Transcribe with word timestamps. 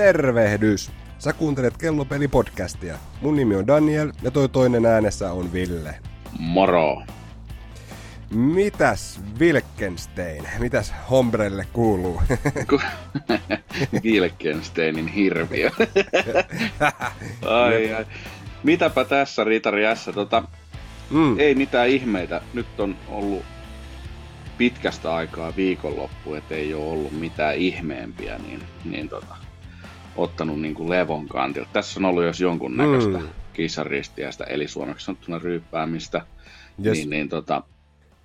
Tervehdys! 0.00 0.90
Sä 1.18 1.32
kuuntelet 1.32 1.74
Kellopeli-podcastia. 1.76 2.94
Mun 3.20 3.36
nimi 3.36 3.56
on 3.56 3.66
Daniel 3.66 4.12
ja 4.22 4.30
toi 4.30 4.48
toinen 4.48 4.86
äänessä 4.86 5.32
on 5.32 5.52
Ville. 5.52 5.94
Moro! 6.38 7.02
Mitäs 8.30 9.20
Wilkenstein, 9.38 10.48
mitäs 10.58 10.94
Hombrelle 11.10 11.66
kuuluu? 11.72 12.22
Wilkensteinin 14.04 15.08
hirviö. 15.08 15.70
ai, 17.64 17.92
ai. 17.92 18.06
Mitäpä 18.62 19.04
tässä 19.04 19.44
Ritari 19.44 19.82
S? 19.94 20.10
Tota, 20.14 20.42
mm. 21.10 21.38
Ei 21.38 21.54
mitään 21.54 21.88
ihmeitä. 21.88 22.40
Nyt 22.54 22.80
on 22.80 22.96
ollut 23.08 23.42
pitkästä 24.58 25.14
aikaa 25.14 25.56
viikonloppu, 25.56 26.34
että 26.34 26.54
ei 26.54 26.74
ole 26.74 26.92
ollut 26.92 27.12
mitään 27.12 27.56
ihmeempiä, 27.56 28.38
niin, 28.38 28.62
niin 28.84 29.08
tota, 29.08 29.39
ottanut 30.22 30.60
niin 30.60 30.74
kuin 30.74 30.90
levon 30.90 31.28
kantilta. 31.28 31.70
Tässä 31.72 32.00
on 32.00 32.04
ollut 32.04 32.24
jos 32.24 32.40
jonkun 32.40 32.76
näköistä 32.76 33.18
mm. 33.18 33.28
kissaristiästä, 33.52 34.44
eli 34.44 34.68
suomeksi 34.68 35.04
sanottuna 35.04 35.38
ryyppäämistä. 35.38 36.26
Yes. 36.84 36.98
Niin, 36.98 37.10
niin 37.10 37.28
tota, 37.28 37.62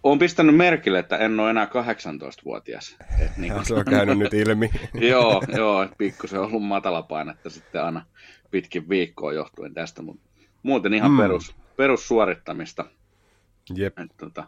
olen 0.03 0.19
pistänyt 0.19 0.55
merkille, 0.55 0.99
että 0.99 1.17
en 1.17 1.39
ole 1.39 1.49
enää 1.49 1.65
18-vuotias. 1.65 2.97
Et 3.19 3.37
niin 3.37 3.53
kuin... 3.53 3.65
Se 3.65 3.73
on 3.73 3.85
käynyt 3.85 4.17
nyt 4.17 4.33
ilmi. 4.33 4.69
joo, 5.11 5.43
joo 5.57 5.87
pikkusen 5.97 6.39
on 6.39 6.45
ollut 6.45 6.63
matala 6.63 7.01
painetta 7.01 7.49
sitten 7.49 7.83
aina 7.83 8.05
pitkin 8.51 8.89
viikkoa 8.89 9.33
johtuen 9.33 9.73
tästä, 9.73 10.01
mutta 10.01 10.29
muuten 10.63 10.93
ihan 10.93 11.11
mm. 11.11 11.17
perus, 11.17 11.55
perussuorittamista. 11.77 12.85
Jep. 13.75 13.99
Et, 13.99 14.17
tota, 14.17 14.43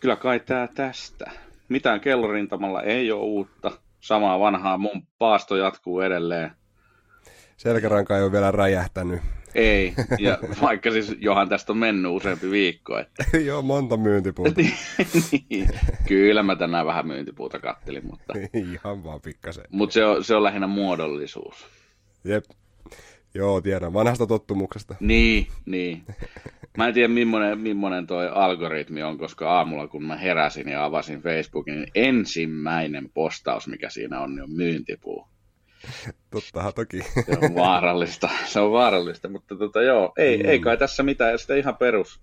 kyllä 0.00 0.16
kai 0.16 0.40
tää 0.40 0.68
tästä. 0.74 1.30
Mitään 1.68 2.00
kellorintamalla 2.00 2.82
ei 2.82 3.12
ole 3.12 3.22
uutta. 3.22 3.72
Samaa 4.00 4.40
vanhaa 4.40 4.78
mun 4.78 5.06
paasto 5.18 5.56
jatkuu 5.56 6.00
edelleen. 6.00 6.50
Selkäranka 7.56 8.16
ei 8.16 8.22
ole 8.22 8.32
vielä 8.32 8.50
räjähtänyt. 8.50 9.20
Ei, 9.54 9.94
ja 10.18 10.38
vaikka 10.62 10.90
siis 10.90 11.16
johan 11.18 11.48
tästä 11.48 11.72
on 11.72 11.78
mennyt 11.78 12.12
useampi 12.12 12.50
viikko. 12.50 12.98
Että... 12.98 13.24
Joo, 13.46 13.62
monta 13.62 13.96
myyntipuuta. 13.96 14.54
niin. 15.50 15.68
Kyllä 16.08 16.42
mä 16.42 16.56
tänään 16.56 16.86
vähän 16.86 17.06
myyntipuuta 17.06 17.58
kattelin, 17.58 18.06
mutta... 18.06 18.34
Ihan 18.54 19.04
vaan 19.04 19.20
pikkasen. 19.20 19.64
Mutta 19.70 19.94
se 19.94 20.04
on, 20.04 20.24
se 20.24 20.34
on 20.34 20.42
lähinnä 20.42 20.66
muodollisuus. 20.66 21.66
Jep. 22.24 22.44
Joo, 23.34 23.60
tiedän. 23.60 23.92
Vanhasta 23.92 24.26
tottumuksesta. 24.26 24.94
Niin, 25.00 25.46
niin. 25.66 26.04
Mä 26.76 26.88
en 26.88 26.94
tiedä, 26.94 27.08
millainen, 27.08 27.58
millainen 27.58 28.06
toi 28.06 28.28
algoritmi 28.28 29.02
on, 29.02 29.18
koska 29.18 29.50
aamulla 29.50 29.88
kun 29.88 30.04
mä 30.04 30.16
heräsin 30.16 30.68
ja 30.68 30.84
avasin 30.84 31.22
Facebookin, 31.22 31.74
niin 31.74 31.90
ensimmäinen 31.94 33.10
postaus, 33.14 33.68
mikä 33.68 33.90
siinä 33.90 34.20
on, 34.20 34.34
niin 34.34 34.42
on 34.42 34.52
myyntipuu. 34.52 35.28
Tottahan 36.30 36.74
toki. 36.74 37.02
Se 37.02 37.38
on 37.42 37.54
vaarallista, 37.54 38.30
se 38.46 38.60
on 38.60 38.72
vaarallista, 38.72 39.28
mutta 39.28 39.56
tota, 39.56 39.82
joo, 39.82 40.12
ei, 40.16 40.38
mm. 40.38 40.48
ei 40.48 40.58
kai 40.58 40.76
tässä 40.76 41.02
mitään, 41.02 41.38
sitä 41.38 41.54
ihan 41.54 41.76
perus, 41.76 42.20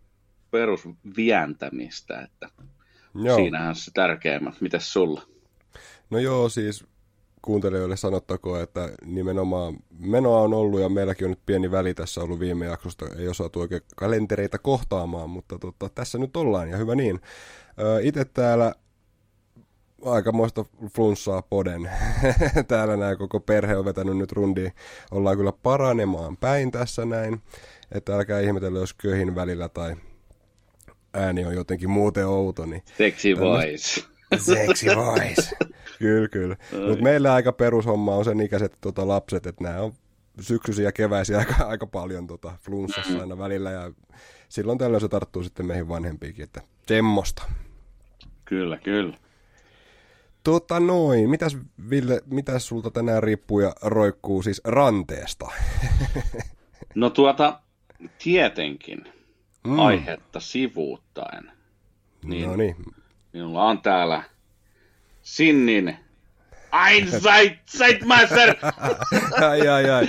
perus 0.52 0.90
vientämistä, 1.18 2.22
että 2.22 2.50
joo. 3.24 3.36
siinähän 3.36 3.76
se 3.76 3.92
tärkeimmät. 3.94 4.62
Mites 4.62 4.94
sulla? 4.94 5.22
No 6.10 6.20
joo, 6.20 6.50
siis 6.50 6.86
kuuntelijoille 7.48 7.98
sanottakoon, 7.98 8.62
että 8.62 8.90
nimenomaan 9.06 9.78
menoa 10.00 10.42
on 10.42 10.54
ollut 10.54 10.80
ja 10.80 10.90
meilläkin 10.90 11.26
on 11.26 11.32
nyt 11.32 11.46
pieni 11.46 11.72
väli 11.72 11.94
tässä 11.94 12.22
ollut 12.22 12.40
viime 12.40 12.66
jaksosta. 12.66 13.06
Ei 13.20 13.28
osattu 13.28 13.60
oikein 13.60 13.82
kalentereita 13.96 14.58
kohtaamaan, 14.58 15.30
mutta 15.30 15.60
tota, 15.60 15.90
tässä 15.90 16.18
nyt 16.18 16.38
ollaan 16.38 16.70
ja 16.70 16.78
hyvä 16.78 16.96
niin. 16.96 17.20
Itse 18.02 18.26
täällä 18.26 18.76
aikamoista 20.06 20.66
flunssaa 20.96 21.42
poden. 21.42 21.90
täällä 22.68 22.98
näin 22.98 23.18
koko 23.18 23.40
perhe 23.40 23.78
on 23.78 23.86
vetänyt 23.86 24.18
nyt 24.18 24.32
rundi. 24.32 24.72
Ollaan 25.12 25.38
kyllä 25.38 25.52
paranemaan 25.52 26.38
päin 26.38 26.72
tässä 26.72 27.06
näin. 27.06 27.42
Että 27.92 28.16
älkää 28.16 28.40
ihmetellä, 28.40 28.80
jos 28.80 28.94
köhin 28.94 29.36
välillä 29.36 29.70
tai 29.70 29.96
ääni 31.14 31.46
on 31.46 31.56
jotenkin 31.56 31.90
muuten 31.90 32.28
outo. 32.28 32.66
Niin 32.66 32.84
Sexy 32.98 33.40
voice. 33.40 34.04
Sexy 34.38 34.88
voice. 34.96 35.58
Kyllä, 36.00 36.28
kyllä. 36.28 36.56
Mutta 36.88 37.04
meillä 37.04 37.34
aika 37.34 37.52
perushomma 37.52 38.16
on 38.16 38.26
sen 38.26 38.42
ikäiset 38.42 38.78
tota, 38.82 39.08
lapset, 39.08 39.48
että 39.48 39.64
nämä 39.64 39.82
on 39.82 39.94
syksyisiä 40.40 40.86
ja 40.86 40.92
keväisiä 40.92 41.38
aika, 41.38 41.56
aika 41.66 41.88
paljon 41.88 42.28
tota, 42.28 42.54
flunssassa 42.62 43.20
aina 43.20 43.38
välillä 43.38 43.72
ja 43.72 43.92
silloin 44.50 44.78
tällöin 44.78 45.02
se 45.02 45.08
tarttuu 45.08 45.44
sitten 45.44 45.66
meihin 45.66 45.88
vanhempiinkin, 45.88 46.44
että 46.44 46.62
semmoista. 46.88 47.44
Kyllä, 48.46 48.78
kyllä. 48.78 49.18
Tota 50.44 50.80
noin, 50.80 51.30
mitäs 51.30 51.58
Ville, 51.90 52.22
mitäs 52.26 52.68
sulta 52.68 52.92
tänään 52.92 53.24
riippuu 53.24 53.60
ja 53.60 53.74
roikkuu 53.82 54.44
siis 54.44 54.62
ranteesta? 54.66 55.52
no 56.96 57.10
tuota, 57.10 57.60
tietenkin 58.24 59.06
mm. 59.68 59.80
aihetta 59.80 60.40
sivuuttaen. 60.40 61.52
Niin, 62.24 62.50
no 62.50 62.56
niin. 62.56 62.76
Minulla 63.34 63.64
on 63.64 63.82
täällä 63.82 64.24
Sinnin 65.28 65.98
Ein 66.88 67.22
seit, 67.22 67.60
seit 67.66 68.06
Messer! 68.06 68.56
ai, 69.50 69.68
ai, 69.68 69.90
ai. 69.90 70.08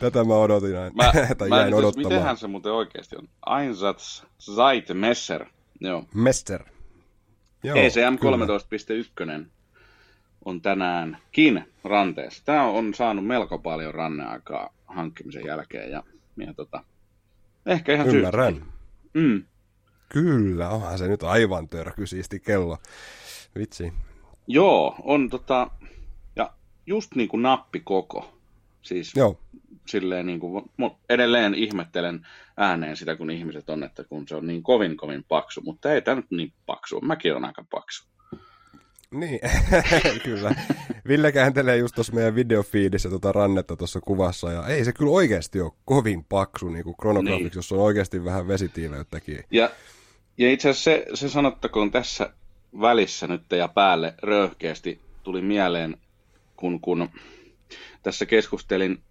Tätä 0.00 0.24
mä 0.24 0.34
odotin 0.34 0.72
näin. 0.72 0.92
Mä, 0.96 1.12
tai 1.38 1.48
mä 1.48 1.60
jäin 1.60 1.74
odottamaan. 1.74 2.12
Mitenhän 2.12 2.36
se 2.36 2.46
muuten 2.46 2.72
oikeasti 2.72 3.16
on? 3.16 3.28
Einsatz 3.60 4.24
seit 4.38 4.88
Messer. 4.94 5.46
Joo. 5.80 6.04
Mester. 6.14 6.64
Joo, 7.62 7.76
ECM 7.76 8.16
13.1 9.42 9.46
on 10.44 10.60
tänäänkin 10.60 11.64
ranteessa. 11.84 12.42
Tämä 12.44 12.64
on 12.64 12.94
saanut 12.94 13.26
melko 13.26 13.58
paljon 13.58 13.94
ranneaikaa 13.94 14.74
hankkimisen 14.86 15.44
jälkeen 15.44 15.90
ja, 15.90 16.02
ja 16.36 16.54
tota, 16.54 16.84
ehkä 17.66 17.94
ihan 17.94 18.08
Ymmärrän. 18.08 18.54
syystä. 18.54 18.72
Mm. 19.14 19.44
Kyllä, 20.08 20.68
onhan 20.68 20.98
se 20.98 21.08
nyt 21.08 21.22
aivan 21.22 21.68
siisti 22.04 22.40
kello. 22.40 22.78
Vitsi. 23.58 23.92
Joo, 24.48 24.94
on 25.02 25.30
tota, 25.30 25.70
ja 26.36 26.52
just 26.86 27.14
niin 27.14 27.28
kuin 27.28 27.42
nappikoko. 27.42 28.38
Siis 28.82 29.12
Joo. 29.16 29.40
silleen 29.86 30.26
niin 30.26 30.40
kuin, 30.40 30.64
edelleen 31.08 31.54
ihmettelen 31.54 32.26
ääneen 32.56 32.96
sitä, 32.96 33.16
kun 33.16 33.30
ihmiset 33.30 33.70
on, 33.70 33.84
että 33.84 34.04
kun 34.04 34.28
se 34.28 34.36
on 34.36 34.46
niin 34.46 34.62
kovin 34.62 34.96
kovin 34.96 35.24
paksu, 35.28 35.60
mutta 35.60 35.92
ei 35.92 36.02
tämä 36.02 36.14
nyt 36.14 36.30
niin 36.30 36.52
paksu, 36.66 37.00
mäkin 37.00 37.34
on 37.34 37.44
aika 37.44 37.64
paksu. 37.70 38.04
Niin, 39.10 39.40
kyllä. 40.24 40.54
Ville 41.08 41.32
kääntelee 41.32 41.76
just 41.76 41.94
tuossa 41.94 42.12
meidän 42.12 42.34
videofiidissä 42.34 43.08
tuota 43.08 43.32
rannetta 43.32 43.76
tuossa 43.76 44.00
kuvassa, 44.00 44.52
ja 44.52 44.66
ei 44.66 44.84
se 44.84 44.92
kyllä 44.92 45.12
oikeasti 45.12 45.60
ole 45.60 45.72
kovin 45.84 46.24
paksu 46.24 46.68
niin 46.68 46.84
kuin 46.84 46.96
Chronographics, 46.96 47.54
niin. 47.54 47.58
jos 47.58 47.72
on 47.72 47.78
oikeasti 47.78 48.24
vähän 48.24 48.48
vesitiileyttäkin. 48.48 49.44
Ja, 49.50 49.70
ja 50.38 50.52
itse 50.52 50.68
asiassa 50.68 50.90
se, 50.90 51.06
se 51.14 51.28
sanottakoon 51.28 51.90
tässä 51.90 52.32
välissä 52.80 53.26
nyt 53.26 53.42
ja 53.50 53.68
päälle 53.68 54.14
röyhkeästi 54.22 55.00
tuli 55.22 55.40
mieleen, 55.40 55.96
kun, 56.56 56.80
kun 56.80 57.08
tässä 58.02 58.26
keskustelin 58.26 59.02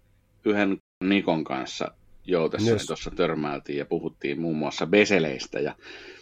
yhden 0.44 0.78
Nikon 1.04 1.44
kanssa 1.44 1.92
joutessa, 2.24 2.70
yes. 2.70 2.86
tuossa 2.86 3.10
törmäiltiin 3.10 3.78
ja 3.78 3.86
puhuttiin 3.86 4.40
muun 4.40 4.56
muassa 4.56 4.86
beseleistä. 4.86 5.60
Ja, 5.60 5.74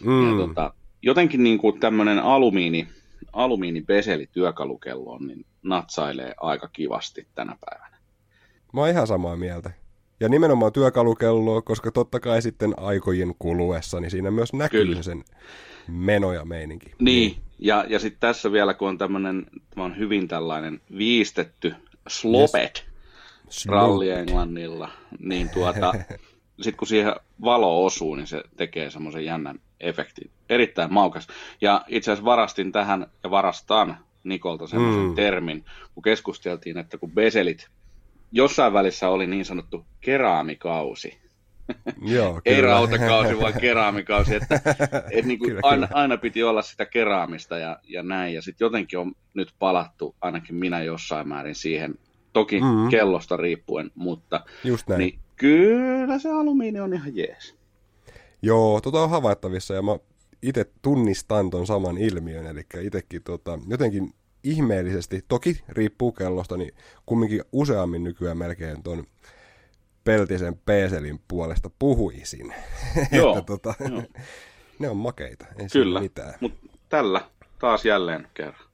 mm. 0.03 0.31
ja 0.31 0.47
tota, 0.47 0.73
jotenkin 1.01 1.43
niin 1.43 1.57
kuin 1.57 1.79
tämmöinen 1.79 2.19
alumiini, 2.19 2.87
alumiinipeseli 3.33 4.29
työkalukelloon 4.31 5.27
niin 5.27 5.45
natsailee 5.63 6.33
aika 6.37 6.67
kivasti 6.67 7.27
tänä 7.35 7.55
päivänä. 7.65 7.97
Mä 8.73 8.81
oon 8.81 8.89
ihan 8.89 9.07
samaa 9.07 9.35
mieltä. 9.35 9.71
Ja 10.19 10.29
nimenomaan 10.29 10.73
työkalukelloa, 10.73 11.61
koska 11.61 11.91
totta 11.91 12.19
kai 12.19 12.41
sitten 12.41 12.73
aikojen 12.77 13.35
kuluessa, 13.39 13.99
niin 13.99 14.11
siinä 14.11 14.31
myös 14.31 14.53
näkyy 14.53 14.85
Kyllä. 14.85 15.01
sen 15.01 15.23
meno 15.87 16.33
ja 16.33 16.45
meininki. 16.45 16.85
Niin, 16.85 17.31
niin. 17.31 17.41
ja, 17.59 17.85
ja 17.89 17.99
sitten 17.99 18.19
tässä 18.19 18.51
vielä, 18.51 18.73
kun 18.73 18.89
on 18.89 18.97
tämmöinen, 18.97 19.45
tämä 19.69 19.85
on 19.85 19.97
hyvin 19.97 20.27
tällainen 20.27 20.81
viistetty 20.97 21.75
slopet 22.07 22.85
yes. 23.45 23.65
ralli 23.65 24.09
englannilla, 24.09 24.89
niin 25.19 25.49
tuota, 25.49 25.93
sitten 26.61 26.77
kun 26.77 26.87
siihen 26.87 27.15
valo 27.41 27.85
osuu, 27.85 28.15
niin 28.15 28.27
se 28.27 28.43
tekee 28.57 28.89
semmoisen 28.89 29.25
jännän 29.25 29.59
efektin. 29.79 30.31
Erittäin 30.49 30.93
maukas. 30.93 31.27
Ja 31.61 31.85
itse 31.87 32.11
asiassa 32.11 32.25
varastin 32.25 32.71
tähän 32.71 33.07
ja 33.23 33.31
varastan 33.31 33.97
Nikolta 34.23 34.67
semmoisen 34.67 35.03
mm. 35.03 35.15
termin, 35.15 35.65
kun 35.93 36.03
keskusteltiin, 36.03 36.77
että 36.77 36.97
kun 36.97 37.11
beselit 37.11 37.67
jossain 38.31 38.73
välissä 38.73 39.09
oli 39.09 39.27
niin 39.27 39.45
sanottu 39.45 39.85
keraamikausi, 40.01 41.17
Joo, 42.01 42.41
Ei 42.45 42.61
rautakausi, 42.61 43.39
vaan 43.39 43.53
keraamikausi. 43.61 44.35
Että, 44.35 44.61
et 45.11 45.25
niin 45.25 45.39
kuin 45.39 45.49
kyllä, 45.49 45.61
aina, 45.63 45.87
kyllä. 45.87 46.01
aina 46.01 46.17
piti 46.17 46.43
olla 46.43 46.61
sitä 46.61 46.85
keraamista 46.85 47.57
ja, 47.57 47.79
ja 47.83 48.03
näin. 48.03 48.33
Ja 48.33 48.41
sitten 48.41 48.65
jotenkin 48.65 48.99
on 48.99 49.13
nyt 49.33 49.53
palattu, 49.59 50.15
ainakin 50.21 50.55
minä 50.55 50.83
jossain 50.83 51.27
määrin 51.27 51.55
siihen, 51.55 51.95
toki 52.33 52.59
mm-hmm. 52.59 52.89
kellosta 52.89 53.37
riippuen, 53.37 53.91
mutta 53.95 54.41
Just 54.63 54.87
näin. 54.87 54.99
Niin, 54.99 55.19
kyllä 55.35 56.19
se 56.19 56.29
alumiini 56.29 56.79
on 56.79 56.93
ihan 56.93 57.15
jees. 57.15 57.55
Joo, 58.41 58.81
tota 58.81 59.03
on 59.03 59.09
havaittavissa 59.09 59.73
ja 59.73 59.81
mä 59.81 59.97
itse 60.43 60.65
tunnistan 60.81 61.49
ton 61.49 61.67
saman 61.67 61.97
ilmiön, 61.97 62.47
eli 62.47 62.61
itsekin 62.81 63.23
tota, 63.23 63.59
jotenkin 63.67 64.13
ihmeellisesti, 64.43 65.25
toki 65.27 65.61
riippuu 65.69 66.11
kellosta, 66.11 66.57
niin 66.57 66.71
kumminkin 67.05 67.41
useammin 67.51 68.03
nykyään 68.03 68.37
melkein 68.37 68.83
ton 68.83 69.03
peltisen 70.07 70.57
peeselin 70.65 71.19
puolesta 71.27 71.69
puhuisin. 71.79 72.53
Joo, 73.11 73.37
että, 73.37 73.45
tota, 73.45 73.73
joo. 73.89 74.03
ne 74.79 74.89
on 74.89 74.97
makeita, 74.97 75.45
ei 75.59 75.67
Kyllä, 75.71 75.99
mitään. 75.99 76.33
mutta 76.41 76.67
tällä 76.89 77.21
taas 77.59 77.85
jälleen 77.85 78.27
kerran. 78.33 78.67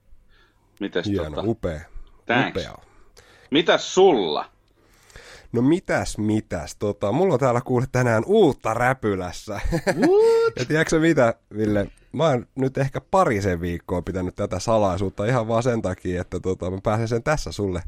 Mites 0.80 1.06
Hieno, 1.06 1.30
tota, 1.30 1.42
upea. 1.46 1.80
Thanks. 2.26 2.62
upea. 2.62 2.78
mitäs 3.52 3.94
sulla? 3.94 4.46
No 5.52 5.62
mitäs, 5.62 6.18
mitäs. 6.18 6.76
Tota, 6.76 7.12
mulla 7.12 7.34
on 7.34 7.40
täällä 7.40 7.62
kuule 7.62 7.86
tänään 7.92 8.24
uutta 8.26 8.74
räpylässä. 8.74 9.62
ja 10.60 10.66
tiedätkö 10.66 11.00
mitä, 11.00 11.34
Ville? 11.58 11.88
Mä 12.12 12.24
oon 12.24 12.48
nyt 12.56 12.78
ehkä 12.78 13.02
parisen 13.02 13.62
viikkoa 13.62 14.02
pitänyt 14.02 14.36
tätä 14.36 14.60
salaisuutta 14.60 15.26
ihan 15.26 15.48
vaan 15.48 15.64
sen 15.64 15.82
takia, 15.82 16.22
että 16.22 16.40
tota, 16.40 16.72
mä 16.72 16.78
pääsen 16.84 17.08
sen 17.08 17.24
tässä 17.24 17.52
sulle 17.52 17.84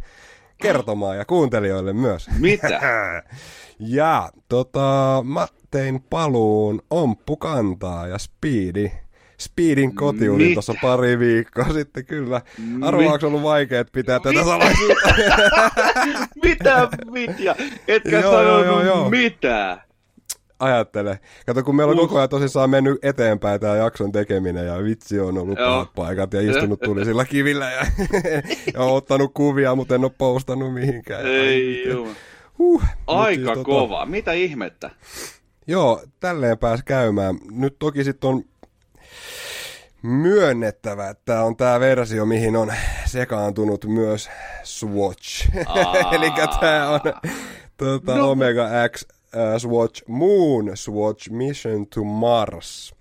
kertomaan 0.62 1.18
ja 1.18 1.26
kuuntelijoille 1.26 1.94
myös. 1.94 2.30
Mitä? 2.40 2.80
ja 3.80 4.30
tota, 4.50 5.24
mä 5.28 5.48
tein 5.72 6.02
paluun 6.10 6.82
Omppukantaa 6.90 8.08
ja 8.08 8.18
Speedi. 8.18 8.92
Speedin 9.40 9.96
kotiudin 9.96 10.54
tuossa 10.54 10.74
pari 10.82 11.20
viikkoa 11.20 11.74
sitten, 11.74 12.06
kyllä. 12.06 12.42
Arvaako 12.82 13.28
ollut 13.28 13.44
vaikea 13.44 13.86
pitää 13.92 14.20
tätä 14.20 14.30
Mitä? 14.40 14.44
salaisuutta? 14.44 15.10
Mitä 16.44 16.88
vitja? 17.14 17.56
Etkä 17.88 18.20
Joo, 18.20 18.32
sanonut 18.32 18.66
joo, 18.66 18.84
joo. 18.84 19.10
mitään. 19.10 19.82
Ajattele. 20.60 21.20
Kato, 21.46 21.64
kun 21.64 21.76
meillä 21.76 21.92
on 21.92 21.98
koko 21.98 22.18
ajan 22.18 22.30
tosissaan 22.30 22.70
mennyt 22.70 23.06
eteenpäin 23.06 23.60
tämä 23.60 23.76
jakson 23.76 24.12
tekeminen 24.12 24.68
ja 24.68 24.84
vitsi 24.84 25.20
on 25.20 25.38
ollut 25.38 25.58
pahat 25.58 25.94
paikat 25.96 26.34
ja 26.34 26.42
istunut 26.42 26.80
tulisilla 26.80 27.26
kivillä 27.26 27.72
ja, 27.72 27.86
ja 28.74 28.82
on 28.82 28.94
ottanut 28.94 29.32
kuvia, 29.34 29.76
mutta 29.76 29.96
en 29.96 30.04
ole 30.04 30.12
postannut 30.18 30.74
mihinkään. 30.74 31.26
Ei 31.26 31.90
juu. 31.90 32.10
Huh. 32.58 32.84
Aika 33.08 33.36
siis, 33.36 33.48
tota, 33.48 33.64
kova. 33.64 34.06
Mitä 34.06 34.32
ihmettä? 34.32 34.90
Joo, 35.68 36.04
tälleen 36.20 36.58
pääs 36.58 36.84
käymään. 36.86 37.36
Nyt 37.52 37.76
toki 37.80 38.04
sitten 38.04 38.30
on 38.30 38.44
myönnettävä, 40.02 41.10
että 41.10 41.22
tämä 41.26 41.44
on 41.44 41.56
tämä 41.56 41.80
versio, 41.80 42.26
mihin 42.26 42.56
on 42.56 42.74
sekaantunut 43.06 43.86
myös 43.86 44.30
Swatch. 44.64 45.50
Eli 46.16 46.32
tämä 46.60 46.90
on 46.90 47.00
tuota, 47.78 48.16
No. 48.16 48.32
Omega 48.32 48.68
X 48.90 49.06
Swatch 49.58 50.04
Moon 50.08 50.72
Swatch 50.74 51.30
Mission 51.32 51.88
to 51.88 52.04
Mars. 52.04 52.96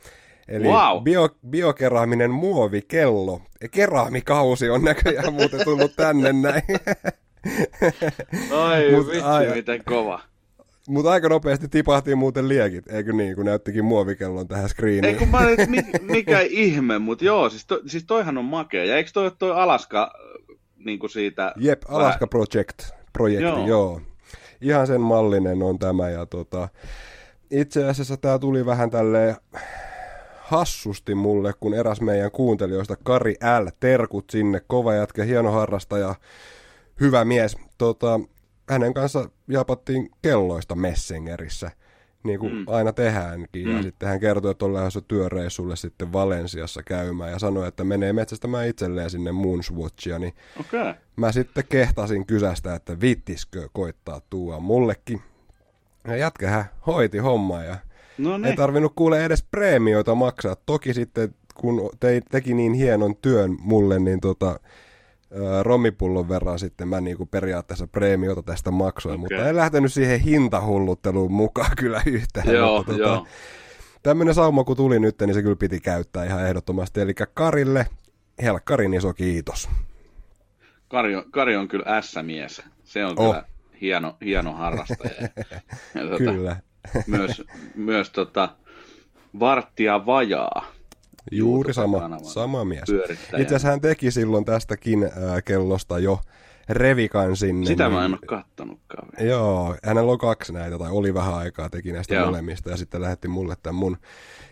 Eli 0.48 0.69
Wow. 0.69 1.02
bio, 1.02 1.28
biokeraaminen 1.50 2.31
muovikello. 2.31 3.40
Keraamikausi 3.70 4.70
on 4.70 4.84
näköjään 4.84 5.32
muuten 5.40 5.64
tullut 5.64 5.96
tänne 5.96 6.32
näin. 6.32 6.62
Ai 8.62 8.90
Mut 8.92 9.06
vitsi, 9.06 9.22
ai- 9.22 9.54
miten 9.54 9.84
kova. 9.84 10.20
Mutta 10.88 11.10
aika 11.10 11.28
nopeasti 11.28 11.69
tipahtiin 11.69 12.19
muuten 12.19 12.48
liekit, 12.48 12.92
eikö 12.92 13.12
niin, 13.12 13.34
kun 13.36 13.44
näyttikin 13.44 13.84
muovikellon 13.84 14.48
tähän 14.48 14.69
screeniin. 14.69 15.04
Ei 15.04 15.14
kun 15.14 15.28
mä 15.28 15.38
olin, 15.38 15.70
mi, 15.70 15.78
mikä 16.12 16.40
ihme, 16.40 16.98
mutta 16.98 17.25
joo, 17.25 17.50
siis, 17.50 17.66
to, 17.66 17.81
siis 17.86 18.04
toihan 18.04 18.38
on 18.38 18.44
makea. 18.44 18.84
Ja 18.84 18.96
eikö 18.96 19.10
toi 19.12 19.31
toi 19.38 19.52
Alaska 19.52 20.12
niin 20.76 20.98
kuin 20.98 21.10
siitä... 21.10 21.52
Jep, 21.56 21.82
Alaska 21.88 22.26
Project, 22.26 22.90
projekti, 23.12 23.42
Joo. 23.44 23.66
joo. 23.66 24.00
Ihan 24.64 24.87
sen 24.87 25.00
mallinen 25.00 25.62
on 25.62 25.78
tämä 25.78 26.11
ja 26.11 26.26
tota, 26.26 26.69
itse 27.50 27.84
asiassa 27.84 28.16
tämä 28.16 28.38
tuli 28.38 28.66
vähän 28.66 28.90
tälleen 28.90 29.37
hassusti 30.40 31.14
mulle, 31.14 31.52
kun 31.61 31.75
eräs 31.75 32.00
meidän 32.00 32.31
kuuntelijoista, 32.31 32.96
Kari 32.96 33.34
L, 33.64 33.69
terkut 33.81 34.31
sinne, 34.31 34.61
kova 34.66 34.94
jätkä, 34.94 35.25
hieno 35.25 35.50
harrastaja, 35.50 36.14
hyvä 37.00 37.25
mies. 37.25 37.56
Tota, 37.78 38.20
hänen 38.69 38.94
kanssa 38.94 39.28
japattiin 39.49 40.11
kelloista 40.22 40.75
Messengerissä, 40.75 41.70
niin 42.25 42.41
kuin 42.41 42.53
Mm. 42.55 42.65
aina 42.69 42.93
tehdäänkin. 42.93 43.69
Ja 43.71 43.76
Mm. 43.76 43.82
sitten 43.82 44.09
hän 44.09 44.21
kertoi, 44.21 44.50
että 44.50 44.65
on 44.65 44.75
lähdössä 44.75 45.00
työreissulle 45.00 45.76
sitten 45.76 46.12
Valensiassa 46.12 46.82
käymään 46.82 47.32
ja 47.32 47.38
sanoi, 47.38 47.69
että 47.69 47.85
menee 47.85 48.12
metsästämään 48.12 48.69
itselleen 48.69 49.11
sinne 49.11 49.32
Moonswatchia, 49.32 50.19
niin. 50.19 50.32
Okay. 50.61 50.94
mä 51.17 51.32
sitten 51.32 51.65
kehtasin 51.69 52.26
kysästä, 52.26 52.75
että 52.75 53.00
vittiskö 53.00 53.69
koittaa 53.73 54.21
tuua 54.31 54.61
mullekin. 54.61 55.21
Ja 56.06 56.17
jätkähän 56.17 56.65
hoiti 56.87 57.19
hommaa 57.19 57.62
ja 57.65 57.76
No 58.19 58.31
ei 58.44 58.56
tarvinnut 58.56 58.93
kuule 58.97 59.25
edes 59.25 59.43
preemioita 59.50 60.15
maksaa. 60.15 60.56
Toki 60.67 60.94
sitten 60.94 61.35
kun 61.55 61.91
te, 62.00 62.20
teki 62.31 62.55
niin 62.55 62.73
hienon 62.73 63.17
työn 63.17 63.56
mulle, 63.61 63.99
niin 63.99 64.20
tota, 64.20 64.61
romipullon 65.62 66.28
verran 66.28 66.58
sitten 66.58 66.88
mä 66.88 67.00
niinku 67.00 67.26
periaatteessa 67.26 67.86
preemiota 67.86 68.42
tästä 68.42 68.70
maksoin, 68.70 69.14
Okei. 69.20 69.36
mutta 69.38 69.48
en 69.48 69.56
lähtenyt 69.56 69.92
siihen 69.92 70.20
hintahullutteluun 70.20 71.32
mukaan 71.32 71.76
kyllä 71.81 72.02
yhtään. 72.06 72.48
Joo, 72.54 72.76
mutta, 72.86 73.02
joo. 73.02 73.26
Tämmöinen 74.02 74.34
sauma 74.34 74.64
kun 74.64 74.76
tuli 74.76 74.98
nyt, 75.00 75.20
niin 75.20 75.34
se 75.34 75.42
kyllä 75.42 75.56
piti 75.56 75.81
käyttää 75.81 76.25
ihan 76.25 76.46
ehdottomasti. 76.46 77.00
Eli 77.00 77.14
Karille, 77.34 77.86
helkkarin 78.42 78.94
iso 78.94 79.14
kiitos. 79.14 79.69
Kari 80.88 81.16
on, 81.16 81.25
Kari 81.31 81.56
on 81.56 81.69
kyllä 81.69 82.02
S-mies. 82.02 82.62
Se 82.84 83.04
on 83.04 83.14
Oh. 83.19 83.34
kyllä 83.34 83.44
hieno, 83.81 84.16
hieno 84.25 84.52
harrastaja. 84.52 85.10
Ja, 85.94 86.02
tota, 86.02 86.16
Kyllä. 86.19 86.56
Myös, 87.06 87.42
myös 87.75 88.10
tota, 88.10 88.48
varttia 89.40 90.06
vajaa 90.06 90.66
Juuri 91.32 91.75
sama, 91.75 92.19
sama 92.23 92.65
mies. 92.65 92.88
Itse 93.38 93.43
asiassa 93.44 93.69
hän 93.69 93.81
teki 93.81 94.11
silloin 94.11 94.44
tästäkin 94.44 95.05
ää, 95.05 95.43
kellosta 95.43 95.99
jo 95.99 96.21
revikan 96.69 97.37
sinne. 97.37 97.67
Sitä 97.67 97.85
niin- 97.85 97.93
mä 97.93 98.05
en 98.05 98.11
ole 98.12 98.21
kattonutkaan 98.26 99.09
vielä. 99.19 99.31
Joo, 99.31 99.76
hänellä 99.85 100.12
on 100.12 100.19
kaksi 100.19 100.53
näitä, 100.53 100.79
tai 100.79 100.91
oli 100.91 101.15
vähän 101.15 101.35
aikaa, 101.35 101.71
teki 101.71 101.93
näistä 101.93 102.15
Joo. 102.15 102.26
molemmista, 102.26 102.71
ja 102.71 102.76
sitten 102.76 103.03
lähetti 103.03 103.29
mulle 103.29 103.55
tämän 103.62 103.75
mun. 103.75 103.97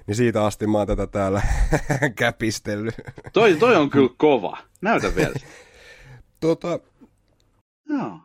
Niin 0.07 0.15
siitä 0.15 0.45
asti 0.47 0.67
mä 0.67 0.79
oon 0.79 0.87
tätä 0.87 1.07
täällä 1.07 1.43
käpistellyt. 2.17 2.95
Toi, 3.33 3.55
toi 3.55 3.77
on 3.77 3.91
kyllä 3.91 4.11
kova. 4.17 4.59
Näytä 4.81 5.17
vielä. 5.17 5.35
tota, 6.41 6.79
Joo. 7.89 8.19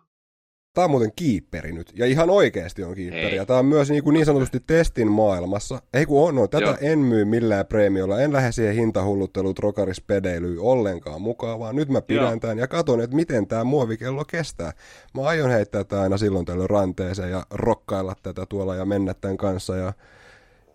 Tämä 0.78 0.86
on 0.86 0.92
muuten 0.92 1.12
kiipperi 1.16 1.72
nyt, 1.72 1.94
ja 1.96 2.06
ihan 2.06 2.30
oikeasti 2.30 2.84
on 2.84 2.96
kiipperi. 2.96 3.36
Ja 3.36 3.46
tämä 3.46 3.60
on 3.60 3.66
myös 3.66 3.90
niin, 3.90 4.04
kuin 4.04 4.14
niin 4.14 4.26
sanotusti 4.26 4.60
testin 4.68 5.12
maailmassa. 5.12 5.82
Ei 5.94 6.06
kun 6.06 6.28
on, 6.28 6.36
no, 6.36 6.48
tätä 6.48 6.66
Joo. 6.66 6.78
en 6.82 7.00
myy 7.00 7.26
millään 7.26 7.66
preemiolla, 7.66 8.22
en 8.22 8.34
lähde 8.34 8.52
siihen 8.52 8.76
hintahullutteluun, 8.76 9.56
trokarisvedeilyyn 9.56 10.60
ollenkaan 10.60 11.22
mukaan, 11.22 11.60
vaan 11.60 11.76
nyt 11.76 11.90
mä 11.90 12.02
pidän 12.02 12.24
Joo. 12.24 12.40
tämän 12.40 12.58
ja 12.58 12.68
katon, 12.68 13.02
että 13.02 13.16
miten 13.16 13.48
tämä 13.48 13.64
muovikello 13.64 14.26
kestää. 14.26 14.74
Mä 15.14 15.22
aion 15.22 15.50
heittää 15.50 15.84
tätä 15.84 16.02
aina 16.02 16.18
silloin 16.18 16.46
tällöin 16.46 16.70
ranteeseen 16.70 17.32
ja 17.32 17.46
rokkailla 17.50 18.16
tätä 18.24 18.46
tuolla 18.50 18.76
ja 18.76 18.86
mennä 18.86 19.14
tämän 19.14 19.38
kanssa. 19.38 19.76
Ja 19.76 19.94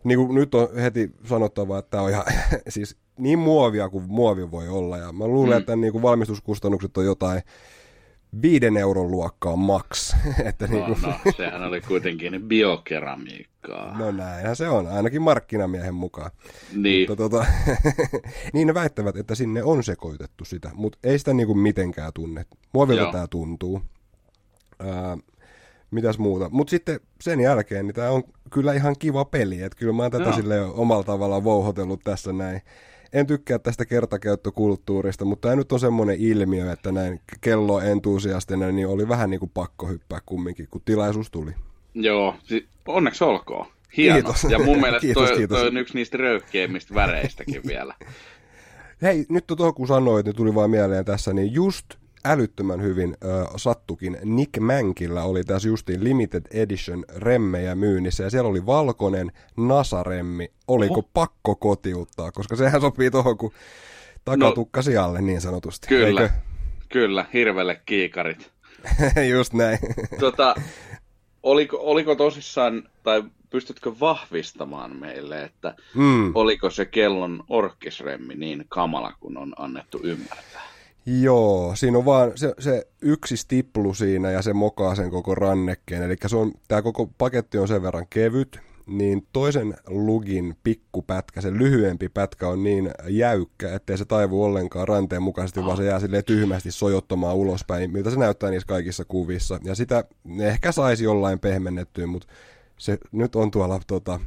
niin 0.04 0.18
kuin 0.18 0.34
nyt 0.34 0.54
on 0.54 0.68
heti 0.76 1.10
sanottava, 1.24 1.78
että 1.78 1.90
tämä 1.90 2.02
on 2.02 2.10
ihan 2.10 2.24
siis 2.68 2.96
niin 3.18 3.38
muovia 3.38 3.88
kuin 3.88 4.04
muovi 4.08 4.50
voi 4.50 4.68
olla. 4.68 4.98
Ja 4.98 5.12
mä 5.12 5.26
luulen, 5.26 5.52
mm. 5.52 5.60
että 5.60 5.76
niin 5.76 5.92
kuin 5.92 6.02
valmistuskustannukset 6.02 6.96
on 6.96 7.04
jotain 7.04 7.42
viiden 8.42 8.76
euron 8.76 9.10
luokkaa 9.10 9.56
max. 9.56 10.14
että 10.44 10.66
niin 10.66 10.80
No, 10.80 10.86
kuin, 10.86 11.02
no, 11.02 11.32
sehän 11.36 11.62
oli 11.62 11.80
kuitenkin 11.80 12.42
biokeramiikkaa. 12.42 13.98
no 13.98 14.10
näinhän 14.10 14.56
se 14.56 14.68
on, 14.68 14.86
ainakin 14.86 15.22
markkinamiehen 15.22 15.94
mukaan. 15.94 16.30
niin, 16.76 17.10
Mutta 17.10 17.16
tota, 17.28 17.46
niin 18.52 18.66
ne 18.66 18.74
väittävät, 18.74 19.16
että 19.16 19.34
sinne 19.34 19.62
on 19.62 19.84
sekoitettu 19.84 20.44
sitä, 20.44 20.70
mutta 20.74 20.98
ei 21.04 21.18
sitä 21.18 21.34
niinku 21.34 21.54
mitenkään 21.54 22.12
tunne. 22.14 22.44
Muovilta 22.72 23.02
Joo. 23.02 23.12
tämä 23.12 23.26
tuntuu. 23.26 23.82
Ää, 24.78 25.18
mitäs 25.90 26.18
muuta. 26.18 26.48
Mutta 26.52 26.70
sitten 26.70 27.00
sen 27.20 27.40
jälkeen 27.40 27.86
niin 27.86 27.94
tämä 27.94 28.10
on 28.10 28.22
kyllä 28.50 28.72
ihan 28.72 28.96
kiva 28.98 29.24
peli. 29.24 29.62
Että 29.62 29.78
kyllä 29.78 29.92
mä 29.92 30.02
oon 30.02 30.12
tätä 30.12 30.32
sille 30.32 30.60
omalla 30.60 31.04
tavallaan 31.04 31.44
vouhotellut 31.44 32.00
tässä 32.04 32.32
näin. 32.32 32.60
En 33.12 33.26
tykkää 33.26 33.58
tästä 33.58 33.84
kertakäyttökulttuurista, 33.84 35.24
mutta 35.24 35.48
tämä 35.48 35.56
nyt 35.56 35.72
on 35.72 35.80
semmoinen 35.80 36.16
ilmiö, 36.18 36.72
että 36.72 36.92
näin 36.92 37.20
kelloentusiastina 37.40 38.70
niin 38.72 38.86
oli 38.88 39.08
vähän 39.08 39.30
niin 39.30 39.40
kuin 39.40 39.50
pakko 39.54 39.86
hyppää 39.86 40.18
kumminkin, 40.26 40.68
kun 40.70 40.82
tilaisuus 40.84 41.30
tuli. 41.30 41.50
joo, 41.94 42.34
si- 42.42 42.68
onneksi 42.88 43.24
olkoon. 43.24 43.66
Hieno. 43.96 44.14
Kiitos. 44.14 44.44
Ja 44.50 44.58
mun 44.58 44.80
mielestä 44.84 45.00
Kiitos, 45.00 45.28
toi, 45.28 45.36
kiitos. 45.38 45.58
toi 45.58 45.68
on 45.68 45.76
yksi 45.76 45.94
niistä 45.94 46.16
röyhkeimmistä 46.18 46.94
väreistäkin 46.94 47.62
vielä. 47.66 47.94
Hei, 49.02 49.26
nyt 49.28 49.44
tuohon 49.46 49.74
kun 49.74 49.86
sanoit, 49.86 50.26
niin 50.26 50.36
tuli 50.36 50.54
vaan 50.54 50.70
mieleen 50.70 51.04
tässä, 51.04 51.32
niin 51.32 51.52
just 51.52 51.86
älyttömän 52.24 52.82
hyvin 52.82 53.16
äh, 53.24 53.46
sattukin. 53.56 54.18
Nick 54.24 54.60
Mankillä 54.60 55.22
oli 55.22 55.44
tässä 55.44 55.68
justiin 55.68 56.04
limited 56.04 56.42
edition 56.50 57.04
remmejä 57.16 57.74
myynnissä 57.74 58.24
ja 58.24 58.30
siellä 58.30 58.50
oli 58.50 58.66
valkoinen 58.66 59.32
NASA-remmi. 59.56 60.52
Oliko 60.68 60.94
Oho. 60.94 61.08
pakko 61.14 61.56
kotiuttaa, 61.56 62.32
koska 62.32 62.56
sehän 62.56 62.80
sopii 62.80 63.10
tuohon 63.10 63.38
kuin 63.38 63.52
takatukka 64.24 64.82
sijalle 64.82 65.22
niin 65.22 65.40
sanotusti. 65.40 65.86
Kyllä, 65.88 66.30
kyllä, 66.88 67.26
hirvelle 67.32 67.80
kiikarit. 67.86 68.50
Eikö? 69.00 69.24
just 69.36 69.52
näin. 69.52 69.78
Tota, 70.20 70.54
oliko, 71.42 71.78
oliko 71.80 72.14
tosissaan, 72.14 72.88
tai 73.02 73.22
pystytkö 73.50 73.92
vahvistamaan 74.00 74.96
meille, 74.96 75.42
että 75.42 75.74
mm. 75.94 76.32
oliko 76.34 76.70
se 76.70 76.84
kellon 76.84 77.44
orkkisremmi 77.48 78.34
niin 78.34 78.64
kamala 78.68 79.12
kuin 79.20 79.36
on 79.36 79.54
annettu 79.56 80.00
ymmärtää? 80.02 80.71
Joo, 81.06 81.72
siinä 81.76 81.98
on 81.98 82.04
vaan 82.04 82.32
se, 82.34 82.54
se 82.58 82.86
yksi 83.00 83.36
stiplu 83.36 83.94
siinä 83.94 84.30
ja 84.30 84.42
se 84.42 84.52
mokaa 84.52 84.94
sen 84.94 85.10
koko 85.10 85.34
rannekkeen. 85.34 86.02
Eli 86.02 86.16
se 86.26 86.36
on, 86.36 86.52
tämä 86.68 86.82
koko 86.82 87.10
paketti 87.18 87.58
on 87.58 87.68
sen 87.68 87.82
verran 87.82 88.06
kevyt, 88.10 88.60
niin 88.86 89.26
toisen 89.32 89.74
lugin 89.88 90.56
pikkupätkä, 90.64 91.40
se 91.40 91.52
lyhyempi 91.52 92.08
pätkä 92.08 92.48
on 92.48 92.62
niin 92.62 92.90
jäykkä, 93.08 93.74
ettei 93.74 93.98
se 93.98 94.04
taivu 94.04 94.44
ollenkaan 94.44 94.88
ranteen 94.88 95.22
mukaisesti, 95.22 95.64
vaan 95.64 95.76
se 95.76 95.84
jää 95.84 96.00
sille 96.00 96.22
tyhmästi 96.22 96.70
sojottamaan 96.72 97.36
ulospäin, 97.36 97.92
miltä 97.92 98.10
se 98.10 98.16
näyttää 98.18 98.50
niissä 98.50 98.66
kaikissa 98.66 99.04
kuvissa. 99.04 99.58
Ja 99.64 99.74
sitä 99.74 100.04
ehkä 100.40 100.72
saisi 100.72 101.04
jollain 101.04 101.38
pehmennettyä, 101.38 102.06
mutta 102.06 102.26
se 102.78 102.98
nyt 103.12 103.36
on 103.36 103.50
tuolla 103.50 103.80
tota, 103.86 104.20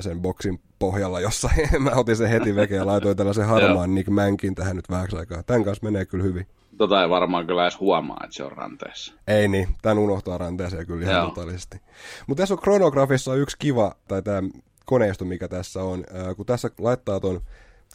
sen 0.00 0.20
boksin 0.20 0.60
pohjalla 0.78 1.20
jossain. 1.20 1.68
Mä 1.82 1.90
otin 1.90 2.16
sen 2.16 2.28
heti 2.28 2.56
veke 2.56 2.74
ja 2.74 2.86
laitoin 2.86 3.16
tällaisen 3.16 3.46
harmaan 3.46 3.94
Nick 3.94 4.08
Mankin 4.08 4.54
tähän 4.54 4.76
nyt 4.76 4.90
vähäksi 4.90 5.16
aikaa. 5.16 5.42
Tämän 5.42 5.64
kanssa 5.64 5.84
menee 5.84 6.04
kyllä 6.04 6.24
hyvin. 6.24 6.46
Tota 6.78 7.02
ei 7.02 7.08
varmaan 7.08 7.46
kyllä 7.46 7.62
edes 7.62 7.80
huomaa, 7.80 8.20
että 8.24 8.36
se 8.36 8.44
on 8.44 8.52
ranteessa. 8.52 9.14
Ei 9.28 9.48
niin, 9.48 9.68
tämän 9.82 9.98
unohtaa 9.98 10.38
ranteeseen 10.38 10.86
kyllä 10.86 11.10
ihan 11.10 11.28
totaalisesti. 11.28 11.80
Mutta 12.26 12.42
tässä 12.42 12.54
on 12.54 12.60
kronografissa 12.60 13.34
yksi 13.34 13.56
kiva, 13.58 13.94
tai 14.08 14.22
tämä 14.22 14.42
koneisto, 14.84 15.24
mikä 15.24 15.48
tässä 15.48 15.82
on. 15.82 16.04
Kun 16.36 16.46
tässä 16.46 16.70
laittaa 16.78 17.20
ton 17.20 17.40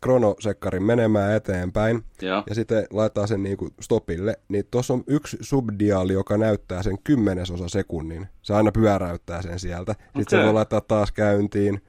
kronosekkarin 0.01 0.83
menemään 0.83 1.35
eteenpäin 1.35 2.03
ja, 2.21 2.43
ja 2.49 2.55
sitten 2.55 2.87
laittaa 2.91 3.27
sen 3.27 3.43
niin 3.43 3.57
kuin 3.57 3.73
stopille, 3.81 4.39
niin 4.47 4.65
tuossa 4.71 4.93
on 4.93 5.03
yksi 5.07 5.37
subdiaali, 5.41 6.13
joka 6.13 6.37
näyttää 6.37 6.83
sen 6.83 6.97
kymmenesosa 7.03 7.69
sekunnin. 7.69 8.27
Se 8.41 8.53
aina 8.53 8.71
pyöräyttää 8.71 9.41
sen 9.41 9.59
sieltä. 9.59 9.91
Sitten 9.91 10.21
okay. 10.21 10.39
se 10.39 10.45
voi 10.45 10.53
laittaa 10.53 10.81
taas 10.81 11.11
käyntiin 11.11 11.81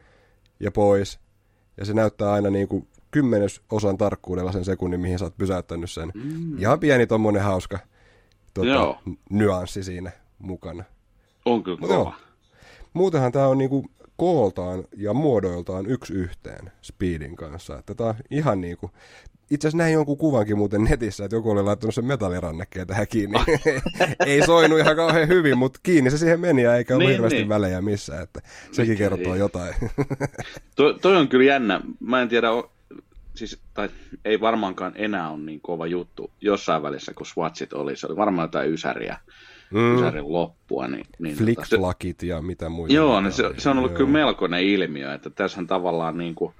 ja 0.60 0.70
pois. 0.70 1.20
Ja 1.76 1.84
se 1.84 1.94
näyttää 1.94 2.32
aina 2.32 2.50
niin 2.50 2.68
kuin 2.68 2.88
kymmenesosan 3.10 3.98
tarkkuudella 3.98 4.52
sen 4.52 4.64
sekunnin, 4.64 5.00
mihin 5.00 5.18
sä 5.18 5.24
oot 5.24 5.36
pysäyttänyt 5.36 5.90
sen. 5.90 6.12
Mm. 6.14 6.58
Ihan 6.58 6.80
pieni 6.80 7.06
tommonen 7.06 7.42
hauska 7.42 7.78
tota, 8.54 8.96
nyanssi 9.30 9.82
siinä 9.82 10.10
mukana. 10.38 10.84
On 11.44 11.62
kyllä 11.62 11.78
kova. 11.78 12.14
Muutenhan 12.92 13.32
tämä 13.32 13.46
on 13.46 13.58
niinku 13.58 13.84
kooltaan 14.20 14.84
ja 14.96 15.14
muodoiltaan 15.14 15.86
yksi 15.86 16.12
yhteen 16.12 16.72
Speedin 16.82 17.36
kanssa. 17.36 17.78
Että 17.78 17.94
tämä 17.94 18.08
on 18.08 18.14
ihan 18.30 18.60
niin 18.60 18.76
kuin, 18.76 18.92
itse 19.50 19.68
asiassa 19.68 19.78
näin 19.78 19.92
jonkun 19.92 20.18
kuvankin 20.18 20.58
muuten 20.58 20.84
netissä, 20.84 21.24
että 21.24 21.36
joku 21.36 21.50
oli 21.50 21.62
laittanut 21.62 21.94
sen 21.94 22.04
metallirannekkeen 22.04 22.86
tähän 22.86 23.06
kiinni. 23.08 23.38
ei 24.26 24.46
soinut 24.46 24.78
ihan 24.78 24.96
kauhean 24.96 25.28
hyvin, 25.28 25.58
mutta 25.58 25.80
kiinni 25.82 26.10
se 26.10 26.18
siihen 26.18 26.40
meni 26.40 26.62
ja 26.62 26.76
eikä 26.76 26.94
ollut 26.94 27.08
niin, 27.08 27.12
hirveästi 27.12 27.38
niin. 27.38 27.48
välejä 27.48 27.82
missään, 27.82 28.22
että 28.22 28.40
sekin 28.72 28.92
Mikä 28.92 28.98
kertoo 29.08 29.34
ei. 29.34 29.40
jotain. 29.40 29.74
to, 30.76 30.92
toi 30.92 31.16
on 31.16 31.28
kyllä 31.28 31.44
jännä. 31.44 31.80
Mä 32.00 32.22
en 32.22 32.28
tiedä, 32.28 32.48
siis, 33.34 33.58
tai 33.74 33.88
ei 34.24 34.40
varmaankaan 34.40 34.92
enää 34.94 35.30
ole 35.30 35.40
niin 35.40 35.60
kova 35.60 35.86
juttu 35.86 36.30
jossain 36.40 36.82
välissä, 36.82 37.14
kun 37.14 37.26
Swatchit 37.26 37.72
oli. 37.72 37.96
Se 37.96 38.06
oli 38.06 38.16
varmaan 38.16 38.46
jotain 38.46 38.72
ysäriä 38.72 39.18
mm. 39.70 39.96
Ysärin 39.96 40.32
loppua. 40.32 40.88
Niin, 40.88 41.06
niin 41.18 41.36
Flickflakit 41.36 42.16
tota, 42.16 42.26
ja 42.26 42.42
mitä 42.42 42.68
muita. 42.68 42.94
Joo, 42.94 43.20
niin 43.20 43.32
se, 43.32 43.50
se 43.58 43.70
on 43.70 43.78
ollut 43.78 43.90
joo. 43.90 43.96
kyllä 43.96 44.10
melkoinen 44.10 44.62
ilmiö, 44.62 45.14
että 45.14 45.30
tässä 45.30 45.64
tavallaan 45.66 46.18
niin 46.18 46.34
kuin, 46.34 46.54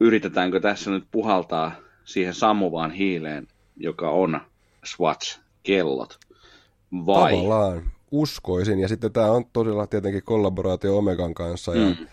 yritetäänkö 0.00 0.60
tässä 0.60 0.90
nyt 0.90 1.04
puhaltaa 1.10 1.72
siihen 2.04 2.34
sammuvaan 2.34 2.90
hiileen, 2.90 3.48
joka 3.76 4.10
on 4.10 4.40
Swatch-kellot, 4.84 6.18
vai? 7.06 7.32
Tavallaan, 7.32 7.82
uskoisin. 8.10 8.78
Ja 8.78 8.88
sitten 8.88 9.12
tämä 9.12 9.30
on 9.30 9.44
todella 9.52 9.86
tietenkin 9.86 10.22
kollaboraatio 10.24 10.98
Omegan 10.98 11.34
kanssa, 11.34 11.74
ja 11.74 11.86
mm. 11.86 12.06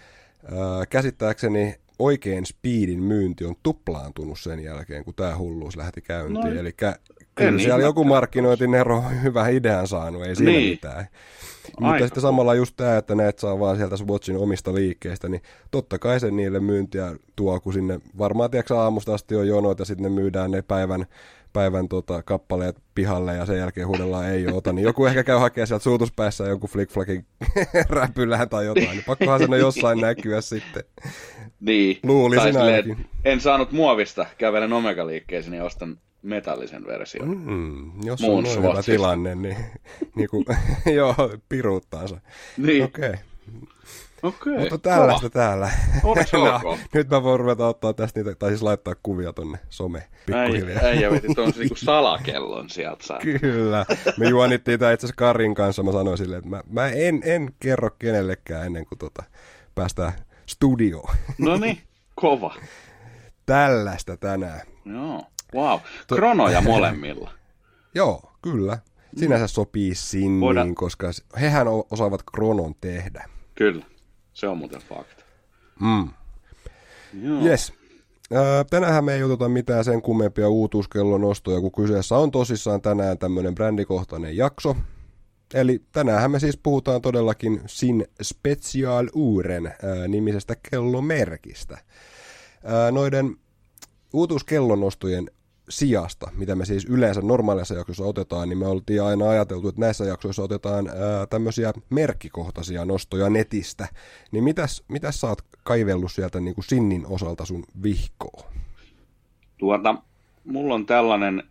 ää, 0.44 0.86
käsittääkseni 0.86 1.76
oikein 2.00 2.46
speedin 2.46 3.04
myynti 3.04 3.46
on 3.46 3.56
tuplaantunut 3.64 4.40
sen 4.40 4.60
jälkeen, 4.60 5.06
kun 5.06 5.14
tämä 5.14 5.38
hulluus 5.38 5.78
lähti 5.78 6.02
käyntiin. 6.02 6.56
No, 6.56 6.60
Eli 6.60 6.76
Kyllä 7.36 7.60
siellä 7.60 7.78
niin, 7.78 7.86
joku 7.86 8.04
markkinointinero 8.04 9.04
hyvä 9.24 9.48
idean 9.48 9.88
saanut, 9.88 10.26
ei 10.26 10.36
siinä 10.36 10.52
niin. 10.52 10.70
mitään. 10.70 11.08
Aika. 11.66 11.82
Mutta 11.82 12.06
sitten 12.06 12.22
samalla 12.22 12.56
just 12.56 12.76
tämä, 12.78 12.98
että 12.98 13.16
näet 13.16 13.40
saa 13.40 13.60
vaan 13.60 13.78
sieltä 13.78 13.98
Swatchin 13.98 14.38
omista 14.38 14.74
liikkeistä, 14.74 15.30
niin 15.30 15.42
totta 15.72 16.00
kai 16.00 16.20
se 16.20 16.32
niille 16.32 16.60
myyntiä 16.60 17.16
tuo, 17.36 17.60
kun 17.60 17.74
sinne 17.74 18.00
varmaan 18.18 18.52
tiedätkö, 18.52 18.80
aamusta 18.80 19.14
asti 19.14 19.36
on 19.36 19.48
jonoit 19.48 19.80
ja 19.80 19.86
sitten 19.86 20.04
ne 20.04 20.22
myydään 20.22 20.52
ne 20.52 20.62
päivän, 20.62 21.06
päivän 21.54 21.88
tota, 21.88 22.24
kappaleet 22.24 22.78
pihalle 22.96 23.36
ja 23.36 23.46
sen 23.46 23.58
jälkeen 23.58 23.88
huudellaan 23.88 24.30
ei 24.30 24.48
ota, 24.48 24.74
niin 24.74 24.84
joku 24.84 25.06
ehkä 25.06 25.24
käy 25.24 25.38
hakemaan 25.38 25.68
sieltä 25.68 25.84
suutuspäissä 25.84 26.44
jonkun 26.44 26.70
flickflakin 26.70 27.26
räpylään 27.90 28.50
tai 28.50 28.66
jotain, 28.66 28.90
niin 28.90 29.04
pakkohan 29.06 29.40
sen 29.40 29.60
jossain 29.60 30.00
näkyä 30.00 30.42
sitten. 30.42 30.84
Niin. 31.60 32.00
Luulisin 32.04 32.58
ainakin. 32.58 33.06
En 33.26 33.42
saanut 33.42 33.72
muovista, 33.72 34.26
kävelen 34.38 34.74
Omega-liikkeeseen, 34.74 35.52
niin 35.52 35.64
ostan 35.64 35.98
metallisen 36.22 36.86
version. 36.86 37.38
Mm, 37.38 38.04
jos 38.04 38.22
on 38.24 38.44
noin 38.44 38.64
hyvä 38.64 38.84
tilanne, 38.84 39.36
niin, 39.36 39.58
niin 40.16 40.30
kuin, 40.30 40.46
joo, 40.98 41.16
piruuttaansa. 41.50 42.18
Niin. 42.58 42.84
Okei. 42.84 43.10
Okay. 43.10 43.20
Okei. 44.24 44.58
Mutta 44.58 44.78
tällaista 44.78 45.30
Kova. 45.30 45.44
täällä. 45.44 45.70
no, 46.64 46.78
nyt 46.94 47.10
mä 47.10 47.24
voin 47.24 47.40
ruveta 47.40 47.68
ottaa 47.68 47.94
tästä 47.94 48.20
niitä, 48.20 48.36
tai 48.36 48.50
siis 48.50 48.62
laittaa 48.62 48.96
kuvia 49.04 49.34
tonne 49.34 49.60
some 49.70 50.08
pikkuhiljaa. 50.26 50.84
Äijä 50.84 51.12
veti 51.12 51.36
tuon 51.36 51.54
niinku 51.58 51.76
salakellon 51.76 52.70
sieltä. 52.70 53.06
Saa. 53.06 53.20
Kyllä. 53.20 53.86
Me 54.18 54.30
juonittiin 54.30 54.80
tämä 54.80 54.92
itse 54.92 55.06
asiassa 55.06 55.18
Karin 55.18 55.56
kanssa. 55.56 55.84
Mä 55.84 55.92
sanoin 55.92 56.18
silleen, 56.18 56.38
että 56.38 56.50
mä, 56.50 56.64
mä 56.70 56.88
en, 56.88 57.22
en 57.26 57.54
kerro 57.60 57.90
kenellekään 58.00 58.66
ennen 58.66 58.86
kuin 58.86 59.00
tota, 59.00 59.24
päästään 59.76 60.14
studioon. 60.46 61.16
No 61.38 61.58
niin, 61.58 61.82
kova. 62.16 62.56
Tällaista 63.46 64.18
tänään. 64.18 64.62
Joo. 64.86 65.26
Wow, 65.54 65.80
kronoja 66.08 66.62
molemmilla. 66.72 67.32
Joo, 67.96 68.32
kyllä. 68.42 68.78
Sinänsä 69.18 69.48
sopii 69.48 69.96
sinniin, 69.96 70.42
Voidaan... 70.42 70.76
koska 70.76 71.08
hehän 71.42 71.68
osaavat 71.92 72.24
kronon 72.36 72.76
tehdä. 72.82 73.30
Kyllä, 73.56 73.86
se 74.34 74.48
on 74.48 74.58
muuten 74.58 74.82
fakta. 74.82 75.24
Mm. 75.80 76.10
Joo. 77.24 77.42
Yes. 77.46 77.74
Tänään 78.70 79.06
me 79.06 79.14
ei 79.14 79.24
oteta 79.24 79.50
mitään 79.50 79.84
sen 79.84 80.02
kummempia 80.02 80.50
uutuuskellon 80.50 81.24
ostoja, 81.24 81.62
kun 81.62 81.72
kyseessä 81.72 82.18
on 82.18 82.32
tosissaan 82.32 82.82
tänään 82.82 83.18
tämmöinen 83.18 83.56
brändikohtainen 83.56 84.38
jakso. 84.38 84.76
Eli 85.54 85.82
tänään 85.92 86.32
me 86.32 86.40
siis 86.40 86.58
puhutaan 86.58 87.02
todellakin 87.02 87.62
Sin 87.66 88.06
Special 88.22 89.08
Uren 89.14 89.74
nimisestä 90.08 90.56
kellomerkistä. 90.70 91.78
noiden 92.92 93.36
uutuuskellonostojen 94.14 95.32
sijasta, 95.72 96.32
mitä 96.38 96.56
me 96.56 96.66
siis 96.66 96.86
yleensä 96.86 97.22
normaaleissa 97.22 97.76
jaksoissa 97.76 98.04
otetaan, 98.04 98.50
niin 98.50 98.58
me 98.58 98.68
oltiin 98.68 99.04
aina 99.04 99.30
ajateltu, 99.30 99.68
että 99.68 99.82
näissä 99.82 100.06
jaksoissa 100.06 100.44
otetaan 100.44 100.88
ää, 100.88 101.26
tämmöisiä 101.30 101.74
merkkikohtaisia 101.90 102.86
nostoja 102.86 103.30
netistä. 103.30 103.88
Niin 104.32 104.44
mitäs, 104.44 104.84
mitäs 104.88 105.22
sä 105.22 105.28
oot 105.28 105.42
kaivellut 105.64 106.12
sieltä 106.12 106.40
niin 106.40 106.56
kuin 106.56 106.66
Sinnin 106.66 107.06
osalta 107.06 107.46
sun 107.46 107.64
vihkoa? 107.84 108.52
Tuota, 109.58 109.96
mulla 110.46 110.74
on 110.74 110.86
tällainen 110.86 111.44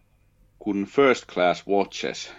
kuin 0.59 0.87
First 0.87 1.25
Class 1.27 1.67
Watches. 1.69 2.33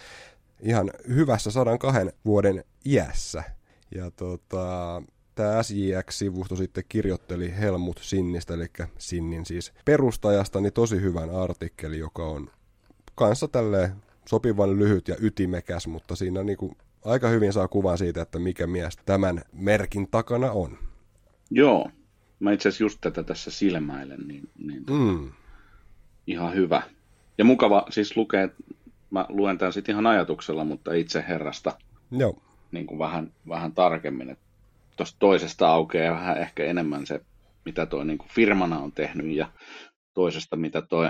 ihan 0.62 0.92
hyvässä 1.08 1.51
102 1.51 2.00
vuoden 2.25 2.63
iässä. 2.86 3.44
Ja 3.96 4.12
tota, 4.12 5.01
tämä 5.36 5.63
SJX-sivusto 5.63 6.56
sitten 6.56 6.84
kirjoitteli 6.89 7.58
Helmut 7.58 8.00
Sinnistä, 8.01 8.54
eli 8.54 8.68
Sinnin 8.98 9.46
siis 9.46 9.74
perustajasta, 9.86 10.62
niin 10.62 10.74
tosi 10.74 11.01
hyvän 11.01 11.30
artikkeli, 11.30 12.00
joka 12.00 12.25
on 12.25 12.50
kanssa 13.16 13.48
tälle 13.48 13.92
sopivan 14.30 14.80
lyhyt 14.80 15.08
ja 15.08 15.16
ytimekäs, 15.20 15.88
mutta 15.88 16.16
siinä 16.16 16.44
niinku 16.44 16.77
aika 17.08 17.28
hyvin 17.30 17.54
saa 17.54 17.68
kuvan 17.68 17.98
siitä, 17.98 18.22
että 18.22 18.40
mikä 18.40 18.68
mies 18.68 18.98
tämän 19.06 19.42
merkin 19.54 20.08
takana 20.12 20.52
on. 20.52 20.78
Joo, 21.52 21.92
mä 22.40 22.52
itse 22.52 22.70
asiassa 22.70 22.84
just 22.84 22.98
tätä 23.02 23.24
tässä 23.24 23.52
silmäilen, 23.52 24.28
niin, 24.28 24.50
niin 24.58 24.84
mm. 24.90 25.32
ihan 26.28 26.54
hyvä. 26.56 26.82
Ja 27.38 27.46
mukava 27.46 27.86
siis 27.90 28.18
lukea, 28.18 28.50
mä 29.12 29.26
luen 29.30 29.58
tämän 29.58 29.74
sitten 29.74 29.94
ihan 29.94 30.08
ajatuksella, 30.08 30.64
mutta 30.64 30.94
itse 30.94 31.26
herrasta 31.28 31.78
Joo. 32.12 32.42
Niin 32.72 32.88
kuin 32.88 33.00
vähän, 33.00 33.34
vähän 33.48 33.72
tarkemmin. 33.72 34.38
Tuosta 34.98 35.20
toisesta 35.20 35.68
aukeaa 35.68 36.16
vähän 36.16 36.38
ehkä 36.38 36.64
enemmän 36.64 37.06
se, 37.06 37.22
mitä 37.66 37.86
toi 37.86 38.06
niin 38.06 38.18
kuin 38.18 38.30
firmana 38.30 38.80
on 38.80 38.92
tehnyt 38.92 39.36
ja 39.36 39.52
toisesta, 40.14 40.56
mitä 40.56 40.82
toi 40.82 41.10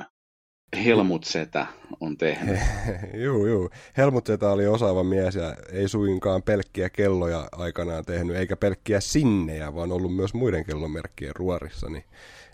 Helmut 0.75 1.23
Setä 1.23 1.67
on 1.99 2.17
tehnyt. 2.17 2.59
juu, 3.25 3.45
juu. 3.45 3.69
Helmut 3.97 4.25
Setä 4.27 4.49
oli 4.49 4.67
osaava 4.67 5.03
mies 5.03 5.35
ja 5.35 5.55
ei 5.71 5.87
suinkaan 5.87 6.43
pelkkiä 6.43 6.89
kelloja 6.89 7.49
aikanaan 7.51 8.05
tehnyt, 8.05 8.35
eikä 8.35 8.55
pelkkiä 8.55 8.99
sinnejä, 8.99 9.75
vaan 9.75 9.91
ollut 9.91 10.15
myös 10.15 10.33
muiden 10.33 10.65
kellomerkkien 10.65 11.35
ruorissa. 11.35 11.89
Niin 11.89 12.03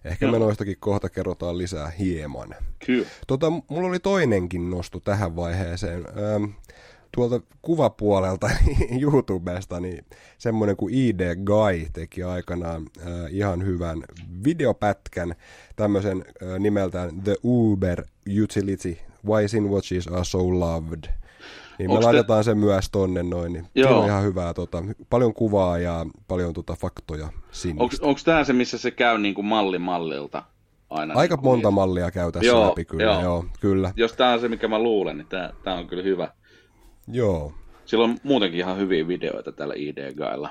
ehkä 0.05 0.25
no. 0.25 0.31
me 0.31 0.39
noistakin 0.39 0.77
kohta 0.79 1.09
kerrotaan 1.09 1.57
lisää 1.57 1.89
hieman. 1.89 2.55
Kyllä. 2.85 3.07
Tota, 3.27 3.49
mulla 3.49 3.87
oli 3.87 3.99
toinenkin 3.99 4.69
nosto 4.69 4.99
tähän 4.99 5.35
vaiheeseen. 5.35 6.05
Ähm, 6.07 6.43
tuolta 7.15 7.41
kuvapuolelta 7.61 8.49
YouTubesta, 9.01 9.79
niin 9.79 10.05
semmoinen 10.37 10.77
kuin 10.77 10.93
ID 10.93 11.21
Guy 11.35 11.87
teki 11.93 12.23
aikanaan 12.23 12.85
äh, 12.97 13.07
ihan 13.29 13.65
hyvän 13.65 14.03
videopätkän 14.43 15.35
tämmöisen 15.75 16.25
äh, 16.43 16.59
nimeltään 16.59 17.21
The 17.21 17.35
Uber 17.43 18.03
Utility, 18.43 18.97
Why 19.27 19.47
Sin 19.47 19.69
Watches 19.69 20.07
Are 20.07 20.23
So 20.23 20.59
Loved. 20.59 21.03
Niin 21.79 21.89
me 21.89 21.93
Onks 21.93 22.05
laitetaan 22.05 22.39
te... 22.39 22.43
se 22.43 22.55
myös 22.55 22.89
tonne 22.89 23.23
noin, 23.23 23.53
niin 23.53 23.65
Joo. 23.75 23.99
on 23.99 24.05
ihan 24.05 24.23
hyvää, 24.23 24.53
tota, 24.53 24.83
paljon 25.09 25.33
kuvaa 25.33 25.77
ja 25.77 26.05
paljon 26.27 26.53
tota, 26.53 26.73
faktoja 26.73 27.29
sinne. 27.51 27.83
Onko 28.01 28.19
tämä 28.25 28.43
se, 28.43 28.53
missä 28.53 28.77
se 28.77 28.91
käy 28.91 29.17
niin 29.17 29.35
kuin 29.35 29.45
malli 29.45 29.79
mallilta? 29.79 30.43
Aina 30.89 31.13
Aika 31.13 31.35
niin 31.35 31.45
monta 31.45 31.71
mallia 31.71 32.11
käy 32.11 32.31
tässä 32.31 32.47
joo, 32.47 32.67
läpi 32.67 32.85
kyllä, 32.85 33.03
joo. 33.03 33.21
joo. 33.21 33.45
kyllä. 33.59 33.91
Jos 33.95 34.13
tämä 34.13 34.33
on 34.33 34.39
se, 34.39 34.47
mikä 34.47 34.67
mä 34.67 34.79
luulen, 34.79 35.17
niin 35.17 35.27
tämä 35.63 35.77
on 35.77 35.87
kyllä 35.87 36.03
hyvä. 36.03 36.29
Joo. 37.07 37.53
Sillä 37.85 38.03
on 38.03 38.17
muutenkin 38.23 38.59
ihan 38.59 38.77
hyviä 38.77 39.07
videoita 39.07 39.51
tällä 39.51 39.73
ID-gailla. 39.77 40.49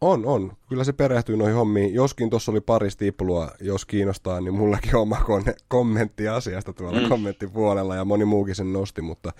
On, 0.00 0.26
on. 0.26 0.52
Kyllä 0.68 0.84
se 0.84 0.92
perehtyy 0.92 1.36
noihin 1.36 1.56
hommiin. 1.56 1.94
Joskin 1.94 2.30
tuossa 2.30 2.52
oli 2.52 2.60
pari 2.60 2.90
stiplua, 2.90 3.50
jos 3.60 3.84
kiinnostaa, 3.84 4.40
niin 4.40 4.54
mullakin 4.54 4.96
on 4.96 5.02
oma 5.02 5.24
kommentti 5.68 6.28
asiasta 6.28 6.72
tuolla 6.72 7.00
mm. 7.00 7.08
kommenttipuolella 7.08 7.96
ja 7.96 8.04
moni 8.04 8.24
muukin 8.24 8.54
sen 8.54 8.72
nosti, 8.72 9.02
mutta 9.02 9.32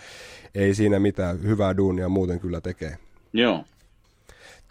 ei 0.54 0.74
siinä 0.74 0.98
mitään. 0.98 1.42
Hyvää 1.42 1.76
duunia 1.76 2.08
muuten 2.08 2.40
kyllä 2.40 2.60
tekee. 2.60 2.98
Joo. 3.32 3.64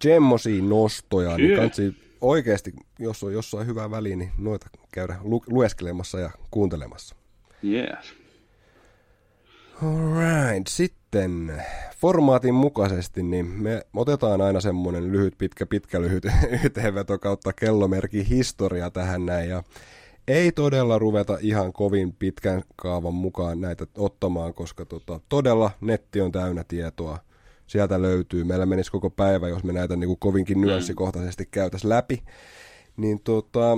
Semmosia 0.02 0.64
nostoja, 0.64 1.38
niin 1.38 1.50
kyllä. 1.50 1.62
niin 1.62 1.70
kansi 1.70 1.96
oikeasti, 2.22 2.74
jos 3.00 3.24
on 3.24 3.34
jossain 3.34 3.68
hyvää 3.68 3.92
väliä, 3.92 4.16
niin 4.16 4.32
noita 4.38 4.70
käydä 4.92 5.16
lu- 5.24 5.44
lueskelemassa 5.48 6.20
ja 6.20 6.32
kuuntelemassa. 6.52 7.16
Yes. 7.64 8.14
Alright, 9.84 10.68
sitten 10.68 10.97
formaatin 11.96 12.54
mukaisesti 12.54 13.24
niin 13.24 13.46
me 13.46 13.82
otetaan 13.94 14.42
aina 14.42 14.62
semmoinen 14.62 15.12
lyhyt, 15.12 15.34
pitkä, 15.38 15.66
pitkä, 15.66 16.02
lyhyt 16.02 16.26
yhteenveto 16.64 17.20
kautta 17.20 17.54
kellomerkin 17.54 18.26
historia 18.26 18.90
tähän 18.90 19.26
näin 19.26 19.50
ja 19.50 19.64
ei 20.28 20.52
todella 20.52 21.00
ruveta 21.00 21.38
ihan 21.42 21.74
kovin 21.74 22.14
pitkän 22.14 22.64
kaavan 22.76 23.14
mukaan 23.14 23.62
näitä 23.62 23.88
ottamaan, 23.98 24.54
koska 24.54 24.86
tota, 24.86 25.20
todella 25.30 25.72
netti 25.82 26.22
on 26.22 26.32
täynnä 26.32 26.64
tietoa. 26.68 27.20
Sieltä 27.68 28.02
löytyy. 28.02 28.44
Meillä 28.44 28.66
menisi 28.66 28.92
koko 28.92 29.10
päivä, 29.10 29.48
jos 29.48 29.64
me 29.64 29.74
näitä 29.74 29.96
niin 29.96 30.08
kuin 30.08 30.20
kovinkin 30.20 30.62
nyanssikohtaisesti 30.62 31.48
käytäisiin 31.52 31.90
läpi. 31.90 32.24
Niin 32.98 33.20
tota, 33.24 33.78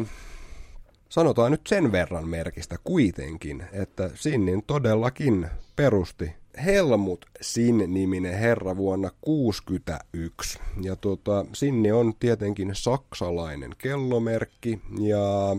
sanotaan 1.10 1.52
nyt 1.52 1.68
sen 1.68 1.92
verran 1.92 2.28
merkistä 2.28 2.76
kuitenkin, 2.84 3.63
että 3.72 4.10
Sinnin 4.13 4.63
todellakin 4.68 5.48
perusti 5.76 6.32
Helmut 6.65 7.26
Sin-niminen 7.41 8.38
herra 8.38 8.78
vuonna 8.78 9.10
1961. 9.10 10.60
Ja 10.82 10.95
tuota, 10.95 11.45
Sinni 11.54 11.91
on 11.91 12.13
tietenkin 12.19 12.69
saksalainen 12.74 13.72
kellomerkki 13.78 14.82
ja 15.00 15.56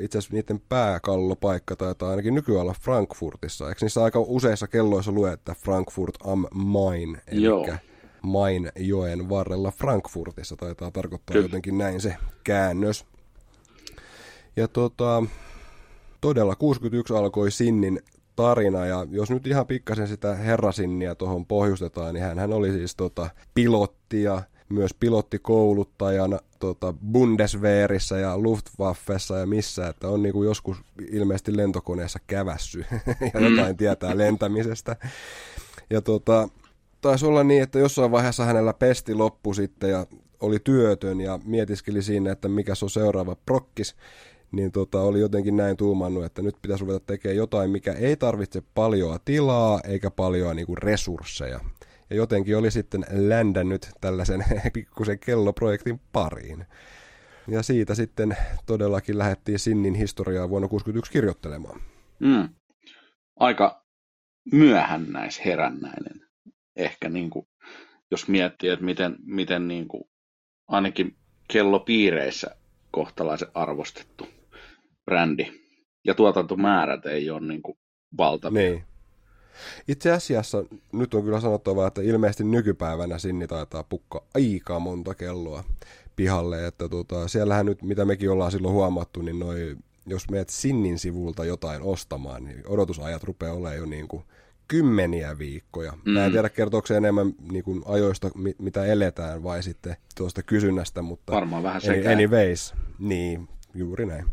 itse 0.00 0.18
asiassa 0.18 0.34
niiden 0.34 0.60
pääkallopaikka 0.68 1.76
taitaa 1.76 2.10
ainakin 2.10 2.34
nykyään 2.34 2.62
olla 2.62 2.74
Frankfurtissa. 2.80 3.68
Eikö 3.68 3.84
niissä 3.84 4.04
aika 4.04 4.20
useissa 4.20 4.68
kelloissa 4.68 5.12
lue, 5.12 5.32
että 5.32 5.54
Frankfurt 5.54 6.14
am 6.24 6.44
Main, 6.54 7.18
eli 7.26 7.42
Joo. 7.42 7.68
Main 8.22 8.72
joen 8.76 9.28
varrella 9.28 9.70
Frankfurtissa 9.70 10.56
taitaa 10.56 10.90
tarkoittaa 10.90 11.34
Kyllä. 11.34 11.44
jotenkin 11.44 11.78
näin 11.78 12.00
se 12.00 12.16
käännös. 12.44 13.04
Ja 14.56 14.68
tota, 14.68 15.22
todella 16.20 16.56
61 16.56 17.14
alkoi 17.14 17.50
Sinnin 17.50 18.00
tarina, 18.36 18.86
ja 18.86 19.06
jos 19.10 19.30
nyt 19.30 19.46
ihan 19.46 19.66
pikkasen 19.66 20.08
sitä 20.08 20.34
herrasinnia 20.34 21.14
tuohon 21.14 21.46
pohjustetaan, 21.46 22.14
niin 22.14 22.24
hän, 22.24 22.52
oli 22.52 22.72
siis 22.72 22.96
tota, 22.96 23.30
pilotti 23.54 24.22
ja 24.22 24.42
myös 24.68 24.94
pilottikouluttajana 25.00 26.38
tota, 26.58 26.94
Bundeswehrissa 27.12 28.18
ja 28.18 28.38
Luftwaffessa 28.38 29.38
ja 29.38 29.46
missä, 29.46 29.88
että 29.88 30.08
on 30.08 30.22
niinku 30.22 30.42
joskus 30.42 30.76
ilmeisesti 31.10 31.56
lentokoneessa 31.56 32.18
kävässy 32.26 32.84
ja 33.34 33.40
mm. 33.40 33.46
jotain 33.46 33.76
tietää 33.76 34.18
lentämisestä. 34.18 34.96
Ja 35.90 36.02
tota, 36.02 36.48
taisi 37.00 37.26
olla 37.26 37.44
niin, 37.44 37.62
että 37.62 37.78
jossain 37.78 38.10
vaiheessa 38.10 38.44
hänellä 38.44 38.72
pesti 38.72 39.14
loppu 39.14 39.54
sitten 39.54 39.90
ja 39.90 40.06
oli 40.40 40.58
työtön 40.64 41.20
ja 41.20 41.38
mietiskeli 41.44 42.02
siinä, 42.02 42.32
että 42.32 42.48
mikä 42.48 42.74
se 42.74 42.84
on 42.84 42.90
seuraava 42.90 43.36
prokkis 43.46 43.96
niin 44.56 44.72
tota, 44.72 45.00
oli 45.00 45.20
jotenkin 45.20 45.56
näin 45.56 45.76
tuumannut, 45.76 46.24
että 46.24 46.42
nyt 46.42 46.56
pitäisi 46.62 46.84
ruveta 46.84 47.00
tekemään 47.06 47.36
jotain, 47.36 47.70
mikä 47.70 47.92
ei 47.92 48.16
tarvitse 48.16 48.62
paljoa 48.74 49.18
tilaa 49.24 49.80
eikä 49.84 50.10
paljoa 50.10 50.54
niinku 50.54 50.74
resursseja. 50.74 51.60
Ja 52.10 52.16
jotenkin 52.16 52.56
oli 52.56 52.70
sitten 52.70 53.04
ländännyt 53.10 53.90
tällaisen 54.00 54.44
pikkusen 54.74 55.18
kelloprojektin 55.18 56.00
pariin. 56.12 56.64
Ja 57.48 57.62
siitä 57.62 57.94
sitten 57.94 58.36
todellakin 58.66 59.18
lähdettiin 59.18 59.58
Sinnin 59.58 59.94
historiaa 59.94 60.48
vuonna 60.48 60.68
1961 60.68 61.12
kirjoittelemaan. 61.12 61.80
Mm. 62.18 62.48
Aika 63.36 63.84
herännäinen. 65.44 66.20
Ehkä 66.76 67.08
niin 67.08 67.30
kuin, 67.30 67.46
jos 68.10 68.28
miettii, 68.28 68.70
että 68.70 68.84
miten, 68.84 69.16
miten 69.24 69.68
niin 69.68 69.88
kuin, 69.88 70.04
ainakin 70.68 71.16
kellopiireissä 71.48 72.56
kohtalaisen 72.90 73.48
arvostettu 73.54 74.28
brändi. 75.06 75.46
Ja 76.04 76.14
tuotantomäärät 76.14 77.06
ei 77.06 77.30
ole 77.30 77.40
niin 77.40 77.62
kuin 77.62 77.78
valtavia. 78.18 78.62
Niin. 78.62 78.84
Itse 79.88 80.12
asiassa 80.12 80.64
nyt 80.92 81.14
on 81.14 81.24
kyllä 81.24 81.40
sanottava, 81.40 81.86
että 81.86 82.02
ilmeisesti 82.02 82.44
nykypäivänä 82.44 83.18
Sinni 83.18 83.46
taitaa 83.46 83.84
pukka 83.84 84.24
aika 84.34 84.78
monta 84.78 85.14
kelloa 85.14 85.64
pihalle, 86.16 86.66
että 86.66 86.88
tota, 86.88 87.28
siellähän 87.28 87.66
nyt, 87.66 87.82
mitä 87.82 88.04
mekin 88.04 88.30
ollaan 88.30 88.52
silloin 88.52 88.74
huomattu, 88.74 89.22
niin 89.22 89.38
noi, 89.38 89.76
jos 90.06 90.30
meet 90.30 90.48
Sinnin 90.48 90.98
sivulta 90.98 91.44
jotain 91.44 91.82
ostamaan, 91.82 92.44
niin 92.44 92.62
odotusajat 92.66 93.24
rupeaa 93.24 93.52
olemaan 93.52 93.76
jo 93.76 93.86
niin 93.86 94.08
kuin 94.08 94.22
kymmeniä 94.68 95.38
viikkoja. 95.38 95.92
Mm. 95.92 96.12
Mä 96.12 96.24
en 96.24 96.30
mm. 96.30 96.32
tiedä, 96.32 96.48
kertooko 96.48 96.86
se 96.86 96.96
enemmän 96.96 97.32
niin 97.52 97.64
kuin 97.64 97.82
ajoista, 97.86 98.30
mitä 98.58 98.84
eletään, 98.84 99.42
vai 99.42 99.62
sitten 99.62 99.96
tuosta 100.16 100.42
kysynnästä, 100.42 101.02
mutta 101.02 101.32
Varmaan 101.32 101.62
vähän 101.62 101.80
sekä. 101.80 102.10
anyways, 102.10 102.74
niin, 102.98 103.48
juuri 103.74 104.06
näin. 104.06 104.24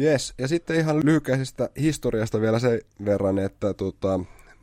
Yes, 0.00 0.34
ja 0.38 0.48
sitten 0.48 0.76
ihan 0.76 1.06
lyhykäisestä 1.06 1.70
historiasta 1.80 2.40
vielä 2.40 2.58
se 2.58 2.80
verran, 3.04 3.38
että 3.38 3.74
tota, 3.74 4.20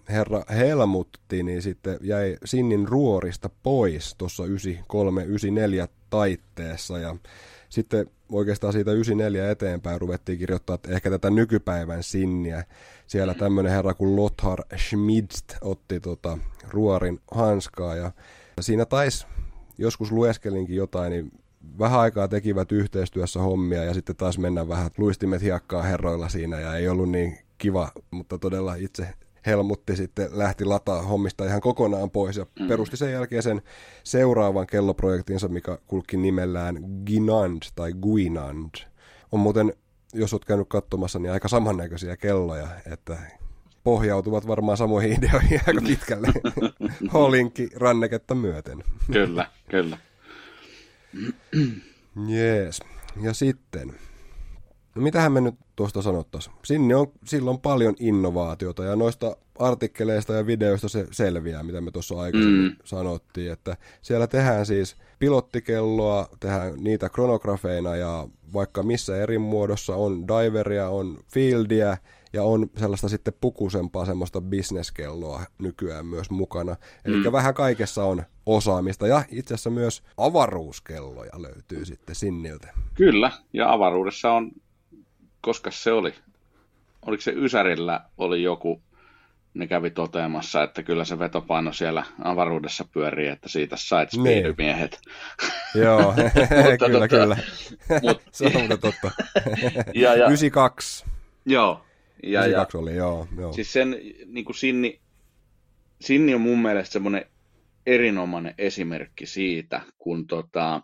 herra 0.09 0.43
Helmutti 0.49 1.43
niin 1.43 1.61
sitten 1.61 1.97
jäi 2.01 2.37
Sinnin 2.45 2.87
ruorista 2.87 3.49
pois 3.63 4.15
tuossa 4.15 4.43
93-94 4.43 4.47
taitteessa. 6.09 6.99
Ja 6.99 7.15
sitten 7.69 8.07
oikeastaan 8.31 8.73
siitä 8.73 8.91
94 8.91 9.51
eteenpäin 9.51 10.01
ruvettiin 10.01 10.39
kirjoittaa 10.39 10.73
että 10.73 10.91
ehkä 10.91 11.09
tätä 11.09 11.29
nykypäivän 11.29 12.03
Sinniä. 12.03 12.63
Siellä 13.07 13.33
tämmöinen 13.33 13.71
herra 13.71 13.93
kuin 13.93 14.15
Lothar 14.15 14.59
Schmidst 14.77 15.55
otti 15.61 15.99
tota 15.99 16.37
ruorin 16.69 17.19
hanskaa. 17.31 17.95
Ja 17.95 18.11
siinä 18.59 18.85
taisi 18.85 19.27
joskus 19.77 20.11
lueskelinkin 20.11 20.75
jotain, 20.75 21.11
niin 21.11 21.31
vähän 21.79 21.99
aikaa 21.99 22.27
tekivät 22.27 22.71
yhteistyössä 22.71 23.39
hommia 23.39 23.83
ja 23.83 23.93
sitten 23.93 24.15
taas 24.15 24.37
mennä 24.37 24.67
vähän 24.67 24.89
luistimet 24.97 25.41
hiekkaa 25.41 25.83
herroilla 25.83 26.29
siinä 26.29 26.59
ja 26.59 26.75
ei 26.75 26.87
ollut 26.87 27.09
niin 27.09 27.37
kiva, 27.57 27.91
mutta 28.11 28.37
todella 28.37 28.75
itse 28.75 29.07
Helmutti 29.45 29.95
sitten 29.95 30.29
lähti 30.31 30.65
lataa 30.65 31.01
hommista 31.01 31.45
ihan 31.45 31.61
kokonaan 31.61 32.11
pois 32.11 32.37
ja 32.37 32.45
mm. 32.59 32.67
perusti 32.67 32.97
sen 32.97 33.11
jälkeen 33.11 33.43
sen 33.43 33.61
seuraavan 34.03 34.67
kelloprojektinsa, 34.67 35.47
mikä 35.47 35.77
kulki 35.87 36.17
nimellään 36.17 36.79
Ginand 37.05 37.61
tai 37.75 37.93
Guinand. 37.93 38.69
On 39.31 39.39
muuten, 39.39 39.73
jos 40.13 40.33
olet 40.33 40.45
käynyt 40.45 40.69
katsomassa, 40.69 41.19
niin 41.19 41.31
aika 41.31 41.47
samannäköisiä 41.47 42.17
kelloja, 42.17 42.67
että 42.91 43.17
pohjautuvat 43.83 44.47
varmaan 44.47 44.77
samoihin 44.77 45.11
ideoihin 45.23 45.61
aika 45.67 45.81
pitkälle 45.87 46.27
Holinki 47.13 47.69
ranneketta 47.75 48.35
myöten. 48.35 48.83
Kyllä, 49.11 49.47
kyllä. 49.69 49.97
Jees. 52.27 52.79
Ja 53.21 53.33
sitten, 53.33 53.93
no 54.95 55.01
mitähän 55.01 55.31
me 55.31 55.41
nyt 55.41 55.55
tuosta 55.75 56.01
sanottaisiin? 56.01 56.55
Sinne 56.65 56.95
on 56.95 57.11
silloin 57.25 57.59
paljon 57.59 57.95
innovaatiota 57.99 58.83
ja 58.83 58.95
noista 58.95 59.37
artikkeleista 59.59 60.33
ja 60.33 60.45
videoista 60.45 60.89
se 60.89 61.07
selviää, 61.11 61.63
mitä 61.63 61.81
me 61.81 61.91
tuossa 61.91 62.19
aikaisemmin 62.19 62.71
mm. 62.71 62.75
sanottiin, 62.83 63.51
että 63.51 63.77
siellä 64.01 64.27
tehdään 64.27 64.65
siis 64.65 64.95
pilottikelloa, 65.19 66.27
tehdään 66.39 66.73
niitä 66.83 67.09
kronografeina 67.09 67.95
ja 67.95 68.27
vaikka 68.53 68.83
missä 68.83 69.17
eri 69.17 69.37
muodossa 69.37 69.95
on 69.95 70.27
diveria, 70.27 70.89
on 70.89 71.17
fieldia 71.33 71.97
ja 72.33 72.43
on 72.43 72.69
sellaista 72.77 73.09
sitten 73.09 73.33
pukusempaa 73.41 74.05
semmoista 74.05 74.41
bisneskelloa 74.41 75.43
nykyään 75.57 76.05
myös 76.05 76.29
mukana. 76.29 76.75
Eli 77.05 77.17
mm. 77.17 77.31
vähän 77.31 77.53
kaikessa 77.53 78.03
on 78.03 78.23
osaamista 78.45 79.07
ja 79.07 79.23
itse 79.29 79.53
asiassa 79.53 79.69
myös 79.69 80.03
avaruuskelloja 80.17 81.41
löytyy 81.41 81.85
sitten 81.85 82.15
Sinniltä. 82.15 82.67
Kyllä, 82.93 83.31
ja 83.53 83.73
avaruudessa 83.73 84.31
on, 84.31 84.51
koska 85.41 85.71
se 85.71 85.91
oli, 85.91 86.13
oliko 87.05 87.21
se 87.21 87.33
Ysärillä 87.35 88.01
oli 88.17 88.43
joku, 88.43 88.81
ne 89.53 89.67
kävi 89.67 89.89
toteamassa, 89.89 90.63
että 90.63 90.83
kyllä 90.83 91.05
se 91.05 91.19
vetopaino 91.19 91.73
siellä 91.73 92.03
avaruudessa 92.23 92.85
pyörii, 92.93 93.27
että 93.27 93.49
siitä 93.49 93.75
sait 93.77 94.13
niin. 94.13 94.21
speedymiehet. 94.23 95.01
Joo, 95.83 96.13
kyllä, 96.85 96.99
tota, 96.99 97.07
kyllä. 97.07 97.37
Mut, 98.01 98.21
se 98.31 98.45
on 98.45 98.79
totta. 98.79 99.11
ja, 99.93 100.15
ja, 100.15 100.25
92. 100.25 101.05
Joo, 101.45 101.85
ja, 102.23 102.47
ja, 102.47 102.67
oli, 102.73 102.95
joo, 102.95 103.27
joo. 103.37 103.53
Siis 103.53 103.73
sen, 103.73 103.97
niin 104.25 104.45
kuin 104.45 104.55
Sinni, 104.55 104.99
Sinni 106.01 106.35
on 106.35 106.41
mun 106.41 106.61
mielestä 106.61 106.93
semmoinen 106.93 107.25
erinomainen 107.85 108.53
esimerkki 108.57 109.25
siitä, 109.25 109.81
kun 109.97 110.27
tota, 110.27 110.81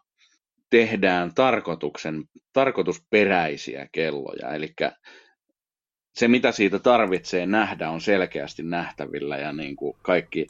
tehdään 0.70 1.34
tarkoituksen, 1.36 2.24
tarkoitusperäisiä 2.54 3.88
kelloja. 3.92 4.54
Eli 4.56 4.74
se, 6.14 6.28
mitä 6.28 6.52
siitä 6.52 6.80
tarvitsee 6.80 7.46
nähdä, 7.46 7.90
on 7.90 8.02
selkeästi 8.02 8.64
nähtävillä 8.64 9.38
ja 9.38 9.54
niin 9.54 9.76
kuin 9.76 9.98
kaikki 10.02 10.48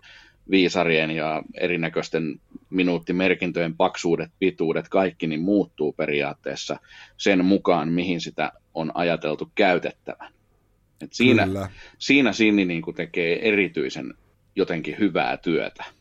viisarien 0.52 1.12
ja 1.12 1.44
erinäköisten 1.54 2.40
minuuttimerkintöjen 2.70 3.78
paksuudet, 3.78 4.32
pituudet, 4.40 4.90
kaikki 4.90 5.28
niin 5.28 5.42
muuttuu 5.42 5.94
periaatteessa 5.94 6.80
sen 7.18 7.46
mukaan, 7.46 7.90
mihin 7.90 8.22
sitä 8.22 8.52
on 8.74 8.92
ajateltu 8.94 9.52
käytettävän. 9.56 10.34
Et 11.02 11.14
siinä, 11.14 11.46
Kyllä. 11.46 11.70
siinä 11.98 12.34
Sinni 12.34 12.66
niin 12.66 12.82
kuin 12.82 12.96
tekee 12.96 13.48
erityisen 13.48 14.14
jotenkin 14.56 15.00
hyvää 15.00 15.38
työtä. 15.38 15.99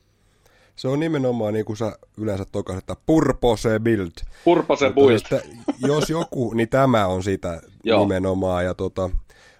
Se 0.79 0.89
on 0.89 1.01
nimenomaan 1.01 1.55
niin 1.55 1.65
kuin 1.65 1.77
sä 1.77 1.99
yleensä 2.19 2.45
tokaat, 2.53 2.79
että 2.79 2.97
purpose 3.07 3.81
build. 3.81 4.11
Purpose 4.45 4.91
build. 4.91 5.17
Että 5.17 5.41
jos 5.87 6.11
joku, 6.11 6.53
niin 6.55 6.69
tämä 6.69 7.07
on 7.07 7.23
sitä 7.23 7.63
nimenomaan. 7.85 8.65
Ja 8.65 8.75
tota, 8.75 9.11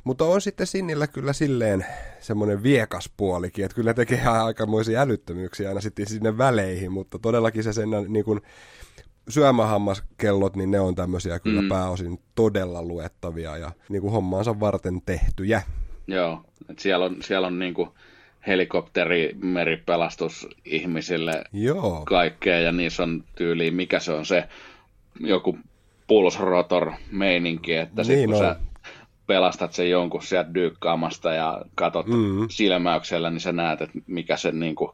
mutta 0.05 0.25
on 0.25 0.41
sitten 0.41 0.67
Sinnillä 0.67 1.07
kyllä 1.07 1.33
silleen 1.33 1.87
semmoinen 2.21 2.63
viekas 2.63 3.11
puolikin, 3.17 3.65
että 3.65 3.75
kyllä 3.75 3.95
tekee 3.95 4.27
aikamoisia 4.27 5.01
älyttömyyksiä 5.01 5.69
aina 5.69 5.81
sitten 5.81 6.07
sinne 6.07 6.39
väleihin, 6.39 6.93
mutta 6.93 7.19
todellakin 7.19 7.63
se 7.63 7.73
sen 7.73 7.89
niin 8.09 8.25
kuin, 8.25 8.41
syömähammaskellot, 9.29 10.57
niin 10.57 10.71
ne 10.71 10.81
on 10.81 10.95
tämmöisiä 10.95 11.39
kyllä 11.39 11.63
mm. 11.63 11.69
pääosin 11.69 12.19
todella 12.35 12.83
luettavia 12.83 13.57
ja 13.57 13.73
niin 13.89 14.03
kuin 14.03 14.13
hommaansa 14.13 14.61
varten 14.61 15.03
tehtyjä. 15.07 15.63
Joo, 16.07 16.45
että 16.71 16.83
siellä 16.83 17.05
on, 17.05 17.17
siellä 17.23 17.47
on 17.47 17.59
niin 17.59 17.75
kuin 17.75 17.91
helikopteri, 18.49 19.31
meripelastus 19.43 20.49
ihmisille 20.65 21.45
Joo. 21.53 22.03
kaikkea 22.07 22.61
ja 22.61 22.73
niissä 22.73 23.03
on 23.03 23.25
tyyliin, 23.37 23.75
mikä 23.75 24.01
se 24.01 24.13
on 24.13 24.27
se 24.27 24.49
joku 25.21 25.59
pulsrotor 26.07 26.93
meininki, 27.11 27.75
että 27.75 28.03
niin 28.03 28.07
sit, 28.07 28.25
kun 28.25 28.35
on. 28.35 28.41
sä 28.41 28.57
pelastat 29.27 29.73
sen 29.73 29.91
jonkun 29.91 30.23
sieltä 30.23 30.55
dyykkaamasta 30.55 31.33
ja 31.33 31.63
katot 31.75 32.07
mm. 32.07 32.47
silmäyksellä, 32.51 33.31
niin 33.31 33.41
sä 33.41 33.53
näet, 33.53 33.81
että 33.81 33.99
mikä 34.07 34.37
se 34.37 34.53
niin 34.53 34.75
kuin, 34.75 34.91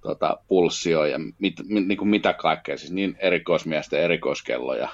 tota, 0.00 0.38
pulssio 0.48 1.04
ja 1.04 1.18
mit, 1.18 1.54
mit, 1.68 1.86
niin 1.86 1.98
kuin 1.98 2.08
mitä 2.08 2.32
kaikkea, 2.32 2.78
siis 2.78 2.92
niin 2.92 3.16
erikoismiesten 3.18 4.00
erikoiskelloja. 4.00 4.88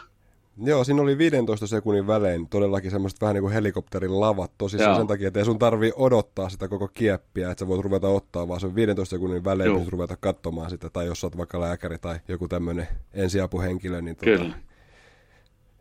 Joo, 0.59 0.85
siinä 0.85 1.03
oli 1.03 1.19
15 1.19 1.67
sekunnin 1.67 2.07
välein 2.07 2.49
todellakin 2.49 2.91
semmoiset 2.91 3.21
vähän 3.21 3.35
niin 3.35 3.43
kuin 3.43 3.53
helikopterin 3.53 4.21
lavat, 4.21 4.53
tosissaan 4.59 4.91
Joo. 4.91 4.99
sen 4.99 5.07
takia, 5.07 5.29
että 5.29 5.41
ei 5.41 5.45
sun 5.45 5.59
tarvii 5.59 5.93
odottaa 5.97 6.49
sitä 6.49 6.69
koko 6.69 6.89
kieppiä, 6.89 7.51
että 7.51 7.65
sä 7.65 7.69
voit 7.69 7.81
ruveta 7.81 8.09
ottaa, 8.09 8.49
vaan 8.49 8.61
se 8.61 8.67
on 8.67 8.75
15 8.75 9.11
sekunnin 9.11 9.45
välein, 9.45 9.77
että 9.77 9.91
ruveta 9.91 10.17
katsomaan 10.21 10.71
sitä, 10.71 10.91
tai 10.91 11.07
jos 11.07 11.21
sä 11.21 11.27
oot 11.27 11.37
vaikka 11.37 11.61
lääkäri 11.61 11.99
tai 11.99 12.19
joku 12.29 12.49
tämmöinen 12.49 12.89
ensiapuhenkilö, 13.15 14.03
niin 14.03 14.17
tota, 14.17 14.25
Kyllä 14.25 14.67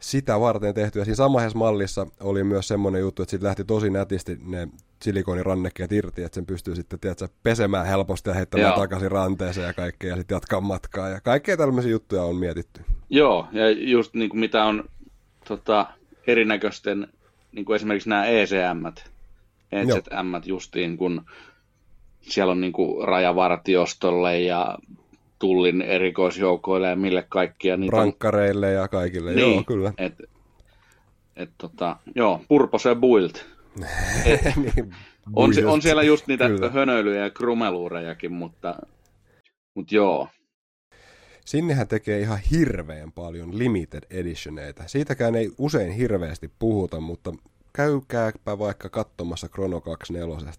sitä 0.06 0.40
varten 0.40 0.74
tehty. 0.74 1.00
Ja 1.00 1.06
siinä 1.06 1.16
samassa 1.16 1.58
mallissa 1.58 2.08
oli 2.20 2.44
myös 2.44 2.68
semmoinen 2.68 3.02
juttu, 3.02 3.22
että 3.22 3.30
siitä 3.30 3.46
lähti 3.46 3.64
tosi 3.64 3.90
nätisti 3.90 4.38
ne 4.44 4.68
silikonirannekkeet 5.06 5.92
irti, 5.92 6.24
että 6.24 6.36
sen 6.36 6.46
pystyy 6.46 6.76
sitten 6.76 7.00
tiedätkö, 7.00 7.28
pesemään 7.44 7.86
helposti 7.86 8.30
ja 8.30 8.34
heittämään 8.34 8.70
Joo. 8.70 8.78
takaisin 8.78 9.12
ranteeseen 9.12 9.68
ja 9.68 9.74
kaikkea 9.74 10.10
ja 10.10 10.16
sitten 10.16 10.36
jatkaa 10.36 10.62
matkaa. 10.62 11.10
Ja 11.10 11.22
kaikkea 11.22 11.58
tällaisia 11.58 11.92
juttuja 11.92 12.24
on 12.24 12.36
mietitty. 12.36 12.82
Joo, 13.10 13.48
ja 13.52 13.70
just 13.70 14.14
niin 14.14 14.30
kuin 14.30 14.40
mitä 14.40 14.66
on 14.66 14.84
tota, 15.48 15.88
erinäköisten, 16.28 17.08
niin 17.52 17.66
kuin 17.66 17.76
esimerkiksi 17.76 18.10
nämä 18.10 18.26
ECM, 18.26 18.86
EZM 19.72 20.36
justiin, 20.46 20.98
kun 20.98 21.26
siellä 22.22 22.52
on 22.52 22.62
niin 22.62 22.74
kuin 22.74 23.08
rajavartiostolle 23.08 24.42
ja 24.42 24.78
tullin 25.40 25.82
erikoisjoukoille 25.82 26.88
ja 26.88 26.96
mille 26.96 27.26
kaikkia. 27.30 27.78
Niitä 27.78 27.98
Rankkareille 27.98 28.72
ja 28.72 28.88
kaikille, 28.88 29.34
niin, 29.34 29.54
joo 29.54 29.64
kyllä. 29.64 29.94
Et, 29.98 30.14
et, 31.36 31.50
tota, 31.58 31.98
joo, 32.16 32.42
Purpose 32.48 32.96
Build. 32.96 33.36
Niin, 34.56 34.96
on, 35.36 35.52
on 35.66 35.82
siellä 35.82 36.04
just 36.04 36.28
niitä 36.28 36.48
kyllä. 36.48 36.70
hönöilyjä 36.70 37.24
ja 37.24 37.30
krumeluurejakin, 37.30 38.32
mutta, 38.32 38.76
mutta 39.74 39.96
joo. 39.96 40.28
Sinnehän 41.46 41.88
tekee 41.88 42.20
ihan 42.20 42.40
hirveän 42.52 43.12
paljon 43.12 43.58
limited 43.58 44.04
editioneita. 44.10 44.84
Siitäkään 44.88 45.36
ei 45.36 45.52
usein 45.58 45.92
hirveästi 45.92 46.52
puhuta, 46.60 47.00
mutta 47.00 47.34
käykääpä 47.74 48.60
vaikka 48.60 48.90
katsomassa 48.90 49.50
Chrono 49.50 49.82
24, 49.82 50.52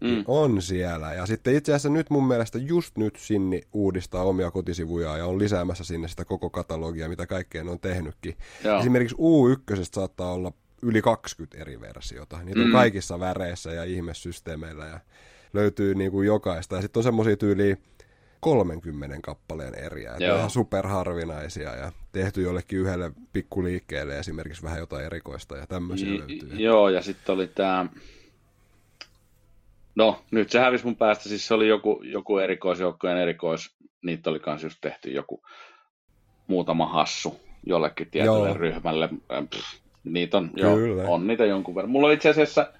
niin 0.00 0.18
mm. 0.18 0.24
on 0.26 0.62
siellä. 0.62 1.12
Ja 1.12 1.26
sitten 1.26 1.54
itse 1.54 1.72
asiassa 1.72 1.88
nyt 1.88 2.10
mun 2.10 2.28
mielestä 2.28 2.58
just 2.58 2.96
nyt 2.98 3.16
Sinni 3.16 3.62
uudistaa 3.72 4.22
omia 4.22 4.50
kotisivujaan 4.50 5.18
ja 5.18 5.26
on 5.26 5.38
lisäämässä 5.38 5.84
sinne 5.84 6.08
sitä 6.08 6.24
koko 6.24 6.50
katalogia, 6.50 7.08
mitä 7.08 7.26
kaikkea 7.26 7.64
ne 7.64 7.70
on 7.70 7.80
tehnytkin. 7.80 8.36
Joo. 8.64 8.80
Esimerkiksi 8.80 9.16
U1 9.16 9.84
saattaa 9.92 10.32
olla 10.32 10.52
yli 10.82 11.02
20 11.02 11.58
eri 11.58 11.80
versiota. 11.80 12.42
Niitä 12.42 12.60
mm. 12.60 12.66
on 12.66 12.72
kaikissa 12.72 13.20
väreissä 13.20 13.72
ja 13.72 13.84
ihmesysteemeillä 13.84 14.86
ja 14.86 15.00
löytyy 15.52 15.94
niin 15.94 16.10
kuin 16.10 16.26
jokaista. 16.26 16.76
Ja 16.76 16.82
sitten 16.82 17.00
on 17.00 17.04
semmoisia 17.04 17.36
tyyliä 17.36 17.76
30 18.40 19.16
kappaleen 19.22 19.74
eriä, 19.74 20.12
että 20.12 20.36
ihan 20.36 20.50
superharvinaisia 20.50 21.76
ja 21.76 21.92
tehty 22.12 22.42
jollekin 22.42 22.78
yhdelle 22.78 23.12
pikkuliikkeelle 23.32 24.18
esimerkiksi 24.18 24.62
vähän 24.62 24.78
jotain 24.78 25.04
erikoista 25.04 25.56
ja 25.56 25.66
tämmöisiä 25.66 26.08
J- 26.08 26.18
löytyy. 26.18 26.50
Joo, 26.52 26.88
ja 26.88 27.02
sitten 27.02 27.34
oli 27.34 27.46
tämä, 27.46 27.86
no 29.94 30.22
nyt 30.30 30.50
se 30.50 30.58
hävisi 30.58 30.84
mun 30.84 30.96
päästä, 30.96 31.28
siis 31.28 31.46
se 31.46 31.54
oli 31.54 31.68
joku, 31.68 32.00
joku 32.02 32.38
erikoisjoukkojen 32.38 33.18
erikois, 33.18 33.74
niitä 34.02 34.30
oli 34.30 34.40
kanssa 34.40 34.66
just 34.66 34.78
tehty 34.80 35.10
joku 35.10 35.42
muutama 36.46 36.86
hassu 36.86 37.40
jollekin 37.66 38.10
tietylle 38.10 38.48
joo. 38.48 38.58
ryhmälle. 38.58 39.08
Pff, 39.50 39.80
niitä 40.04 40.38
on, 40.38 40.50
joo, 40.56 40.76
on 41.08 41.26
niitä 41.26 41.44
jonkun 41.44 41.74
verran. 41.74 41.90
Mulla 41.90 42.06
oli 42.06 42.14
itse 42.14 42.28
asiassa 42.28 42.72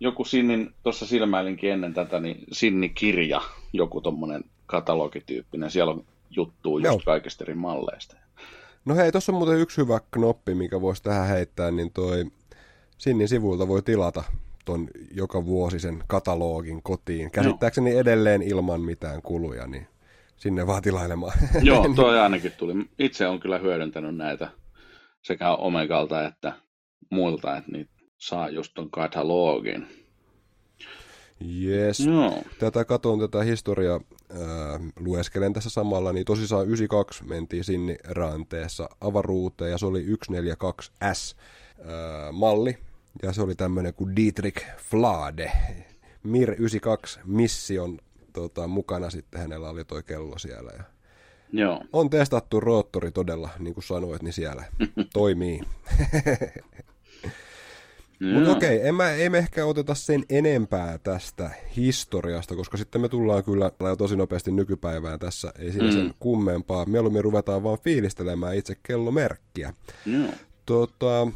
joku 0.00 0.24
Sinnin, 0.24 0.74
tuossa 0.82 1.06
silmäilinkin 1.06 1.72
ennen 1.72 1.94
tätä, 1.94 2.20
niin 2.20 2.44
Sinni-kirja, 2.52 3.40
joku 3.72 4.00
tommonen 4.00 4.44
katalogityyppinen. 4.66 5.70
Siellä 5.70 5.92
on 5.92 6.04
juttuu 6.30 6.78
just 6.78 6.84
Joo. 6.84 7.00
kaikista 7.04 7.44
eri 7.44 7.54
malleista. 7.54 8.16
No 8.84 8.94
hei, 8.94 9.12
tuossa 9.12 9.32
on 9.32 9.38
muuten 9.38 9.58
yksi 9.58 9.76
hyvä 9.76 10.00
knoppi, 10.10 10.54
mikä 10.54 10.80
voisi 10.80 11.02
tähän 11.02 11.28
heittää, 11.28 11.70
niin 11.70 11.92
toi 11.92 12.24
Sinnin 12.98 13.28
sivuilta 13.28 13.68
voi 13.68 13.82
tilata 13.82 14.24
ton 14.64 14.88
joka 15.14 15.44
vuosi 15.44 15.78
sen 15.78 16.04
katalogin 16.06 16.82
kotiin. 16.82 17.30
Käsittääkseni 17.30 17.92
no. 17.92 18.00
edelleen 18.00 18.42
ilman 18.42 18.80
mitään 18.80 19.22
kuluja, 19.22 19.66
niin 19.66 19.86
sinne 20.36 20.66
vaan 20.66 20.82
tilailemaan. 20.82 21.32
Joo, 21.62 21.88
toi 21.96 22.20
ainakin 22.20 22.52
tuli. 22.52 22.72
Itse 22.98 23.26
on 23.26 23.40
kyllä 23.40 23.58
hyödyntänyt 23.58 24.16
näitä 24.16 24.48
sekä 25.26 25.54
Omegalta 25.54 26.26
että 26.26 26.52
muilta, 27.10 27.56
että 27.56 27.72
niitä 27.72 27.92
saa 28.18 28.48
just 28.48 28.74
ton 28.74 28.90
katalogin. 28.90 29.86
Yes. 31.62 32.00
Joo. 32.00 32.42
Tätä 32.58 32.84
katon 32.84 33.18
tätä 33.18 33.42
historiaa, 33.42 34.00
lueskelen 35.00 35.52
tässä 35.52 35.70
samalla, 35.70 36.12
niin 36.12 36.24
tosissaan 36.24 36.66
92 36.66 37.24
mentiin 37.24 37.64
sinne 37.64 37.96
ranteessa 38.04 38.88
avaruuteen 39.00 39.70
ja 39.70 39.78
se 39.78 39.86
oli 39.86 40.06
142S 40.06 41.36
äh, 41.80 42.32
malli 42.32 42.78
ja 43.22 43.32
se 43.32 43.42
oli 43.42 43.54
tämmöinen 43.54 43.94
kuin 43.94 44.16
Dietrich 44.16 44.64
Flade. 44.78 45.52
Mir 46.22 46.50
92 46.50 47.20
mission 47.24 47.98
tota, 48.32 48.66
mukana 48.66 49.10
sitten 49.10 49.40
hänellä 49.40 49.70
oli 49.70 49.84
toi 49.84 50.02
kello 50.02 50.38
siellä 50.38 50.72
ja 50.76 50.95
Joo. 51.52 51.82
on 51.92 52.10
testattu 52.10 52.60
roottori 52.60 53.10
todella, 53.12 53.50
niin 53.58 53.74
kuin 53.74 53.84
sanoit, 53.84 54.22
niin 54.22 54.32
siellä 54.32 54.64
toimii. 55.12 55.60
Mutta 58.34 58.52
okei, 58.52 58.88
en 58.88 58.94
mä, 58.94 59.10
ei 59.12 59.30
me 59.30 59.38
ehkä 59.38 59.66
oteta 59.66 59.94
sen 59.94 60.24
enempää 60.30 60.98
tästä 60.98 61.50
historiasta, 61.76 62.56
koska 62.56 62.76
sitten 62.76 63.00
me 63.00 63.08
tullaan 63.08 63.44
kyllä 63.44 63.70
tosi 63.98 64.16
nopeasti 64.16 64.50
nykypäivään 64.50 65.18
tässä, 65.18 65.52
ei 65.58 65.72
siinä 65.72 65.86
Mm. 65.86 65.92
sen 65.92 66.14
kummempaa. 66.18 66.84
Mieluummin 66.86 67.24
ruvetaan 67.24 67.62
vaan 67.62 67.78
fiilistelemään 67.84 68.56
itse 68.56 68.74
kellomerkkiä. 68.82 69.74
Joo. 70.06 70.28
Tota, 70.66 71.28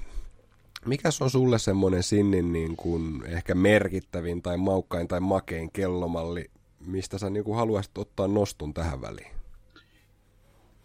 mikäs 0.86 1.22
on 1.22 1.30
sulle 1.30 1.58
semmoinen 1.58 2.02
sinnin 2.02 2.52
niin 2.52 2.76
kuin 2.76 3.22
ehkä 3.26 3.54
merkittävin 3.54 4.42
tai 4.42 4.56
maukkain 4.56 5.08
tai 5.08 5.20
makein 5.20 5.72
kellomalli, 5.72 6.50
mistä 6.86 7.18
sä 7.18 7.30
niin 7.30 7.44
kuin 7.44 7.56
haluaisit 7.56 7.98
ottaa 7.98 8.28
nostun 8.28 8.74
tähän 8.74 9.00
väliin? 9.00 9.30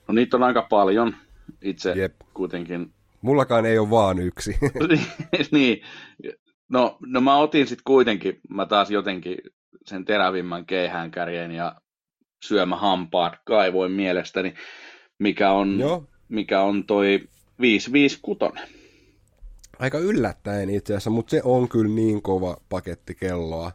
No 0.07 0.13
niitä 0.13 0.37
on 0.37 0.43
aika 0.43 0.61
paljon. 0.61 1.15
Itse 1.61 1.91
Jep. 1.91 2.15
kuitenkin 2.33 2.93
Mullakaan 3.25 3.65
ei 3.65 3.77
ole 3.77 3.89
vaan 3.89 4.19
yksi. 4.19 4.57
niin. 5.51 5.81
No, 6.69 6.97
no 7.05 7.21
mä 7.21 7.37
otin 7.37 7.67
sitten 7.67 7.83
kuitenkin, 7.85 8.39
mä 8.49 8.65
taas 8.65 8.91
jotenkin 8.91 9.37
sen 9.85 10.05
terävimmän 10.05 10.65
keihäänkärjen 10.65 11.51
ja 11.51 11.75
syömähampaat 12.45 13.33
kaivoin 13.45 13.91
mielestäni, 13.91 14.53
mikä 15.19 15.51
on, 15.51 15.79
Joo. 15.79 16.07
mikä 16.29 16.61
on 16.61 16.83
toi 16.83 17.27
556. 17.61 18.75
Aika 19.79 19.99
yllättäen 19.99 20.69
itse 20.69 20.93
asiassa, 20.93 21.09
mutta 21.09 21.31
se 21.31 21.41
on 21.43 21.69
kyllä 21.69 21.95
niin 21.95 22.21
kova 22.21 22.57
paketti 22.69 23.15
kelloa, 23.15 23.71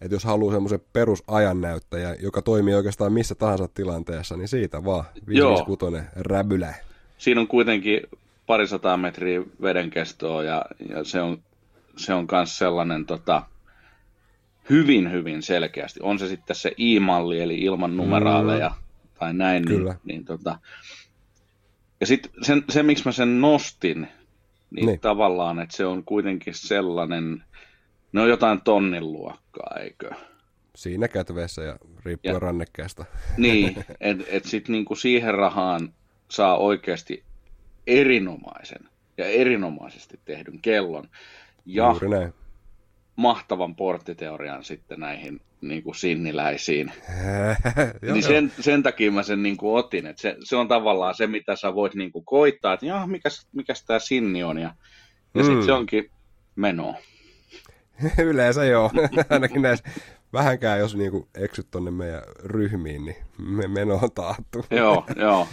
että 0.00 0.14
jos 0.14 0.24
haluaa 0.24 0.52
semmoisen 0.52 0.80
perusajannäyttäjän, 0.92 2.16
joka 2.22 2.42
toimii 2.42 2.74
oikeastaan 2.74 3.12
missä 3.12 3.34
tahansa 3.34 3.68
tilanteessa, 3.68 4.36
niin 4.36 4.48
siitä 4.48 4.84
vaan 4.84 5.04
556 5.26 6.06
räbylä. 6.16 6.74
Siinä 7.18 7.40
on 7.40 7.48
kuitenkin 7.48 8.00
parisataa 8.46 8.96
metriä 8.96 9.42
vedenkestoa 9.62 10.42
ja, 10.44 10.64
ja 10.88 11.04
se 11.04 11.20
on 11.20 11.38
se 11.96 12.14
on 12.14 12.26
myös 12.32 12.58
sellainen 12.58 13.06
tota, 13.06 13.42
hyvin, 14.70 15.12
hyvin 15.12 15.42
selkeästi. 15.42 16.00
On 16.02 16.18
se 16.18 16.28
sitten 16.28 16.56
se 16.56 16.72
i-malli, 16.78 17.40
eli 17.40 17.58
ilman 17.58 17.96
numeraaleja 17.96 18.70
tai 19.18 19.34
näin. 19.34 19.64
Kyllä. 19.64 19.92
Niin, 19.92 20.00
niin 20.04 20.24
tota, 20.24 20.58
ja 22.00 22.06
sitten 22.06 22.30
sen, 22.42 22.64
se, 22.70 22.82
miksi 22.82 23.04
mä 23.04 23.12
sen 23.12 23.40
nostin, 23.40 24.00
niin, 24.00 24.08
Niin. 24.70 24.86
niin. 24.86 25.00
tavallaan, 25.00 25.60
että 25.60 25.76
se 25.76 25.86
on 25.86 26.04
kuitenkin 26.04 26.54
sellainen, 26.54 27.42
ne 28.12 28.20
on 28.20 28.28
jotain 28.28 28.60
tonnin 28.60 29.12
luokkaa, 29.12 29.76
eikö? 29.80 30.10
Siinä 30.76 31.08
kätveessä 31.08 31.62
ja 31.62 31.76
riippuen 32.04 32.32
Ja- 32.34 32.38
rannekkeesta. 32.38 33.04
Niin, 33.36 33.84
että 34.00 34.24
et 34.36 34.44
sitten 34.44 34.72
niinku 34.72 34.94
siihen 34.94 35.34
rahaan 35.34 35.92
saa 36.30 36.56
oikeasti 36.58 37.24
erinomaisen 37.86 38.88
ja 39.18 39.26
erinomaisesti 39.26 40.20
tehdyn 40.24 40.58
kellon 40.62 41.08
ja 41.66 41.84
Juuri 41.90 42.08
näin. 42.08 42.34
mahtavan 43.16 43.76
porttiteorian 43.76 44.64
sitten 44.64 45.00
näihin 45.00 45.40
niinku 45.60 45.94
sinniläisiin. 45.94 46.92
Joo, 48.02 48.14
niin 48.14 48.22
sen, 48.22 48.52
sen 48.60 48.82
takia 48.82 49.10
mä 49.12 49.22
sen 49.22 49.42
niinku 49.42 49.74
otin, 49.76 50.06
että 50.06 50.22
se, 50.22 50.36
se 50.44 50.56
on 50.56 50.68
tavallaan 50.68 51.14
se, 51.14 51.26
mitä 51.26 51.56
sä 51.56 51.74
voit 51.74 51.94
niinku 51.94 52.22
koittaa, 52.22 52.72
että 52.74 53.06
mikäs, 53.06 53.46
mikäs 53.52 53.84
tämä 53.84 53.98
sinni 53.98 54.44
on, 54.44 54.58
ja, 54.58 54.74
ja 55.34 55.42
Mm. 55.42 55.46
sitten 55.46 55.64
se 55.64 55.72
onkin 55.72 56.10
menoa. 56.56 56.94
Yleensä 58.18 58.64
joo, 58.64 58.90
ainakin 59.30 59.62
näissä 59.62 59.84
vähänkään 60.32 60.78
jos 60.78 60.96
niinku 60.96 61.28
eksyt 61.34 61.70
tonne 61.70 61.90
meidän 61.90 62.22
ryhmiin, 62.44 63.04
niin 63.04 63.16
me 63.38 63.68
meno 63.68 63.94
on 64.02 64.12
taattu. 64.14 64.64
joo, 64.76 65.04
joo. 65.16 65.48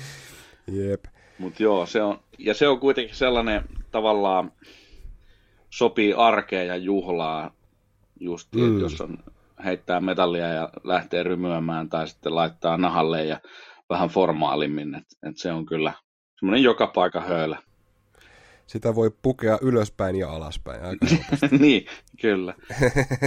Jep. 0.67 1.05
Mutta 1.37 1.63
joo, 1.63 1.85
se 1.85 2.01
on, 2.01 2.19
ja 2.39 2.53
se 2.53 2.67
on 2.67 2.79
kuitenkin 2.79 3.15
sellainen 3.15 3.63
tavallaan 3.91 4.51
sopii 5.69 6.13
arkeen 6.13 6.67
ja 6.67 6.75
juhlaa 6.75 7.51
just, 8.19 8.55
Mm. 8.55 8.61
mm. 8.61 8.79
jos 8.79 9.01
on 9.01 9.17
heittää 9.65 9.99
metallia 9.99 10.47
ja 10.47 10.69
lähtee 10.83 11.23
rymyämään 11.23 11.89
tai 11.89 12.07
sitten 12.07 12.35
laittaa 12.35 12.77
nahalle 12.77 13.25
ja 13.25 13.39
vähän 13.89 14.09
formaalimmin, 14.09 14.95
että 14.95 15.29
et 15.29 15.37
se 15.37 15.51
on 15.51 15.65
kyllä 15.65 15.93
semmoinen 16.39 16.63
joka 16.63 16.87
paikka 16.87 17.21
höylä. 17.21 17.57
Sitä 18.67 18.95
voi 18.95 19.11
pukea 19.21 19.57
ylöspäin 19.61 20.15
ja 20.15 20.29
alaspäin 20.29 20.83
aika 20.83 21.05
niin, 21.59 21.85
kyllä. 22.21 22.53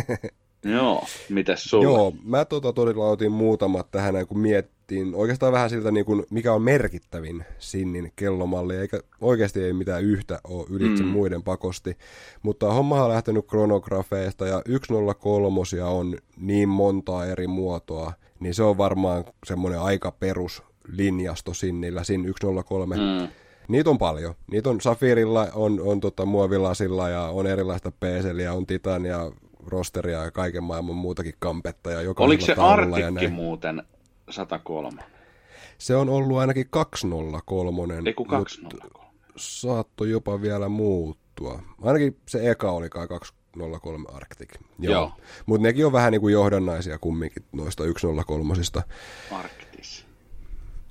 joo, 0.76 1.04
mitäs 1.28 1.64
sulla? 1.64 1.84
Joo, 1.84 2.12
mä 2.24 2.44
tota 2.44 2.72
todella 2.72 3.10
otin 3.10 3.32
muutamat 3.32 3.90
tähän 3.90 4.14
näin, 4.14 4.26
kun 4.26 4.38
miettiin 4.38 5.14
oikeastaan 5.14 5.52
vähän 5.52 5.70
siltä, 5.70 5.90
niin 5.90 6.06
kuin, 6.06 6.26
mikä 6.30 6.52
on 6.52 6.62
merkittävin 6.62 7.44
Sinnin 7.58 8.12
kellomalli, 8.16 8.76
eikä 8.76 9.00
oikeasti 9.20 9.62
ei 9.62 9.72
mitään 9.72 10.04
yhtä 10.04 10.40
ole 10.44 10.66
ylitse 10.70 11.02
mm. 11.02 11.08
Mm. 11.08 11.12
muiden 11.12 11.42
pakosti. 11.42 11.96
Mutta 12.42 12.72
hommahan 12.72 13.04
on 13.04 13.10
lähtenyt 13.10 13.46
kronografeista 13.46 14.46
ja 14.46 14.62
103 14.86 15.60
on 15.82 16.18
niin 16.36 16.68
montaa 16.68 17.26
eri 17.26 17.46
muotoa, 17.46 18.12
niin 18.40 18.54
se 18.54 18.62
on 18.62 18.78
varmaan 18.78 19.24
semmoinen 19.46 19.80
aika 19.80 20.10
perus 20.10 20.62
linjasto 20.92 21.54
Sinnillä, 21.54 22.04
Sin 22.04 22.34
103. 22.40 22.96
Mm. 22.96 23.28
Niitä 23.68 23.90
on 23.90 23.98
paljon. 23.98 24.34
Niitä 24.50 24.70
on 24.70 24.80
Safirilla, 24.80 25.48
on, 25.54 25.80
on 25.80 26.00
tota 26.00 26.26
muovilasilla 26.26 27.08
ja 27.08 27.22
on 27.22 27.46
erilaista 27.46 27.92
peeseliä, 28.00 28.52
on 28.52 28.66
titania, 28.66 29.30
rosteria 29.66 30.24
ja 30.24 30.30
kaiken 30.30 30.64
maailman 30.64 30.96
muutakin 30.96 31.34
kampetta. 31.38 31.90
Ja 31.90 32.14
Oliko 32.18 32.46
se 32.46 32.54
Artikki 32.58 33.28
muuten 33.28 33.82
103? 34.30 35.02
Se 35.78 35.96
on 35.96 36.08
ollut 36.08 36.38
ainakin 36.38 36.66
203. 36.70 37.94
Ei 38.06 38.14
kun 38.14 38.26
mut 38.26 38.38
203. 38.38 39.06
Saattoi 39.36 40.10
jopa 40.10 40.42
vielä 40.42 40.68
muuttua. 40.68 41.62
Ainakin 41.82 42.16
se 42.28 42.50
eka 42.50 42.70
oli 42.70 42.88
kai 42.88 43.08
203 43.08 44.04
Arctic. 44.12 44.48
Joo. 44.78 45.12
Mutta 45.46 45.62
nekin 45.62 45.86
on 45.86 45.92
vähän 45.92 46.12
niin 46.12 46.20
kuin 46.20 46.32
johdannaisia 46.32 46.98
kumminkin 46.98 47.44
noista 47.52 47.84
103. 47.98 48.54
Arktis. 49.30 50.06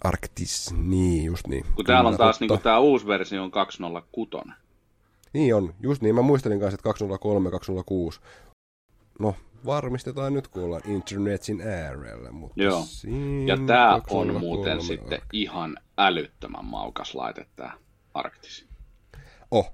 Arctis, 0.07 0.73
niin 0.77 1.25
just 1.25 1.47
niin. 1.47 1.65
Kun 1.75 1.85
täällä 1.85 2.09
on 2.09 2.17
taas 2.17 2.39
niinku 2.39 2.57
tämä 2.57 2.79
uusi 2.79 3.07
versio 3.07 3.43
on 3.43 3.51
206. 3.51 4.31
Niin 5.33 5.55
on, 5.55 5.73
just 5.79 6.01
niin. 6.01 6.15
Mä 6.15 6.21
muistelin 6.21 6.59
kanssa, 6.59 6.75
että 6.75 6.83
203, 6.83 7.51
206. 7.51 8.19
No, 9.19 9.35
varmistetaan 9.65 10.33
nyt, 10.33 10.47
kun 10.47 10.63
ollaan 10.63 10.81
internetin 10.85 11.61
äärellä. 11.61 12.31
Mutta 12.31 12.63
Joo. 12.63 12.83
Ja 13.45 13.57
tämä 13.67 13.95
on 13.95 14.01
203 14.01 14.39
muuten 14.39 14.81
sitten 14.81 15.21
ihan 15.33 15.77
älyttömän 15.97 16.65
maukas 16.65 17.15
laite 17.15 17.45
tämä 17.55 17.71
Arktis. 18.13 18.65
Oh, 19.51 19.73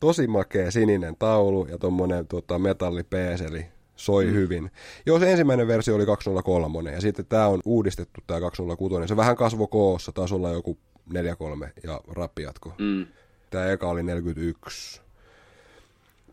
tosi 0.00 0.26
makea 0.26 0.70
sininen 0.70 1.16
taulu 1.18 1.66
ja 1.70 1.78
tommonen 1.78 2.26
tota, 2.26 2.58
metallipeeseli 2.58 3.66
soi 3.96 4.26
mm. 4.26 4.32
hyvin. 4.32 4.70
Joo, 5.06 5.18
se 5.18 5.30
ensimmäinen 5.30 5.68
versio 5.68 5.94
oli 5.94 6.06
203 6.06 6.92
ja 6.92 7.00
sitten 7.00 7.26
tämä 7.26 7.46
on 7.46 7.60
uudistettu 7.64 8.20
tämä 8.26 8.40
206. 8.40 9.08
Se 9.08 9.16
vähän 9.16 9.36
kasvo 9.36 9.66
koossa, 9.66 10.12
taisi 10.12 10.34
olla 10.34 10.50
joku 10.50 10.78
43 11.12 11.72
ja 11.82 12.00
rappiatko. 12.08 12.74
Mm. 12.78 13.06
Tämä 13.50 13.66
eka 13.66 13.88
oli 13.88 14.02
41. 14.02 15.02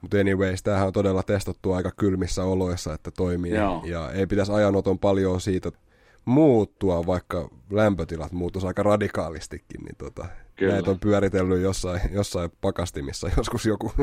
Mutta 0.02 0.18
anyways, 0.18 0.64
tämähän 0.64 0.88
on 0.88 0.94
todella 0.94 1.24
testattu 1.24 1.74
aika 1.74 1.92
kylmissä 1.98 2.44
oloissa, 2.44 2.94
että 2.94 3.12
toimii. 3.12 3.54
Joo. 3.54 3.84
Ja 3.86 4.12
ei 4.12 4.28
pitäisi 4.28 4.52
ajanoton 4.52 5.00
paljon 5.00 5.42
siitä 5.42 5.72
muuttua, 6.26 7.06
vaikka 7.06 7.50
lämpötilat 7.70 8.32
muuttuisi 8.32 8.68
aika 8.68 8.84
radikaalistikin. 8.84 9.82
Niin 9.82 9.96
tota, 9.98 10.26
Kyllä. 10.56 10.74
näitä 10.74 10.92
on 10.92 11.00
pyöritellyt 11.00 11.62
jossain, 11.62 12.02
jossain 12.12 12.52
pakastimissa 12.62 13.30
joskus 13.38 13.66
joku. 13.66 13.92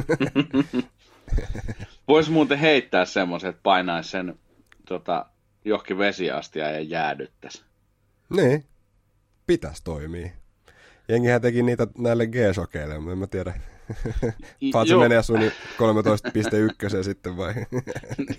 Voisi 2.08 2.30
muuten 2.30 2.58
heittää 2.58 3.04
semmoisen, 3.04 3.50
että 3.50 3.62
painaisi 3.62 4.10
sen 4.10 4.38
tota, 4.88 5.26
johonkin 5.64 5.98
vesiastia 5.98 6.70
ja 6.70 6.80
jäädyttäisi. 6.80 7.64
niin, 8.30 8.64
pitäisi 9.46 9.84
toimia. 9.84 10.30
Jengihän 11.08 11.40
teki 11.42 11.62
niitä 11.62 11.86
näille 11.98 12.26
G-sokeille, 12.26 12.98
mutta 12.98 13.12
en 13.12 13.18
mä 13.18 13.26
tiedä. 13.26 13.60
I- 14.60 14.72
Saat 14.72 14.88
se 14.88 14.92
joo. 14.94 15.00
menee 15.02 15.22
sun 15.22 15.38
13.1 15.40 17.02
sitten 17.04 17.36
vai? 17.36 17.54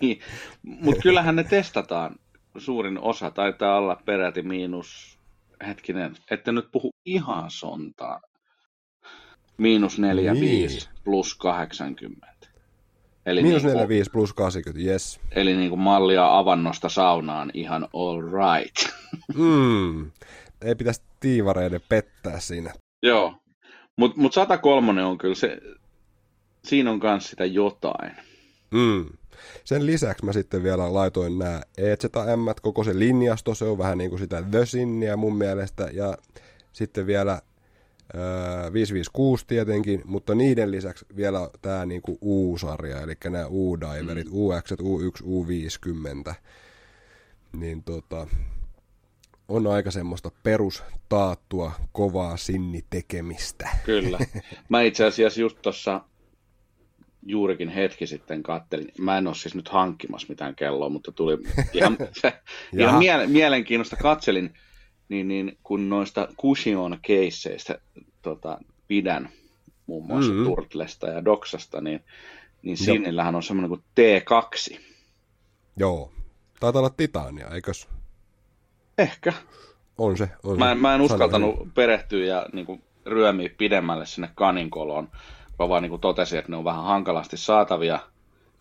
niin. 0.02 0.20
Mutta 0.64 1.02
kyllähän 1.02 1.36
ne 1.36 1.44
testataan. 1.44 2.16
suurin 2.58 3.00
osa 3.00 3.32
taitaa 3.32 3.78
olla 3.78 4.02
peräti 4.06 4.42
miinus, 4.42 5.20
hetkinen, 5.68 6.16
että 6.32 6.52
nyt 6.52 6.72
puhu 6.72 6.92
ihan 7.06 7.52
sontaa, 7.52 8.22
miinus 9.58 10.00
45 10.00 10.76
niin. 10.78 11.04
plus 11.04 11.36
80. 11.36 12.28
Eli 13.28 13.42
Miinus 13.42 13.64
niin 13.64 13.74
45 13.74 14.12
plus 14.12 14.34
80, 14.34 14.92
yes. 14.92 15.20
Eli 15.32 15.56
niin 15.56 15.70
kuin 15.70 15.80
mallia 15.80 16.38
avannosta 16.38 16.90
saunaan 16.90 17.52
ihan 17.54 17.88
all 17.94 18.22
right. 18.22 18.94
mm, 19.38 20.12
ei 20.62 20.76
pitäisi 20.76 21.02
tiivareiden 21.20 21.82
pettää 21.90 22.40
siinä. 22.40 22.74
Joo, 23.04 23.34
mutta 23.98 24.22
mut 24.22 24.34
103 24.34 25.04
on 25.04 25.18
kyllä 25.18 25.36
se, 25.36 25.58
siinä 26.64 26.92
on 26.92 27.00
myös 27.04 27.30
sitä 27.30 27.46
jotain. 27.46 28.12
Mm. 28.72 29.06
Sen 29.64 29.86
lisäksi 29.86 30.26
mä 30.26 30.34
sitten 30.34 30.64
vielä 30.64 30.94
laitoin 30.94 31.40
nämä 31.40 31.62
EZM, 31.78 32.48
koko 32.62 32.84
se 32.84 33.00
linjasto, 33.00 33.56
se 33.56 33.66
on 33.66 33.78
vähän 33.78 33.98
niin 33.98 34.10
kuin 34.10 34.20
sitä 34.20 34.44
The 34.52 34.66
Sinniä 34.66 35.18
mun 35.18 35.38
mielestä, 35.38 35.90
ja 35.94 36.18
sitten 36.74 37.08
vielä 37.08 37.42
556 38.74 39.46
tietenkin, 39.48 40.02
mutta 40.06 40.36
niiden 40.36 40.72
lisäksi 40.72 41.06
vielä 41.16 41.50
tämä 41.62 41.86
niinku 41.86 42.18
U-sarja, 42.22 43.02
eli 43.02 43.14
nämä 43.30 43.48
U-diverit, 43.48 44.28
mm. 44.28 44.34
UX, 44.34 44.72
U1, 44.72 45.24
U50, 45.24 46.34
niin 47.54 47.84
tota, 47.84 48.28
on 49.48 49.68
aika 49.68 49.92
semmoista 49.92 50.32
perustaattua 50.44 51.72
kovaa 51.92 52.38
sinnitekemistä. 52.38 53.70
Kyllä. 53.86 54.20
Mä 54.70 54.82
itse 54.82 55.06
asiassa 55.06 55.42
just 55.42 55.58
tuossa 55.62 56.02
juurikin 57.26 57.70
hetki 57.70 58.08
sitten 58.08 58.44
kattelin. 58.44 58.92
Mä 59.00 59.18
en 59.18 59.28
ole 59.28 59.36
siis 59.36 59.56
nyt 59.56 59.70
hankkimassa 59.70 60.28
mitään 60.30 60.56
kelloa, 60.56 60.90
mutta 60.90 61.12
tuli 61.12 61.38
ihan, 61.74 61.98
ihan 62.80 63.30
mielenkiinnosta 63.30 63.96
katselin 63.96 64.54
niin, 65.10 65.28
niin 65.28 65.58
kun 65.64 65.90
noista 65.90 66.28
Cushion 66.42 67.00
keisseistä 67.02 67.80
tota, 68.22 68.58
pidän, 68.88 69.30
muun 69.88 70.08
muassa 70.08 70.32
mm-hmm. 70.32 70.46
Turtlesta 70.46 71.08
ja 71.08 71.26
Doksasta, 71.26 71.82
niin, 71.82 72.04
niin 72.62 72.78
Sinnillähän 72.78 73.36
on 73.36 73.44
semmoinen 73.44 73.70
kuin 73.70 73.84
T2. 74.00 74.80
Joo. 75.78 76.12
Taitaa 76.60 76.80
olla 76.80 76.90
Titania, 76.90 77.48
eikös? 77.48 77.88
Ehkä. 78.98 79.34
On 79.98 80.18
se. 80.18 80.30
On 80.44 80.60
mä, 80.60 80.72
en, 80.72 80.78
mä 80.78 80.96
en 80.96 81.02
uskaltanut 81.02 81.52
Sanoisin. 81.52 81.74
perehtyä 81.74 82.26
ja 82.26 82.46
niin 82.54 82.66
kuin, 82.66 82.84
ryömiä 83.06 83.50
pidemmälle 83.58 84.06
sinne 84.06 84.30
kaninkoloon, 84.36 85.10
vaan 85.60 85.70
vaan 85.70 85.82
niin 85.82 85.90
kuin 85.90 86.02
totesin, 86.02 86.40
että 86.40 86.52
ne 86.52 86.58
on 86.58 86.64
vähän 86.64 86.84
hankalasti 86.84 87.38
saatavia, 87.38 88.00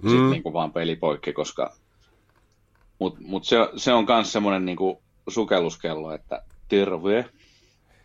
mm. 0.02 0.10
sitten 0.10 0.30
niin 0.30 0.42
kuin 0.42 0.52
vaan 0.52 0.72
pelipoikki, 0.72 1.32
koska... 1.32 1.74
Mutta 2.98 3.20
mut 3.22 3.44
se, 3.44 3.56
se 3.76 3.92
on 3.92 4.06
myös 4.08 4.32
semmoinen 4.32 4.64
niin 4.64 4.76
kuin, 4.76 4.98
sukelluskello, 5.28 6.14
että 6.14 6.42
terve. 6.68 7.24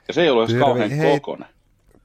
Ja 0.08 0.14
se 0.14 0.22
ei 0.22 0.30
ole 0.30 0.44
edes 0.44 0.56
kauhean 0.56 0.92
Hei, 0.92 1.20
kokonen. 1.20 1.48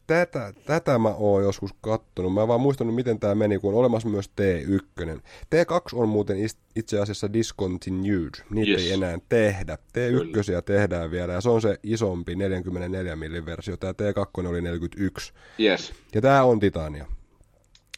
Tätä, 0.07 0.53
tätä 0.67 0.99
mä 0.99 1.09
oon 1.09 1.43
joskus 1.43 1.71
kattonut. 1.81 2.35
Mä 2.35 2.43
en 2.43 2.49
vaan 2.49 2.61
muistanut, 2.61 2.95
miten 2.95 3.21
tämä 3.21 3.35
meni, 3.35 3.59
kun 3.59 3.73
on 3.73 3.81
olemassa 3.81 4.09
myös 4.09 4.31
T1. 4.41 5.21
T2 5.55 5.81
on 5.93 6.09
muuten 6.09 6.37
itse 6.77 7.01
asiassa 7.01 7.33
discontinued. 7.33 8.45
Niitä 8.51 8.71
yes. 8.71 8.83
ei 8.83 8.93
enää 8.93 9.19
tehdä. 9.29 9.75
T1 9.77 10.33
Kyllä. 10.33 10.63
tehdään 10.63 11.11
vielä, 11.11 11.33
ja 11.33 11.41
se 11.41 11.51
on 11.51 11.63
se 11.63 11.79
isompi 11.83 12.35
44 12.35 13.17
mm 13.17 13.47
versio. 13.47 13.77
Tämä 13.77 13.93
T2 13.93 14.49
oli 14.49 14.63
41. 14.63 15.33
Yes. 15.61 15.93
Ja 16.15 16.21
tämä 16.21 16.45
on 16.45 16.61
Titania. 16.61 17.07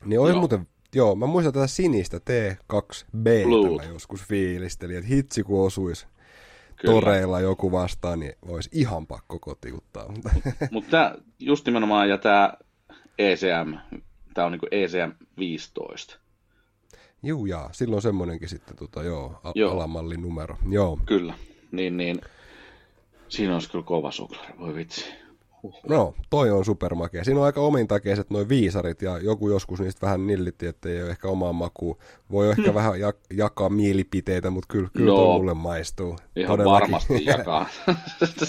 Niin 0.05 0.21
olisi 0.21 0.39
muuten 0.39 0.67
Joo, 0.95 1.15
mä 1.15 1.27
muistan 1.27 1.53
tätä 1.53 1.67
sinistä 1.67 2.17
T2B, 2.19 3.29
mä 3.77 3.85
joskus 3.93 4.23
fiilisteli, 4.23 4.97
että 4.97 5.09
hitsi 5.09 5.43
kun 5.43 5.67
osuisi 5.67 6.07
Kyllä. 6.81 6.95
toreilla 6.95 7.41
joku 7.41 7.73
vastaan, 7.73 8.21
niin 8.21 8.33
olisi 8.43 8.71
ihan 8.73 9.07
pakko 9.07 9.39
kotiuttaa. 9.39 10.13
Mutta 10.71 11.15
just 11.39 11.67
nimenomaan, 11.67 12.09
ja 12.09 12.19
tämä 12.19 12.53
ECM, 13.19 13.75
tämä 14.35 14.47
on 14.47 14.53
niin 14.53 14.61
ECM 14.71 15.13
15. 15.39 16.19
Juu, 17.23 17.47
jaa, 17.47 17.73
silloin 17.73 18.03
semmoinenkin 18.03 18.49
sitten, 18.49 18.77
tota, 18.77 19.03
joo, 19.03 19.41
a- 19.45 19.53
joo. 19.55 19.73
alamallin 19.73 20.23
numero. 20.23 20.57
Joo. 20.71 20.99
Kyllä, 21.07 21.35
niin, 21.73 21.97
niin 21.97 22.21
siinä 23.29 23.55
olisi 23.55 23.71
kyllä 23.71 23.85
kova 23.85 24.11
suklari, 24.11 24.55
voi 24.59 24.75
vitsi. 24.75 25.13
No, 25.89 26.15
toi 26.31 26.51
on 26.51 26.65
supermakea. 26.65 27.25
Siinä 27.25 27.41
on 27.41 27.47
aika 27.47 27.61
omintakeiset 27.61 28.31
noin 28.31 28.49
viisarit 28.49 29.03
ja 29.03 29.19
joku 29.19 29.49
joskus 29.49 29.81
niistä 29.81 30.07
vähän 30.07 30.27
nillitti, 30.27 30.67
että 30.67 30.89
ei 30.89 31.03
ole 31.03 31.11
ehkä 31.11 31.29
omaa 31.29 31.53
makuun. 31.53 31.99
Voi 32.31 32.51
ehkä 32.59 32.75
vähän 32.75 32.95
jak- 32.95 33.37
jakaa 33.37 33.69
mielipiteitä, 33.69 34.51
mutta 34.51 34.67
kyllä, 34.73 34.89
kyllä 34.97 35.13
no, 35.13 35.33
mulle 35.33 35.55
maistuu. 35.55 36.17
Ihan 36.37 36.51
Todellakin. 36.59 36.83
varmasti 36.83 37.25
jakaa. 37.25 37.67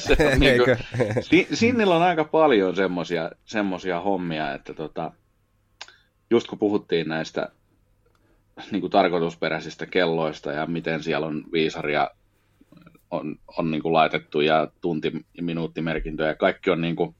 niin 0.39 0.63
kuin, 0.63 0.77
si- 1.21 1.47
Sinnillä 1.53 1.95
on 1.95 2.01
aika 2.01 2.23
paljon 2.23 2.75
semmosia, 2.75 3.31
semmosia 3.45 4.01
hommia, 4.01 4.53
että 4.53 4.73
tota, 4.73 5.11
just 6.29 6.47
kun 6.47 6.59
puhuttiin 6.59 7.07
näistä 7.07 7.49
niin 8.71 8.81
kuin 8.81 8.91
tarkoitusperäisistä 8.91 9.85
kelloista 9.85 10.51
ja 10.51 10.65
miten 10.65 11.03
siellä 11.03 11.27
on 11.27 11.43
viisaria 11.51 12.09
on, 13.11 13.35
on 13.57 13.71
niin 13.71 13.81
kuin 13.81 13.93
laitettu 13.93 14.41
ja 14.41 14.67
tunti- 14.81 15.25
ja 15.37 15.43
minuuttimerkintöjä 15.43 16.29
ja 16.29 16.35
kaikki 16.35 16.69
on 16.69 16.81
niin 16.81 16.95
kuin, 16.95 17.15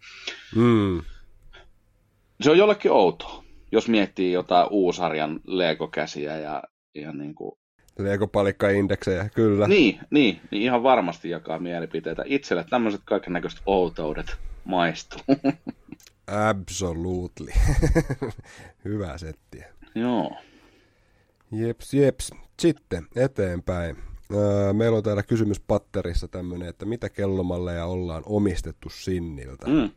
mm. 0.55 1.01
se 2.41 2.51
on 2.51 2.57
jollekin 2.57 2.91
outoa, 2.91 3.43
jos 3.71 3.87
miettii 3.87 4.31
jotain 4.31 4.67
uusarjan 4.69 5.39
Lego-käsiä 5.47 6.37
ja, 6.37 6.63
ja 6.95 7.11
niin 7.11 7.35
kuin... 7.35 7.51
Lego-palikka-indeksejä, 7.97 9.29
kyllä. 9.35 9.67
Niin, 9.67 9.99
niin, 10.09 10.39
niin, 10.51 10.63
ihan 10.63 10.83
varmasti 10.83 11.29
jakaa 11.29 11.59
mielipiteitä. 11.59 12.23
Itselle 12.25 12.65
tämmöiset 12.69 13.01
kaiken 13.05 13.33
näköiset 13.33 13.61
outoudet 13.65 14.37
maistuu. 14.65 15.19
Absolutely. 16.49 17.51
Hyvä 18.85 19.17
settiä. 19.17 19.67
Joo. 19.95 20.31
Jeps, 21.51 21.93
jeps. 21.93 22.31
Sitten 22.59 23.07
eteenpäin. 23.15 23.97
Öö, 24.33 24.73
meillä 24.73 24.97
on 24.97 25.03
täällä 25.03 25.23
kysymys 25.23 25.59
patterissa 25.59 26.27
tämmöinen, 26.27 26.69
että 26.69 26.85
mitä 26.85 27.09
kellomalleja 27.09 27.85
ollaan 27.85 28.23
omistettu 28.25 28.89
Sinniltä. 28.89 29.67
Mm. 29.67 29.89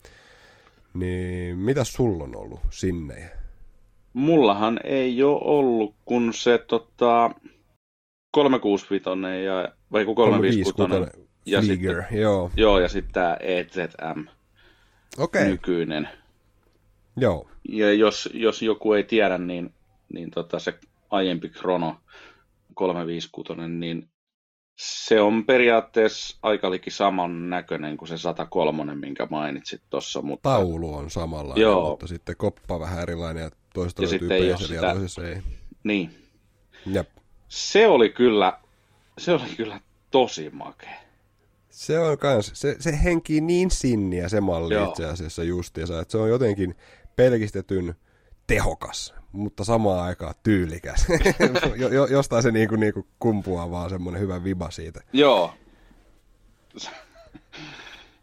Niin 0.94 1.58
mitä 1.58 1.84
sulla 1.84 2.24
on 2.24 2.36
ollut 2.36 2.60
Sinnejä? 2.70 3.28
Mullahan 4.12 4.80
ei 4.84 5.22
ole 5.22 5.40
ollut, 5.44 5.94
kun 6.04 6.34
se 6.34 6.58
tota, 6.58 7.30
365 8.30 9.44
ja, 9.44 9.72
vai 9.92 10.04
356 10.04 11.28
ja 11.46 11.60
Flieger, 11.60 11.96
sitten, 11.96 12.20
joo. 12.20 12.50
joo. 12.56 12.78
ja 12.78 12.88
sitten 12.88 13.12
tämä 13.12 13.36
EZM 13.40 14.24
okay. 15.18 15.44
nykyinen. 15.44 16.08
Joo. 17.16 17.48
Ja 17.68 17.92
jos, 17.92 18.28
jos 18.34 18.62
joku 18.62 18.92
ei 18.92 19.04
tiedä, 19.04 19.38
niin, 19.38 19.74
niin 20.12 20.30
tota 20.30 20.58
se 20.58 20.78
aiempi 21.10 21.48
Chrono 21.48 21.96
356, 22.74 23.68
niin 23.68 24.08
se 24.82 25.20
on 25.20 25.44
periaatteessa 25.44 26.36
aika 26.42 26.68
saman 26.88 27.50
näköinen 27.50 27.96
kuin 27.96 28.08
se 28.08 28.18
103, 28.18 28.94
minkä 28.94 29.26
mainitsit 29.30 29.82
tuossa. 29.90 30.22
Mutta... 30.22 30.48
Taulu 30.48 30.94
on 30.94 31.10
samalla, 31.10 31.54
Joo. 31.56 31.90
mutta 31.90 32.06
sitten 32.06 32.36
koppa 32.36 32.80
vähän 32.80 33.02
erilainen 33.02 33.42
ja 33.42 33.50
toista 33.74 34.02
ja 34.02 34.10
löytyy 34.10 34.32
ei 34.32 34.58
sitä... 34.58 34.74
ja 34.74 34.92
toisessa 34.92 35.28
ei. 35.28 35.36
Niin. 35.84 36.28
Jep. 36.86 37.08
Se 37.48 37.88
oli 37.88 38.10
kyllä, 38.10 38.58
se 39.18 39.32
oli 39.32 39.56
kyllä 39.56 39.80
tosi 40.10 40.50
makea. 40.50 41.02
Se 41.70 41.98
on 41.98 42.18
kans, 42.18 42.50
se, 42.54 42.76
se 42.80 43.02
henkii 43.04 43.40
niin 43.40 43.70
sinniä 43.70 44.28
se 44.28 44.40
malli 44.40 44.74
Joo. 44.74 44.88
itse 44.88 45.06
asiassa 45.06 45.44
justiinsa, 45.44 46.00
että 46.00 46.12
se 46.12 46.18
on 46.18 46.28
jotenkin 46.28 46.74
pelkistetyn 47.16 47.94
tehokas 48.54 49.14
mutta 49.32 49.64
samaan 49.64 50.04
aikaan 50.04 50.34
tyylikäs. 50.42 51.06
jo, 51.92 52.06
jostain 52.06 52.42
se 52.42 52.50
niinku, 52.50 52.76
niinku 52.76 53.06
kumpuaa 53.18 53.70
vaan 53.70 53.90
semmoinen 53.90 54.22
hyvä 54.22 54.44
viba 54.44 54.70
siitä. 54.70 55.00
Joo. 55.12 55.54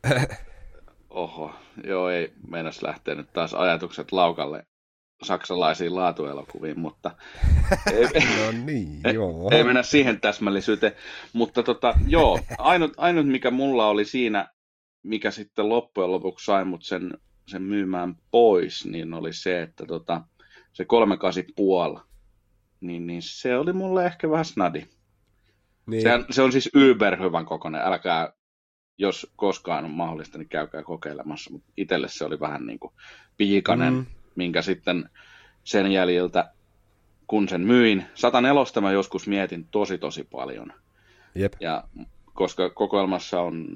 Oho, 1.10 1.52
joo 1.84 2.10
ei 2.10 2.34
meinas 2.48 2.82
lähteä 2.82 3.16
nyt 3.16 3.34
taas 3.34 3.54
ajatukset 3.54 4.12
laukalle 4.12 4.66
saksalaisiin 5.24 5.96
laatuelokuviin, 5.96 6.80
mutta 6.80 7.12
ei, 7.94 8.04
no 8.04 8.66
niin, 8.66 9.02
joo. 9.14 9.50
ei 9.52 9.64
mennä 9.64 9.84
siihen 9.84 10.22
täsmällisyyteen. 10.22 10.94
Mutta 11.34 11.64
tota, 11.64 11.94
joo, 12.08 12.40
ainut, 12.58 12.94
ainut 12.98 13.28
mikä 13.28 13.52
mulla 13.52 13.88
oli 13.88 14.06
siinä, 14.06 14.48
mikä 15.04 15.32
sitten 15.32 15.70
loppujen 15.70 16.12
lopuksi 16.12 16.46
sai 16.46 16.66
mut 16.66 16.84
sen, 16.84 17.18
sen 17.50 17.62
myymään 17.62 18.16
pois, 18.32 18.86
niin 18.86 19.14
oli 19.14 19.34
se, 19.34 19.62
että 19.62 19.86
tota, 19.86 20.22
se 20.74 20.86
38 20.86 21.44
puoli, 21.56 22.00
niin, 22.82 23.08
niin 23.08 23.22
se 23.22 23.58
oli 23.58 23.74
mulle 23.74 24.06
ehkä 24.06 24.30
vähän 24.30 24.46
snadi. 24.46 24.86
Niin. 25.86 26.02
Se, 26.02 26.10
se 26.30 26.42
on 26.42 26.52
siis 26.52 26.70
yber 26.76 27.24
hyvän 27.24 27.46
kokoinen, 27.46 27.82
älkää, 27.82 28.34
jos 28.98 29.34
koskaan 29.36 29.86
on 29.86 29.92
mahdollista, 29.92 30.38
niin 30.38 30.50
käykää 30.50 30.84
kokeilemassa, 30.84 31.52
mutta 31.52 31.72
itselle 31.78 32.08
se 32.08 32.26
oli 32.26 32.40
vähän 32.40 32.66
niin 32.66 32.80
kuin 32.80 32.94
piikanen, 33.38 33.94
mm. 33.94 34.06
minkä 34.36 34.62
sitten 34.62 35.10
sen 35.64 35.92
jäljiltä, 35.92 36.52
kun 37.28 37.50
sen 37.50 37.62
myin, 37.62 38.06
104 38.14 38.82
mä 38.82 38.92
joskus 38.92 39.28
mietin 39.28 39.68
tosi 39.72 39.98
tosi 39.98 40.24
paljon, 40.24 40.74
Jep. 41.36 41.54
Ja 41.60 41.84
koska 42.34 42.70
kokoelmassa 42.70 43.42
on 43.42 43.68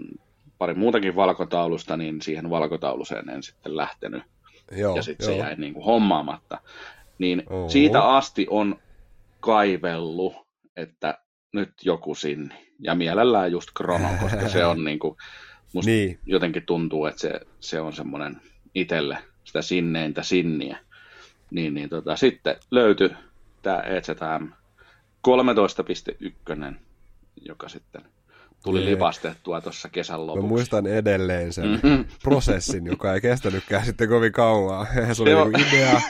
pari 0.58 0.74
muutakin 0.74 1.16
valkotaulusta, 1.16 1.98
niin 1.98 2.22
siihen 2.22 2.50
valkotauluseen 2.50 3.30
en 3.30 3.44
sitten 3.44 3.78
lähtenyt. 3.78 4.24
Joo, 4.72 4.96
ja 4.96 5.02
sitten 5.02 5.26
se 5.26 5.36
jäi 5.38 5.56
niin 5.56 5.74
kuin 5.74 5.86
hommaamatta. 5.86 6.62
Niin 7.18 7.44
Oho. 7.50 7.70
siitä 7.70 8.04
asti 8.04 8.48
on 8.50 8.80
kaivellut, 9.40 10.34
että 10.76 11.18
nyt 11.54 11.74
joku 11.84 12.16
sinne. 12.16 12.56
Ja 12.80 12.96
mielellään 12.96 13.52
just 13.52 13.70
Krono, 13.74 14.08
koska 14.22 14.50
se 14.50 14.66
on 14.66 14.84
niin 14.86 15.00
kuin, 15.00 15.18
musta 15.74 15.92
Niin. 15.92 16.20
jotenkin 16.26 16.66
tuntuu, 16.66 17.06
että 17.06 17.22
se, 17.22 17.40
se 17.60 17.82
on 17.82 17.94
semmoinen 17.94 18.42
itselle 18.76 19.18
sitä 19.44 19.62
sinneintä 19.62 20.24
sinniä. 20.24 20.78
Niin, 21.52 21.74
niin 21.74 21.90
tota, 21.90 22.16
sitten 22.16 22.56
löytyi 22.72 23.10
tämä 23.62 23.80
EZM 23.80 24.48
13.1, 25.28 26.76
joka 27.42 27.70
sitten 27.70 28.02
tuli 28.64 28.82
Jee. 28.84 28.92
lipastettua 28.92 29.62
tuossa 29.62 29.90
kesän 29.90 30.20
Mä 30.20 30.26
lopuksi. 30.28 30.48
muistan 30.48 30.88
edelleen 30.88 31.54
sen 31.54 31.68
Mhm. 31.84 32.02
prosessin, 32.24 32.86
joka 32.86 33.14
ei 33.14 33.22
kestänytkään 33.22 33.86
sitten 33.86 34.10
kovin 34.10 34.32
kauan. 34.32 34.88
Se 35.14 35.22
oli 35.22 35.32
Joo. 35.32 35.46
niinku 35.50 35.76
idea, 35.76 36.02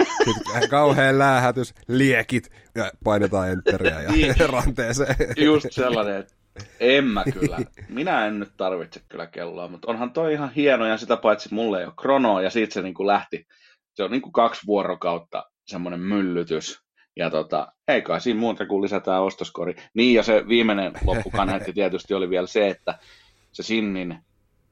kauhean 0.70 1.20
läähätys, 1.20 1.74
liekit 1.88 2.50
ja 2.76 2.92
painetaan 3.04 3.50
enteriä 3.52 4.02
ja 4.02 4.12
Niin. 4.12 4.36
ranteeseen. 4.50 5.16
Just 5.38 5.66
sellainen, 5.72 6.16
että 6.18 6.34
en 6.80 7.06
mä 7.06 7.24
kyllä. 7.34 7.58
Minä 7.90 8.26
en 8.28 8.40
nyt 8.40 8.52
tarvitse 8.58 9.02
kyllä 9.10 9.28
kelloa, 9.28 9.68
mutta 9.68 9.88
onhan 9.92 10.12
toi 10.12 10.34
ihan 10.34 10.52
hieno 10.54 10.86
ja 10.86 10.98
sitä 10.98 11.18
paitsi 11.18 11.54
mulle 11.54 11.80
ei 11.80 11.86
ole 11.86 11.94
kronoa 12.02 12.42
ja 12.42 12.50
siitä 12.50 12.74
se 12.74 12.82
niin 12.82 12.94
kuin 12.94 13.08
lähti. 13.08 13.48
Se 13.94 14.04
on 14.04 14.12
niin 14.12 14.22
kuin 14.22 14.34
kaksi 14.34 14.62
vuorokautta 14.68 15.44
semmoinen 15.68 16.00
myllytys. 16.00 16.84
Ja 17.16 17.30
tota, 17.30 17.74
ei 17.88 18.02
kai 18.02 18.22
siinä 18.22 18.40
muuta 18.40 18.66
kuin 18.66 18.82
lisätään 18.82 19.22
ostoskori. 19.22 19.76
Niin 19.94 20.16
ja 20.16 20.24
se 20.24 20.48
viimeinen 20.48 20.94
loppukaneetti 21.06 21.74
tietysti 21.84 22.14
oli 22.14 22.30
vielä 22.30 22.48
se, 22.48 22.68
että 22.68 23.00
se 23.52 23.64
Sinnin, 23.64 24.18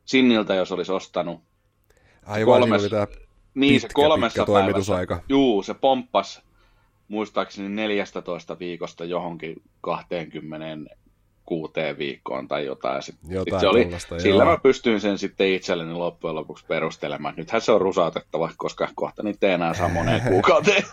Sinniltä 0.05 0.55
jos 0.55 0.71
olisi 0.71 0.91
ostanut, 0.91 1.41
Aivan, 2.25 2.61
kolmes- 2.61 2.81
siinä 2.81 3.01
oli 3.01 3.07
tää 3.07 3.21
niin 3.53 3.81
se 3.81 3.87
pitkä, 3.87 4.01
kolmessa 4.01 4.41
pitkä 4.41 4.53
päivässä, 4.53 4.67
toimitusaika. 4.67 5.23
juu, 5.29 5.63
se 5.63 5.73
pomppas 5.73 6.41
muistaakseni 7.07 7.69
14 7.69 8.59
viikosta 8.59 9.05
johonkin 9.05 9.55
26 11.59 11.97
viikkoon 11.97 12.47
tai 12.47 12.65
jotain. 12.65 13.01
Sit, 13.03 13.15
Jotain 13.29 13.45
sit 13.53 13.59
se 13.59 13.67
oli, 13.67 14.21
sillä 14.21 14.45
mä 14.45 14.57
pystyin 14.63 14.99
sen 14.99 15.17
sitten 15.17 15.47
itselleni 15.53 15.93
loppujen 15.93 16.35
lopuksi 16.35 16.65
perustelemaan. 16.67 17.33
Nythän 17.37 17.61
se 17.61 17.71
on 17.71 17.81
rusautettava, 17.81 18.49
koska 18.57 18.87
kohta 18.95 19.23
niitä 19.23 19.47
ei 19.47 19.53
enää 19.53 19.73
saa 19.73 19.89
moneen 19.89 20.21
kuukauteen. 20.31 20.83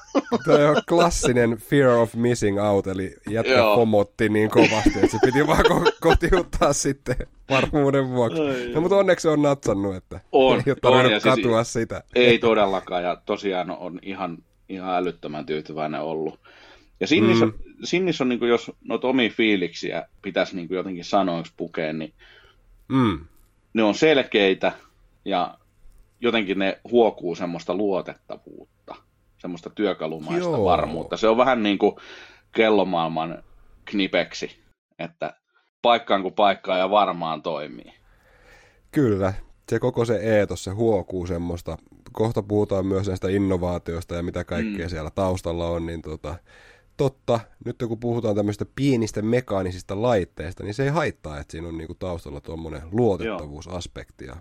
Toi 0.44 0.64
on 0.66 0.76
klassinen 0.88 1.56
fear 1.56 1.88
of 1.90 2.14
missing 2.14 2.60
out, 2.62 2.86
eli 2.86 3.14
jätkä 3.30 3.52
Joo. 3.52 3.76
pomotti 3.76 4.28
niin 4.28 4.50
kovasti, 4.50 4.92
että 4.94 5.06
se 5.06 5.18
piti 5.24 5.46
vaan 5.46 5.64
ko- 5.66 5.92
kotiuttaa 6.00 6.72
sitten 6.72 7.16
varmuuden 7.50 8.08
vuoksi. 8.08 8.40
Ai, 8.40 8.68
No, 8.74 8.80
mutta 8.80 8.96
onneksi 8.96 9.22
se 9.22 9.28
on 9.28 9.42
natsannut, 9.42 9.96
että 9.96 10.20
On, 10.32 10.56
ei 10.56 10.62
ole 10.66 10.76
on, 10.82 10.92
tarvinnut 10.92 11.22
siis- 11.22 11.34
katua 11.34 11.64
sitä. 11.64 12.02
Ei 12.14 12.38
todellakaan, 12.38 13.02
ja 13.02 13.16
tosiaan 13.26 13.70
on 13.70 13.98
ihan, 14.02 14.38
ihan 14.68 14.94
älyttömän 14.96 15.46
tyytyväinen 15.46 16.00
ollut. 16.00 16.40
Ja 17.00 17.06
Sinnissä, 17.06 17.46
mm. 17.46 17.52
Sinnissä 17.84 18.24
on, 18.24 18.28
niin 18.28 18.38
kuin, 18.38 18.48
jos 18.48 18.72
noita 18.84 19.08
omia 19.08 19.30
fiiliksiä 19.30 20.08
pitäisi 20.22 20.56
niin 20.56 20.68
kuin 20.68 20.76
jotenkin 20.76 21.04
sanoiksi 21.04 21.52
pukea, 21.56 21.92
niin 21.92 22.12
Mm. 22.88 23.20
ne 23.74 23.82
on 23.82 23.94
selkeitä 23.94 24.72
ja 25.24 25.58
jotenkin 26.20 26.58
ne 26.58 26.80
huokuu 26.90 27.34
semmoista 27.34 27.74
luotettavuutta, 27.74 28.94
semmoista 29.38 29.70
työkalumaista 29.70 30.48
Joo. 30.48 30.64
varmuutta. 30.64 31.16
Se 31.16 31.28
on 31.28 31.36
vähän 31.36 31.62
niin 31.62 31.78
kuin 31.78 31.96
kellomaailman 32.52 33.42
knipeksi, 33.84 34.58
että 34.98 35.34
paikkaan 35.82 36.22
kuin 36.22 36.34
paikkaan 36.34 36.78
ja 36.78 36.90
varmaan 36.90 37.42
toimii. 37.42 37.94
Kyllä, 38.90 39.34
se 39.68 39.78
koko 39.78 40.04
se 40.04 40.16
eetos, 40.16 40.64
se 40.64 40.70
huokuu 40.70 41.26
semmoista. 41.26 41.76
Kohta 42.12 42.42
puhutaan 42.42 42.86
myös 42.86 43.08
näistä 43.08 43.28
innovaatioista 43.28 44.14
ja 44.14 44.22
mitä 44.22 44.44
kaikkea 44.44 44.86
mm. 44.86 44.90
siellä 44.90 45.10
taustalla 45.10 45.68
on, 45.68 45.86
niin 45.86 46.02
tota, 46.02 46.36
totta, 46.98 47.40
nyt 47.64 47.76
kun 47.88 48.00
puhutaan 48.00 48.36
tämmöistä 48.36 48.66
pienistä 48.74 49.22
mekaanisista 49.22 50.02
laitteista, 50.02 50.64
niin 50.64 50.74
se 50.74 50.82
ei 50.82 50.88
haittaa, 50.88 51.38
että 51.38 51.52
siinä 51.52 51.68
on 51.68 51.78
niinku 51.78 51.94
taustalla 51.94 52.40
tuommoinen 52.40 52.82
luotettavuusaspekti 52.92 54.24
ja 54.24 54.36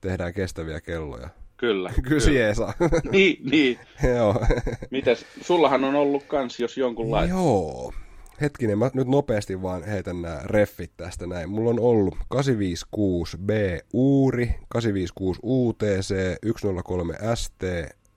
tehdään 0.00 0.34
kestäviä 0.34 0.80
kelloja. 0.80 1.28
Kyllä. 1.56 1.92
Kyllä 2.08 2.20
se 2.20 2.32
jeesaa. 2.32 2.72
Niin, 3.10 3.50
niin. 3.50 3.78
Joo. 4.16 4.44
Mites, 4.90 5.26
sullahan 5.40 5.84
on 5.84 5.94
ollut 5.94 6.24
kans 6.24 6.60
jos 6.60 6.76
jonkunlainen. 6.76 7.30
Joo. 7.30 7.92
Hetkinen, 8.40 8.78
mä 8.78 8.90
nyt 8.94 9.08
nopeasti 9.08 9.62
vaan 9.62 9.82
heitän 9.82 10.22
nämä 10.22 10.40
reffit 10.44 10.92
tästä 10.96 11.26
näin. 11.26 11.50
Mulla 11.50 11.70
on 11.70 11.80
ollut 11.80 12.14
856B 12.34 13.50
Uuri, 13.92 14.46
856 14.68 15.40
UTC, 15.44 16.36
103 16.60 17.14
ST, 17.34 17.62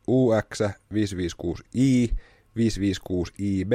UX, 0.08 0.62
556i, 0.94 2.16
556IB, 2.58 3.74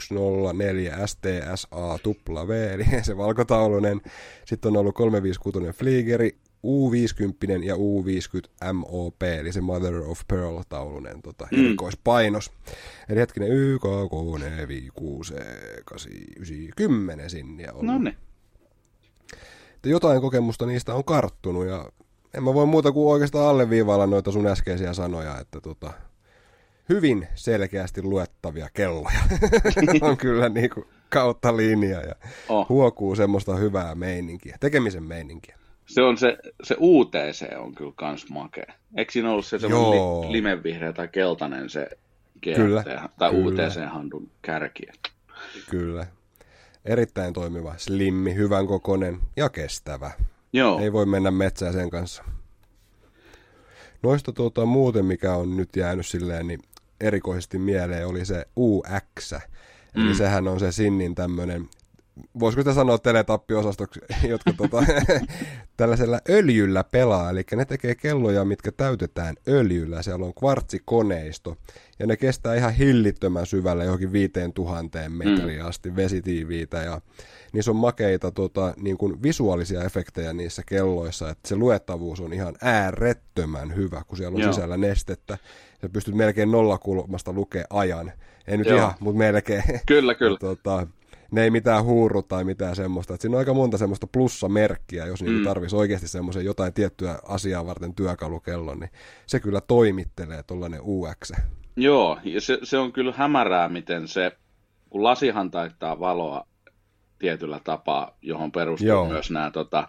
104 0.00 1.06
STSA 1.06 1.98
W, 2.46 2.50
eli 2.72 2.84
se 3.02 3.16
valkotaulunen. 3.16 4.00
Sitten 4.44 4.68
on 4.68 4.76
ollut 4.76 4.94
356 4.94 5.78
Fliegeri, 5.78 6.36
U50 6.66 7.64
ja 7.64 7.74
U50 7.74 8.72
MOP, 8.72 9.22
eli 9.22 9.52
se 9.52 9.60
Mother 9.60 9.94
of 9.96 10.20
Pearl-taulunen 10.28 11.22
tota, 11.22 11.48
Mm. 11.52 11.64
erikoispainos. 11.64 12.50
Eli 13.08 13.20
hetkinen, 13.20 13.52
YK, 13.52 13.82
K, 13.82 14.40
4, 14.40 14.68
5, 14.68 14.88
6, 14.94 15.34
8, 15.84 16.12
9, 16.36 16.56
10 16.76 17.30
sinniä 17.30 17.72
ollut. 17.72 17.86
No 17.86 17.98
jotain 19.90 20.20
kokemusta 20.20 20.66
niistä 20.66 20.94
on 20.94 21.04
karttunut 21.04 21.66
ja 21.66 21.92
en 22.34 22.42
mä 22.44 22.54
voi 22.54 22.66
muuta 22.66 22.92
kuin 22.92 23.12
oikeastaan 23.12 23.48
alleviivailla 23.48 24.06
noita 24.06 24.32
sun 24.32 24.46
äskeisiä 24.46 24.92
sanoja, 24.92 25.38
että 25.38 25.60
tota, 25.60 25.92
hyvin 26.88 27.28
selkeästi 27.34 28.02
luettavia 28.02 28.68
kelloja 28.74 29.18
on 30.00 30.16
kyllä 30.16 30.48
niinku 30.48 30.84
kautta 31.08 31.56
linja 31.56 32.00
ja 32.00 32.14
Oh. 32.48 32.68
huokuu 32.68 33.16
semmoista 33.16 33.56
hyvää 33.56 33.94
meininkiä, 33.94 34.56
tekemisen 34.60 35.02
meininkiä. 35.02 35.58
Se 35.86 36.02
on 36.02 36.18
se, 36.18 36.38
se 36.62 36.76
UTC 36.80 37.56
on 37.58 37.74
kyllä 37.74 37.92
kans 37.96 38.30
makea. 38.30 38.74
Eikö 38.96 39.12
siinä 39.12 39.30
ollut 39.30 39.46
se 39.46 39.58
semmoinen 39.58 40.00
li, 40.00 40.32
limevihreä 40.32 40.92
tai 40.92 41.08
keltainen 41.08 41.70
se 41.70 41.88
GT, 42.42 42.56
Kyllä, 42.56 42.84
tai 43.18 43.30
kyllä. 43.30 43.46
UTC-handun 43.50 44.28
kärki? 44.42 44.82
Kyllä. 45.70 46.06
Erittäin 46.84 47.32
toimiva, 47.32 47.74
slimmi, 47.76 48.34
hyvän 48.34 48.66
kokonen 48.66 49.18
ja 49.36 49.48
kestävä. 49.48 50.10
Joo, 50.52 50.80
Ei 50.80 50.92
voi 50.92 51.06
mennä 51.06 51.30
metsään 51.30 51.72
sen 51.72 51.90
kanssa. 51.90 52.24
Noista 54.02 54.32
tuota, 54.32 54.66
muuten, 54.66 55.04
mikä 55.04 55.34
on 55.34 55.56
nyt 55.56 55.76
jäänyt 55.76 56.06
silleen, 56.06 56.46
niin 56.46 56.60
erikoisesti 57.00 57.58
mieleen 57.58 58.06
oli 58.06 58.24
se 58.24 58.46
UX. 58.56 59.32
Eli 59.94 60.04
Mm. 60.08 60.14
sehän 60.14 60.48
on 60.48 60.60
se 60.60 60.72
Sinnin 60.72 61.14
tämmöinen, 61.14 61.68
voisiko 62.40 62.60
sitä 62.60 62.74
sanoa 62.74 62.98
teletappiosastoksi, 62.98 64.00
jotka 64.28 64.52
tota, 64.52 64.84
tällaisella 65.76 66.20
öljyllä 66.30 66.84
pelaa. 66.84 67.30
Eli 67.30 67.44
ne 67.56 67.64
tekee 67.64 67.94
kelloja, 67.94 68.44
mitkä 68.44 68.72
täytetään 68.72 69.34
öljyllä. 69.48 70.02
Siellä 70.02 70.26
on 70.26 70.34
kvartsikoneisto. 70.34 71.56
Ja 71.98 72.06
ne 72.06 72.16
kestää 72.16 72.54
ihan 72.54 72.72
hillittömän 72.74 73.46
syvälle 73.46 73.84
johonkin 73.84 74.12
5000 74.12 74.98
metriä 75.08 75.64
asti 75.64 75.96
vesitiiviitä. 75.96 76.82
Ja 76.82 77.00
niissä 77.52 77.70
on 77.70 77.76
makeita 77.76 78.30
tota, 78.30 78.74
niin 78.76 78.98
kuin 78.98 79.22
visuaalisia 79.22 79.84
efektejä 79.84 80.32
niissä 80.32 80.62
kelloissa, 80.66 81.30
että 81.30 81.48
se 81.48 81.56
luettavuus 81.56 82.20
on 82.20 82.32
ihan 82.32 82.54
äärettömän 82.62 83.76
hyvä, 83.76 84.02
kun 84.06 84.16
siellä 84.16 84.36
on 84.36 84.42
Joo. 84.42 84.52
sisällä 84.52 84.76
nestettä. 84.76 85.38
Sä 85.80 85.88
pystyt 85.88 86.14
melkein 86.14 86.50
nollakulmasta 86.50 87.32
lukea 87.32 87.64
ajan. 87.70 88.12
Ei 88.46 88.56
nyt 88.56 88.66
Joo. 88.66 88.78
ihan, 88.78 88.94
mutta 89.00 89.18
melkein. 89.18 89.62
kyllä, 89.86 90.14
kyllä. 90.14 90.38
Tota, 90.48 90.86
ne 91.30 91.42
ei 91.44 91.50
mitään 91.50 91.84
huuru 91.84 92.22
tai 92.22 92.44
mitään 92.44 92.76
semmoista. 92.76 93.14
Et 93.14 93.20
siinä 93.20 93.36
on 93.36 93.38
aika 93.38 93.54
monta 93.54 93.78
semmoista 93.78 94.06
plussamerkkiä, 94.12 95.06
jos 95.06 95.22
niin 95.22 95.38
Mm. 95.38 95.44
tarvitsisi 95.44 95.76
oikeasti 95.76 96.08
semmoisen 96.08 96.44
jotain 96.44 96.72
tiettyä 96.74 97.18
asiaa 97.28 97.66
varten 97.66 97.94
työkalukellon, 97.94 98.80
niin 98.80 98.90
se 99.26 99.40
kyllä 99.40 99.60
toimittelee 99.60 100.42
tuollainen 100.42 100.80
UX. 100.80 101.32
Joo, 101.76 102.18
ja 102.24 102.40
se, 102.40 102.58
se 102.62 102.78
on 102.78 102.92
kyllä 102.92 103.12
hämärää, 103.16 103.68
miten 103.68 104.08
se, 104.08 104.32
kun 104.90 105.02
lasihan 105.04 105.50
taittaa 105.50 106.00
valoa 106.00 106.46
tietyllä 107.18 107.60
tapaa, 107.64 108.16
johon 108.22 108.52
perustuu 108.52 108.88
Joo. 108.88 109.08
myös 109.08 109.30
nämä 109.30 109.50
tota, 109.50 109.88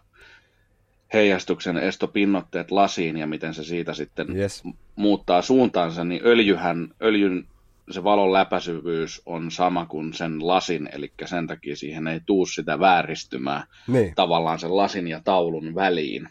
heijastuksen 1.14 1.78
estopinnotteet 1.78 2.72
lasiin 2.72 3.18
ja 3.18 3.28
miten 3.28 3.54
se 3.54 3.64
siitä 3.64 3.94
sitten 3.94 4.38
Yes. 4.38 4.64
muuttaa 4.96 5.42
suuntaansa, 5.42 6.04
niin 6.04 6.22
öljyhän, 6.26 6.90
öljyn 7.02 7.46
se 7.92 8.04
valon 8.04 8.34
läpäisyvyys 8.34 9.22
on 9.26 9.52
sama 9.52 9.86
kuin 9.86 10.14
sen 10.14 10.48
lasin, 10.48 10.90
eli 10.94 11.12
sen 11.26 11.48
takia 11.48 11.76
siihen 11.76 12.08
ei 12.08 12.20
tuu 12.26 12.46
sitä 12.46 12.80
vääristymää 12.80 13.64
Niin, 13.88 14.16
tavallaan 14.16 14.60
sen 14.60 14.78
lasin 14.78 15.08
ja 15.08 15.22
taulun 15.24 15.76
väliin. 15.76 16.30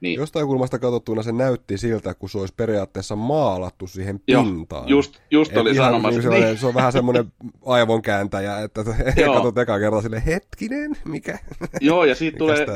Niin. 0.00 0.18
Jostain 0.20 0.46
kulmasta 0.46 0.78
katsottuna 0.78 1.22
se 1.22 1.32
näytti 1.32 1.78
siltä, 1.78 2.14
kun 2.14 2.28
se 2.30 2.38
olisi 2.38 2.54
periaatteessa 2.56 3.16
maalattu 3.16 3.86
siihen 3.86 4.20
pintaan. 4.26 4.88
Joo, 4.88 4.98
just, 4.98 5.20
just 5.30 5.56
oli 5.56 5.74
sanomassa. 5.74 6.30
Niin 6.30 6.42
niin. 6.42 6.58
Se 6.58 6.66
on 6.66 6.74
vähän 6.74 6.92
semmoinen 6.92 7.32
aivonkääntäjä, 7.66 8.58
että 8.58 8.84
katsot 9.34 9.58
eka 9.58 9.78
kertaa 9.78 10.02
sille 10.02 10.22
hetkinen, 10.26 10.96
mikä? 11.04 11.38
Joo, 11.80 12.04
ja 12.04 12.14
siitä 12.14 12.38
tulee, 12.38 12.66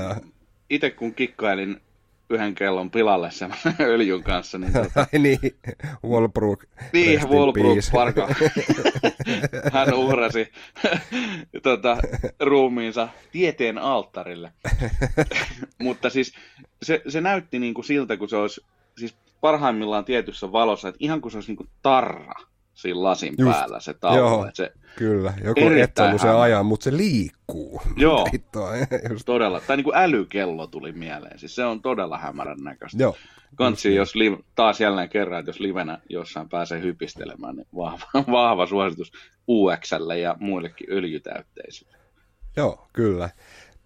itse 0.70 0.90
kun 0.90 1.14
kikkailin 1.14 1.80
yhden 2.30 2.54
kellon 2.54 2.90
pilalle 2.90 3.30
sen 3.30 3.54
öljyn 3.80 4.22
kanssa. 4.22 4.58
Niin, 4.58 4.72
tuota... 4.72 5.06
niin, 5.18 5.38
Walbrook. 6.04 6.64
Niin, 6.92 7.28
Walbrook 7.28 7.78
Parka. 7.92 8.28
Hän 9.72 9.94
uhrasi 9.94 10.52
tuota, 11.62 11.96
ruumiinsa 12.40 13.08
tieteen 13.32 13.78
alttarille. 13.78 14.52
Mutta 15.78 16.10
siis 16.10 16.34
se, 16.82 17.02
se 17.08 17.20
näytti 17.20 17.58
niin 17.58 17.74
kuin 17.74 17.84
siltä, 17.84 18.16
kun 18.16 18.28
se 18.28 18.36
olisi 18.36 18.60
siis 18.98 19.16
parhaimmillaan 19.40 20.04
tietyssä 20.04 20.52
valossa, 20.52 20.88
että 20.88 20.98
ihan 21.00 21.20
kuin 21.20 21.32
se 21.32 21.38
olisi 21.38 21.50
niin 21.50 21.56
kuin 21.56 21.68
tarra 21.82 22.34
siinä 22.76 23.02
lasin 23.02 23.34
Just, 23.38 23.52
päällä 23.52 23.80
se 23.80 23.94
tauko. 23.94 24.18
Joo, 24.18 24.50
se 24.54 24.72
kyllä. 24.96 25.34
Joku 25.44 25.60
etsannut 25.60 26.20
se 26.20 26.28
ajan, 26.28 26.66
mutta 26.66 26.84
se 26.84 26.96
liikkuu. 26.96 27.82
Joo, 27.96 28.28
Just. 29.10 29.26
todella. 29.26 29.60
Tai 29.60 29.76
niin 29.76 29.84
kuin 29.84 29.96
älykello 29.96 30.66
tuli 30.66 30.92
mieleen. 30.92 31.38
Siis 31.38 31.54
se 31.54 31.64
on 31.64 31.82
todella 31.82 32.18
hämärän 32.18 32.64
näköistä. 32.64 33.02
Joo. 33.02 33.16
Kantsi, 33.54 33.94
jos 33.94 34.14
li- 34.14 34.44
taas 34.54 34.80
jälleen 34.80 35.08
kerran, 35.08 35.38
että 35.38 35.48
jos 35.48 35.60
livenä 35.60 35.98
jossain 36.08 36.48
pääsee 36.48 36.80
hypistelemään, 36.80 37.56
niin 37.56 37.66
vahva, 37.76 38.06
vahva 38.32 38.66
suositus 38.66 39.12
UXlle 39.48 40.18
ja 40.18 40.36
muillekin 40.40 40.92
öljytäytteisille. 40.92 41.96
Joo, 42.56 42.86
kyllä. 42.92 43.30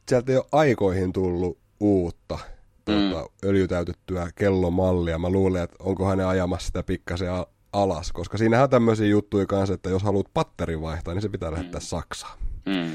Sieltä 0.09 0.33
ei 0.33 0.39
ole 0.39 0.47
aikoihin 0.53 1.13
tullut 1.13 1.59
uutta 1.81 2.39
tuota, 2.85 3.29
mm. 3.29 3.49
öljytäytettyä 3.49 4.31
kellomallia. 4.35 5.19
Mä 5.19 5.31
luulen, 5.31 5.63
että 5.63 5.77
onkohan 5.79 6.19
ne 6.19 6.25
ajamassa 6.25 6.67
sitä 6.67 6.83
pikkasen 6.83 7.29
alas, 7.73 8.13
koska 8.13 8.39
siinähän 8.39 8.65
on 8.65 8.71
tämmöisiä 8.71 9.07
juttuja 9.07 9.47
kanssa, 9.47 9.75
että 9.75 9.91
jos 9.91 10.03
haluat 10.03 10.27
patterin 10.35 10.83
vaihtaa, 10.83 11.15
niin 11.15 11.23
se 11.23 11.29
pitää 11.29 11.53
lähettää 11.53 11.79
mm. 11.79 11.85
Saksaan. 11.85 12.39
Mm. 12.67 12.93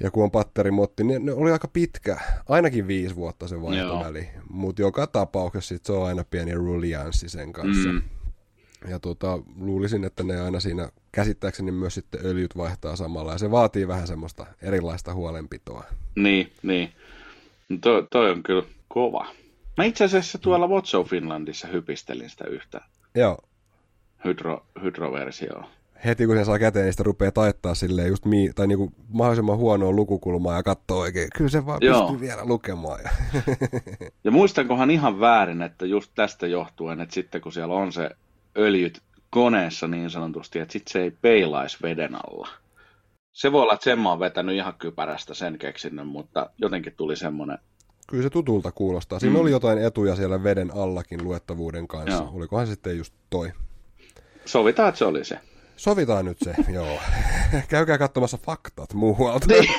Ja 0.00 0.10
kun 0.10 0.24
on 0.24 0.30
patterimotti, 0.30 1.04
niin 1.04 1.26
ne 1.26 1.32
oli 1.32 1.50
aika 1.50 1.68
pitkä, 1.68 2.18
ainakin 2.48 2.86
viisi 2.86 3.16
vuotta 3.16 3.48
se 3.48 3.62
vaihtoväli, 3.62 4.28
mutta 4.50 4.82
joka 4.82 5.06
tapauksessa 5.06 5.68
sit 5.68 5.84
se 5.84 5.92
on 5.92 6.06
aina 6.06 6.24
pieni 6.30 6.54
rulianssi 6.54 7.28
sen 7.28 7.52
kanssa. 7.52 7.88
Mm. 7.88 8.02
Ja 8.88 9.00
tota, 9.00 9.38
luulisin, 9.56 10.04
että 10.04 10.22
ne 10.22 10.40
aina 10.40 10.60
siinä 10.60 10.88
käsittääkseni 11.12 11.72
myös 11.72 11.94
sitten 11.94 12.20
öljyt 12.24 12.56
vaihtaa 12.56 12.96
samalla, 12.96 13.32
ja 13.32 13.38
se 13.38 13.50
vaatii 13.50 13.88
vähän 13.88 14.06
semmoista 14.06 14.46
erilaista 14.62 15.14
huolenpitoa. 15.14 15.84
Niin, 16.16 16.52
niin. 16.62 16.92
No 17.68 17.78
toi, 17.80 18.06
toi 18.10 18.30
on 18.30 18.42
kyllä 18.42 18.62
kova. 18.88 19.26
Mä 19.76 19.84
itse 19.84 20.04
asiassa 20.04 20.38
tuolla 20.38 20.66
What's 20.66 21.08
Finlandissa 21.08 21.68
hypistelin 21.68 22.30
sitä 22.30 22.44
yhtä. 22.44 22.80
Joo 23.14 23.38
hydro, 24.24 24.66
hydroversio. 24.82 25.62
Heti 26.04 26.26
kun 26.26 26.36
se 26.36 26.44
saa 26.44 26.58
käteen, 26.58 26.84
niin 26.84 26.92
sitä 26.92 27.02
rupeaa 27.02 27.32
taittaa 27.32 27.74
silleen 27.74 28.08
just 28.08 28.24
mi- 28.24 28.52
tai 28.54 28.66
niinku 28.66 28.92
mahdollisimman 29.08 29.56
huonoa 29.56 29.92
lukukulmaa 29.92 30.56
ja 30.56 30.62
katsoo 30.62 30.98
oikein. 30.98 31.28
Kyllä 31.36 31.50
se 31.50 31.66
vaan 31.66 31.78
Joo. 31.82 32.00
pystyy 32.00 32.20
vielä 32.20 32.44
lukemaan. 32.44 33.00
Ja, 33.04 33.10
ja 34.24 34.30
muistankohan 34.30 34.90
ihan 34.90 35.20
väärin, 35.20 35.62
että 35.62 35.86
just 35.86 36.12
tästä 36.14 36.46
johtuen, 36.46 37.00
että 37.00 37.14
sitten 37.14 37.40
kun 37.40 37.52
siellä 37.52 37.74
on 37.74 37.92
se 37.92 38.10
öljyt 38.58 39.02
koneessa 39.30 39.88
niin 39.88 40.10
sanotusti, 40.10 40.58
että 40.58 40.72
sitten 40.72 40.92
se 40.92 41.02
ei 41.02 41.10
peilaisi 41.10 41.78
veden 41.82 42.14
alla. 42.14 42.48
Se 43.32 43.52
voi 43.52 43.62
olla, 43.62 43.74
että 43.74 43.84
sen 43.84 43.98
mä 43.98 44.08
oon 44.08 44.20
vetänyt 44.20 44.56
ihan 44.56 44.74
kypärästä 44.78 45.34
sen 45.34 45.58
keksinnön, 45.58 46.06
mutta 46.06 46.50
jotenkin 46.58 46.94
tuli 46.96 47.16
semmoinen 47.16 47.58
Kyllä 48.10 48.22
se 48.22 48.30
tutulta 48.30 48.72
kuulostaa. 48.72 49.18
Siinä 49.18 49.34
mm. 49.34 49.40
oli 49.40 49.50
jotain 49.50 49.78
etuja 49.78 50.16
siellä 50.16 50.44
veden 50.44 50.70
allakin 50.74 51.24
luettavuuden 51.24 51.88
kanssa. 51.88 52.22
Joo. 52.22 52.30
Olikohan 52.34 52.66
se 52.66 52.70
sitten 52.70 52.98
just 52.98 53.14
toi? 53.30 53.52
Sovitaan, 54.50 54.88
että 54.88 54.98
se 54.98 55.04
oli 55.04 55.24
se. 55.24 55.38
Sovitaan 55.76 56.24
nyt 56.24 56.38
se, 56.44 56.54
joo. 56.72 57.00
Käykää 57.68 57.98
katsomassa 57.98 58.38
faktat 58.46 58.94
muualta. 58.94 59.46
Niin. 59.46 59.70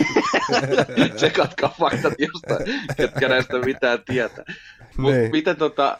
katkaa 1.38 1.76
faktat 1.80 2.13
jostain, 2.19 2.80
ketkä 2.97 3.30
näistä 3.30 3.59
mitään 3.59 3.99
tietää. 4.05 4.45
Mut 4.97 5.13
niin. 5.13 5.32
miten 5.32 5.55
tota, 5.55 5.97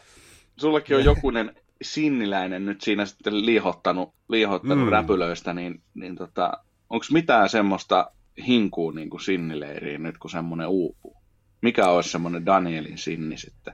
sullakin 0.58 0.96
on 0.96 1.06
jokunen 1.06 1.56
sinniläinen 1.82 2.66
nyt 2.66 2.82
siinä 2.82 3.06
sitten 3.06 3.46
liihottanut, 3.46 4.14
liihottanut 4.30 4.86
mm. 4.86 4.92
räpylöistä, 4.92 5.54
niin, 5.54 5.82
niin 5.94 6.16
tota, 6.16 6.52
onko 6.90 7.06
mitään 7.12 7.50
semmoista 7.50 8.12
hinkuu 8.48 8.92
niin 8.92 9.10
kuin 9.10 9.22
sinnileiriin 9.22 10.04
nyt, 10.04 10.18
kun 10.18 10.30
semmoinen 10.32 10.68
uupuu? 10.68 11.18
Mikä 11.62 11.88
olisi 11.88 12.10
semmoinen 12.10 12.46
Danielin 12.46 12.98
sinni 12.98 13.38
sitten? 13.38 13.74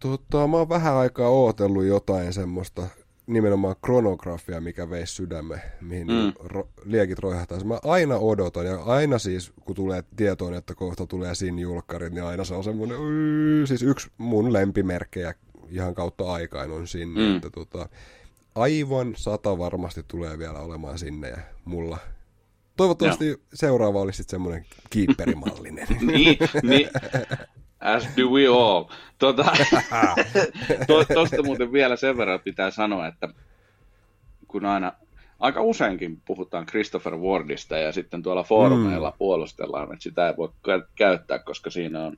Tota, 0.00 0.46
mä 0.46 0.56
oon 0.56 0.68
vähän 0.68 0.94
aikaa 0.94 1.28
ootellut 1.28 1.84
jotain 1.84 2.32
semmoista 2.32 2.82
nimenomaan 3.32 3.76
kronografia, 3.84 4.60
mikä 4.60 4.90
veisi 4.90 5.14
sydämme, 5.14 5.60
mihin 5.80 6.06
mm. 6.06 6.32
ro, 6.38 6.68
liekit 6.84 7.18
roihahtaisi. 7.18 7.66
Mä 7.66 7.78
aina 7.84 8.16
odotan, 8.16 8.66
ja 8.66 8.82
aina 8.82 9.18
siis, 9.18 9.52
kun 9.64 9.76
tulee 9.76 10.04
tietoon, 10.16 10.54
että 10.54 10.74
kohta 10.74 11.06
tulee 11.06 11.34
sin 11.34 11.58
julkkarit, 11.58 12.12
niin 12.12 12.24
aina 12.24 12.44
se 12.44 12.54
on 12.54 12.64
semmoinen, 12.64 12.98
siis 13.64 13.82
yksi 13.82 14.10
mun 14.18 14.52
lempimerkkejä 14.52 15.34
ihan 15.70 15.94
kautta 15.94 16.32
aikaan 16.32 16.70
on 16.70 16.86
sinne, 16.86 17.20
mm. 17.20 17.36
että 17.36 17.50
tota, 17.50 17.88
aivan 18.54 19.12
sata 19.16 19.58
varmasti 19.58 20.04
tulee 20.08 20.38
vielä 20.38 20.58
olemaan 20.58 20.98
sinne 20.98 21.28
ja 21.28 21.38
mulla. 21.64 21.98
Toivottavasti 22.76 23.26
Joo. 23.26 23.36
seuraava 23.54 24.00
olisi 24.00 24.16
sitten 24.16 24.30
semmoinen 24.30 24.66
kiipperimallinen. 24.90 25.86
niin, 26.00 26.38
niin, 26.62 26.88
As 27.80 28.08
do 28.16 28.28
we 28.28 28.46
all. 28.46 28.84
Tuota, 30.86 31.42
muuten 31.42 31.72
vielä 31.72 31.96
sen 31.96 32.16
verran 32.16 32.40
pitää 32.40 32.70
sanoa, 32.70 33.06
että 33.06 33.28
kun 34.48 34.64
aina 34.64 34.92
aika 35.40 35.62
useinkin 35.62 36.20
puhutaan 36.24 36.66
Christopher 36.66 37.16
Wardista 37.16 37.76
ja 37.78 37.92
sitten 37.92 38.22
tuolla 38.22 38.42
foorumeilla 38.42 39.10
mm. 39.10 39.18
puolustellaan, 39.18 39.92
että 39.92 40.02
sitä 40.02 40.28
ei 40.28 40.36
voi 40.36 40.52
käyttää, 40.94 41.38
koska 41.38 41.70
siinä 41.70 42.00
on, 42.00 42.16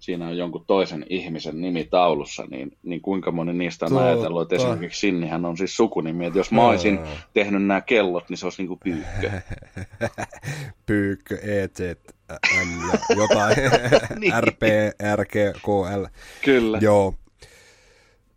siinä 0.00 0.26
on 0.26 0.36
jonkun 0.36 0.64
toisen 0.66 1.06
ihmisen 1.08 1.60
nimi 1.60 1.84
taulussa, 1.84 2.44
niin, 2.50 2.76
niin 2.82 3.00
kuinka 3.00 3.30
moni 3.30 3.52
niistä 3.52 3.86
on 3.86 3.90
Totta. 3.90 4.04
ajatellut, 4.04 4.42
että 4.42 4.56
esimerkiksi 4.56 5.00
Sinnihän 5.00 5.44
on 5.44 5.56
siis 5.56 5.76
sukunimi, 5.76 6.26
että 6.26 6.38
jos 6.38 6.52
mä 6.52 6.66
olisin 6.66 7.00
tehnyt 7.34 7.64
nämä 7.64 7.80
kellot, 7.80 8.28
niin 8.28 8.38
se 8.38 8.46
olisi 8.46 8.62
niin 8.62 8.68
kuin 8.68 8.80
pyykkö. 8.84 9.40
pyykkö, 10.86 11.38
EZ, 11.42 11.80
M 12.64 12.88
ja 12.92 13.16
jotain, 13.16 13.56
niin. 14.20 14.32
RP, 14.40 14.62
RG, 15.16 15.34
KL. 15.62 16.04
Kyllä. 16.44 16.78
Joo. 16.80 17.14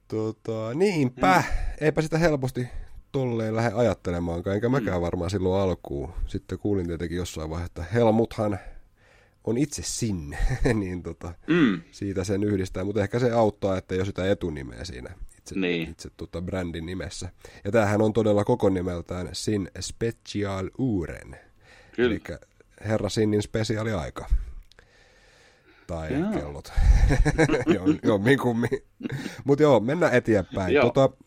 Tota, 0.07 0.73
niinpä, 0.73 1.43
mm. 1.47 1.53
eipä 1.81 2.01
sitä 2.01 2.17
helposti 2.17 2.67
tolleen 3.11 3.55
lähde 3.55 3.71
ajattelemaankaan, 3.75 4.55
enkä 4.55 4.69
mäkään 4.69 4.97
mm. 4.97 5.01
varmaan 5.01 5.29
silloin 5.29 5.61
alkuun. 5.61 6.13
Sitten 6.27 6.59
kuulin 6.59 6.87
tietenkin 6.87 7.17
jossain 7.17 7.49
vaiheessa, 7.49 7.71
että 7.81 7.93
Helmuthan 7.93 8.59
on 9.43 9.57
itse 9.57 9.81
sinne, 9.85 10.37
niin 10.73 11.03
tota, 11.03 11.33
mm. 11.47 11.81
siitä 11.91 12.23
sen 12.23 12.43
yhdistää, 12.43 12.83
mutta 12.83 13.01
ehkä 13.01 13.19
se 13.19 13.31
auttaa, 13.31 13.77
että 13.77 13.95
jos 13.95 14.07
sitä 14.07 14.31
etunimeä 14.31 14.85
siinä 14.85 15.15
itse, 15.37 15.59
niin. 15.59 15.89
itse 15.89 16.09
tota 16.17 16.41
brändin 16.41 16.85
nimessä. 16.85 17.29
Ja 17.63 17.71
tämähän 17.71 18.01
on 18.01 18.13
todella 18.13 18.43
koko 18.43 18.69
nimeltään 18.69 19.29
Sin 19.33 19.71
Special 19.79 20.69
Uren. 20.77 21.37
Eli 21.97 22.21
Herra 22.85 23.09
Sinnin 23.09 23.41
spesiaaliaika. 23.41 24.25
Tai 25.87 26.13
joo. 26.19 26.31
kellot. 26.31 26.71
Jomminkummin. 28.03 28.83
Mutta 29.43 29.63
joo, 29.63 29.79
mennään 29.79 30.13
eteenpäin. 30.13 30.73
Joo. 30.73 30.91
Tota, 30.91 31.17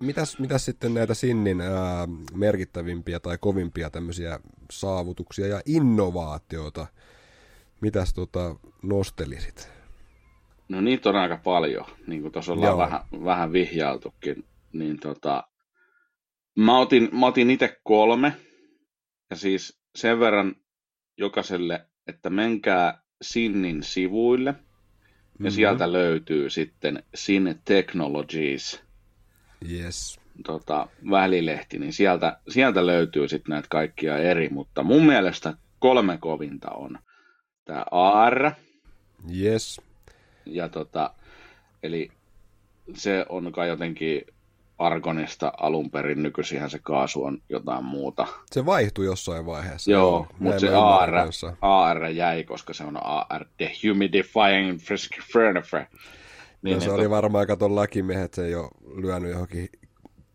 mitäs, 0.00 0.38
mitäs 0.38 0.64
sitten 0.64 0.94
näitä 0.94 1.14
Sinnin 1.14 1.60
ää, 1.60 2.08
merkittävimpiä 2.34 3.20
tai 3.20 3.38
kovimpia 3.40 3.90
tämmöisiä 3.90 4.40
saavutuksia 4.72 5.46
ja 5.46 5.60
innovaatioita, 5.66 6.86
mitäs 7.80 8.14
tota, 8.14 8.56
nostelisit? 8.82 9.70
No 10.68 10.80
niitä 10.80 11.08
on 11.08 11.16
aika 11.16 11.36
paljon, 11.36 11.84
niin 12.06 12.22
kuin 12.22 12.32
tuossa 12.32 12.52
ollaan 12.52 12.78
vähän, 12.78 13.00
vähän 13.24 13.52
vihjailtukin. 13.52 14.44
Niin 14.72 15.00
tota, 15.00 15.44
mä 16.56 16.78
otin, 16.78 17.08
mä 17.12 17.26
otin 17.26 17.50
itse 17.50 17.80
kolme, 17.84 18.32
ja 19.30 19.36
siis 19.36 19.80
sen 19.96 20.20
verran 20.20 20.54
jokaiselle, 21.16 21.86
että 22.06 22.30
menkää 22.30 23.02
Sinnin 23.22 23.82
sivuille, 23.82 24.52
mm-hmm. 24.52 25.44
ja 25.44 25.50
sieltä 25.50 25.92
löytyy 25.92 26.50
sitten 26.50 27.02
Sin 27.14 27.60
Technologies 27.64 28.82
yes. 29.70 30.20
tota, 30.46 30.88
välilehti, 31.10 31.78
niin 31.78 31.92
sieltä, 31.92 32.40
sieltä 32.48 32.86
löytyy 32.86 33.28
sitten 33.28 33.50
näitä 33.50 33.68
kaikkia 33.70 34.18
eri, 34.18 34.48
mutta 34.48 34.82
mun 34.82 35.06
mielestä 35.06 35.54
kolme 35.78 36.18
kovinta 36.20 36.70
on 36.70 36.98
tämä 37.68 37.84
AR. 37.90 38.50
Yes. 39.40 39.80
Ja 40.46 40.68
tota, 40.68 41.14
eli 41.82 42.10
se 42.94 43.26
on 43.28 43.52
kai 43.52 43.68
jotenkin 43.68 44.22
argonista 44.78 45.52
alun 45.60 45.90
perin, 45.90 46.22
nykyisinhän 46.22 46.70
se 46.70 46.78
kaasu 46.82 47.24
on 47.24 47.38
jotain 47.48 47.84
muuta. 47.84 48.26
Se 48.50 48.66
vaihtui 48.66 49.04
jossain 49.04 49.46
vaiheessa. 49.46 49.90
Joo, 49.90 50.26
mutta 50.38 50.60
se 50.60 50.68
AR, 50.74 51.10
AR 51.60 52.04
jäi, 52.04 52.44
koska 52.44 52.72
se 52.72 52.84
on 52.84 52.96
AR 53.04 53.44
Dehumidifying 53.58 54.78
Furniture. 55.32 55.86
Niin, 56.62 56.74
no, 56.74 56.80
se 56.80 56.90
oli 56.90 57.10
varmaan, 57.10 57.46
katon 57.46 57.76
lakimiehet, 57.76 58.34
se 58.34 58.46
ei 58.46 58.54
ole 58.54 58.68
lyönyt 59.02 59.30
johonkin... 59.30 59.68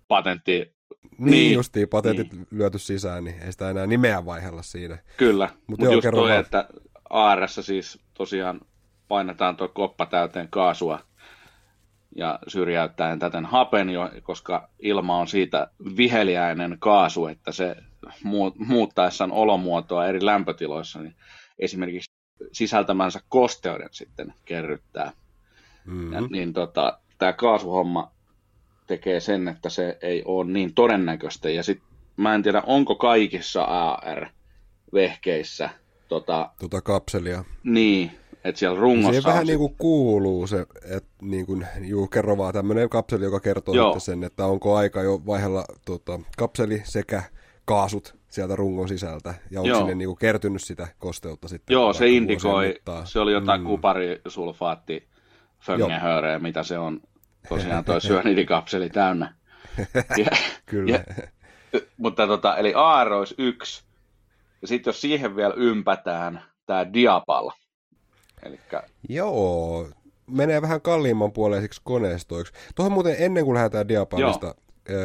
Patentti. 0.08 0.74
Niin, 1.18 1.32
niin 1.32 1.54
justiin, 1.54 1.90
patentit 1.90 2.34
niin. 2.34 2.48
lyöty 2.52 2.80
sisään, 2.80 3.24
niin 3.24 3.36
ei 3.42 3.52
sitä 3.52 3.70
enää 3.70 3.88
nimeä 3.88 4.26
vaihella 4.26 4.62
siinä. 4.62 4.98
Kyllä, 5.18 5.50
mutta 5.68 5.86
Mut 5.86 5.94
just 5.94 6.08
toi, 6.12 6.38
että 6.38 6.68
AR 7.14 7.47
siis 7.47 7.99
tosiaan 8.14 8.61
painetaan 9.07 9.55
tuo 9.55 9.68
koppa 9.68 10.05
täyteen 10.05 10.47
kaasua 10.49 10.99
ja 12.16 12.39
syrjäyttäen 12.47 13.20
täten 13.20 13.45
hapen, 13.45 13.89
jo, 13.89 14.11
koska 14.24 14.70
ilma 14.80 15.18
on 15.18 15.28
siitä 15.28 15.68
viheliäinen 15.97 16.78
kaasu, 16.80 17.28
että 17.28 17.51
se 17.51 17.76
muuttaessaan 18.57 19.32
olomuotoa 19.32 20.05
eri 20.05 20.26
lämpötiloissa, 20.26 21.01
niin 21.01 21.16
esimerkiksi 21.59 22.11
sisältämänsä 22.51 23.20
kosteuden 23.30 23.89
sitten 23.91 24.34
kerryttää. 24.45 25.11
Mm-hmm. 25.86 26.14
Ja, 26.14 26.22
niin 26.22 26.53
tota, 26.53 26.99
tämä 27.18 27.34
kaasuhomma 27.34 28.11
tekee 28.88 29.20
sen, 29.20 29.47
että 29.47 29.70
se 29.70 29.97
ei 30.01 30.24
ole 30.26 30.51
niin 30.51 30.74
todennäköistä. 30.74 31.49
Ja 31.49 31.64
sit 31.64 31.82
mä 32.18 32.36
en 32.36 32.43
tiedä, 32.43 32.64
onko 32.66 32.95
kaikissa 32.95 33.64
AR-vehkeissä 33.64 35.70
tota, 36.14 36.49
tota 36.59 36.82
kapselia. 36.82 37.43
Niin, 37.64 38.11
että 38.43 38.59
siellä 38.59 38.80
rungossa 38.80 39.11
Siihen 39.11 39.24
vähän 39.24 39.47
niin 39.47 39.59
kuin 39.59 39.76
kuuluu 39.78 40.47
se, 40.47 40.66
että 40.84 41.09
niin 41.22 41.45
kuin, 41.45 41.68
juu, 41.82 42.07
kerro 42.07 42.38
vaan 42.38 42.53
tämmöinen 42.53 42.89
kapseli, 42.89 43.24
joka 43.24 43.39
kertoo 43.39 43.76
Joo. 43.76 43.99
sen, 43.99 44.24
että 44.24 44.45
onko 44.45 44.76
aika 44.76 45.01
jo 45.01 45.22
vaihella 45.26 45.66
tota, 45.86 46.20
kapseli 46.38 46.82
sekä 46.86 47.24
kaasut 47.66 48.16
sieltä 48.30 48.55
rungon 48.55 48.88
sisältä, 48.88 49.34
ja 49.51 49.59
onko 49.59 49.70
Joo. 49.70 49.78
sinne 49.78 49.95
niin 49.95 50.07
kuin 50.07 50.18
kertynyt 50.18 50.64
sitä 50.64 50.88
kosteutta 50.99 51.47
sitten. 51.47 51.74
Joo, 51.74 51.93
se 51.93 52.09
indikoi, 52.09 52.76
se 53.03 53.20
oli 53.20 53.32
jotain 53.32 53.61
mm. 53.61 53.68
kuparisulfaatti, 53.68 55.07
föngehöreä, 55.59 56.39
mitä 56.39 56.64
se 56.64 56.80
on 56.80 57.01
tosiaan 57.49 57.86
tuo 57.86 57.99
syönidikapseli 58.09 58.89
täynnä. 58.89 59.34
Ja, 60.18 60.38
Kyllä. 60.66 60.91
Ja, 60.91 61.03
mutta 61.97 62.28
tota, 62.28 62.57
eli 62.57 62.74
AR 62.76 63.14
olisi 63.14 63.36
yksi, 63.38 63.84
ja 64.64 64.68
sitten 64.68 64.91
jos 64.91 65.01
siihen 65.01 65.36
vielä 65.36 65.53
ympätään 65.57 66.43
tämä 66.66 66.93
diapal, 66.93 67.51
Elikkä... 68.43 68.84
Joo, 69.09 69.88
menee 70.28 70.61
vähän 70.61 70.82
kalliimman 70.82 71.32
puoleisiksi 71.32 71.82
koneistoiksi. 71.84 72.53
Tuohon 72.76 72.91
muuten 72.91 73.16
ennen 73.20 73.45
kuin 73.45 73.55
lähdetään 73.55 73.88
Diapalista 73.88 74.55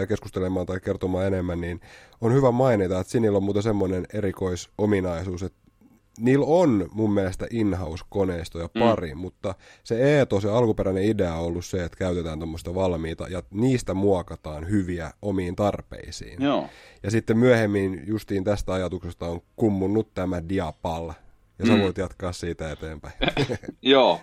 keskustelemaan 0.09 0.67
tai 0.67 0.81
kertomaan 0.81 1.27
enemmän, 1.27 1.61
niin 1.61 1.81
on 2.21 2.33
hyvä 2.35 2.51
mainita, 2.51 3.01
että 3.01 3.11
Sinillä 3.11 3.37
on 3.37 3.43
muuten 3.43 3.63
semmoinen 3.63 4.07
erikoisominaisuus, 4.13 5.43
että 5.43 5.59
niillä 6.19 6.47
on 6.49 6.89
mun 6.93 7.13
mielestä 7.13 7.47
in-house-koneistoja 7.51 8.69
mm. 8.75 8.81
pari, 8.81 9.15
mm. 9.15 9.21
mutta 9.21 9.55
se 9.85 10.17
eetos 10.17 10.45
ja 10.45 10.57
alkuperäinen 10.57 11.05
idea 11.05 11.35
on 11.35 11.47
ollut 11.47 11.65
se, 11.65 11.85
että 11.85 11.99
käytetään 11.99 12.39
tuommoista 12.39 12.75
valmiita 12.75 13.29
ja 13.29 13.43
niistä 13.51 13.95
muokataan 13.95 14.71
hyviä 14.71 15.11
omiin 15.23 15.57
tarpeisiin. 15.57 16.43
Joo. 16.43 16.69
Ja 17.03 17.11
sitten 17.11 17.39
myöhemmin 17.39 18.03
justiin 18.07 18.45
tästä 18.45 18.73
ajatuksesta 18.73 19.27
on 19.27 19.41
kummunnut 19.57 20.15
tämä 20.15 20.49
Diapal, 20.49 21.13
ja 21.59 21.67
sä 21.67 21.73
mm. 21.73 21.81
voit 21.83 21.99
jatkaa 21.99 22.33
siitä 22.33 22.73
eteenpäin. 22.73 23.15
Joo, 23.83 24.21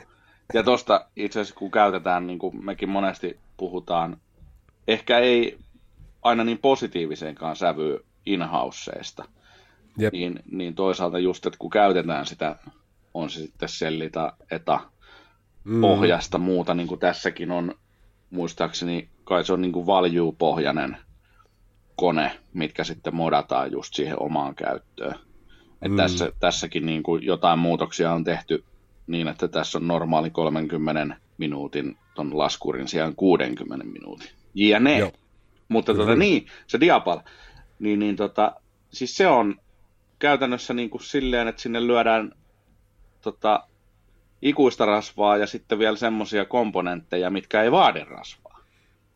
ja 0.53 0.63
tosta 0.63 1.05
itse 1.15 1.39
asiassa 1.39 1.59
kun 1.59 1.71
käytetään, 1.71 2.27
niin 2.27 2.39
kuin 2.39 2.65
mekin 2.65 2.89
monesti 2.89 3.39
puhutaan, 3.57 4.17
ehkä 4.87 5.19
ei 5.19 5.57
aina 6.21 6.43
niin 6.43 6.57
positiiviseenkaan 6.57 7.55
sävyy 7.55 8.05
inhouseista, 8.25 9.25
niin, 10.11 10.39
niin 10.51 10.75
toisaalta 10.75 11.19
just, 11.19 11.45
että 11.45 11.59
kun 11.59 11.69
käytetään 11.69 12.25
sitä, 12.25 12.55
on 13.13 13.29
se 13.29 13.39
sitten 13.39 13.69
sellita, 13.69 14.33
eta, 14.51 14.79
mm. 15.63 15.81
pohjasta 15.81 16.37
muuta, 16.37 16.73
niin 16.73 16.87
kuin 16.87 16.99
tässäkin 16.99 17.51
on, 17.51 17.75
muistaakseni 18.29 19.09
kai 19.23 19.45
se 19.45 19.53
on 19.53 19.61
niin 19.61 19.71
kuin 19.71 19.85
value-pohjainen 19.85 20.97
kone, 21.95 22.31
mitkä 22.53 22.83
sitten 22.83 23.15
modataan 23.15 23.71
just 23.71 23.93
siihen 23.93 24.21
omaan 24.21 24.55
käyttöön. 24.55 25.15
Et 25.81 25.91
mm. 25.91 25.97
tässä, 25.97 26.31
tässäkin 26.39 26.85
niin 26.85 27.03
kuin 27.03 27.23
jotain 27.23 27.59
muutoksia 27.59 28.13
on 28.13 28.23
tehty 28.23 28.63
niin, 29.07 29.27
että 29.27 29.47
tässä 29.47 29.77
on 29.77 29.87
normaali 29.87 30.29
30 30.29 31.15
minuutin 31.37 31.97
ton 32.15 32.37
laskurin 32.37 32.87
sijaan 32.87 33.15
60 33.15 33.85
minuutin. 33.85 34.29
JNE. 34.53 34.97
Joo. 34.97 35.11
Mutta 35.67 35.93
tota, 35.93 36.15
niin, 36.15 36.45
se 36.67 36.79
Diapal, 36.79 37.19
niin, 37.79 37.99
niin 37.99 38.15
tota, 38.15 38.55
siis 38.91 39.17
se 39.17 39.27
on 39.27 39.55
käytännössä 40.25 40.73
niin 40.73 40.89
kuin 40.89 41.03
silleen, 41.03 41.47
että 41.47 41.61
sinne 41.61 41.87
lyödään 41.87 42.31
tota, 43.21 43.67
ikuista 44.41 44.85
rasvaa 44.85 45.37
ja 45.37 45.47
sitten 45.47 45.79
vielä 45.79 45.97
semmoisia 45.97 46.45
komponentteja, 46.45 47.29
mitkä 47.29 47.63
ei 47.63 47.71
vaadi 47.71 48.03
rasvaa. 48.03 48.59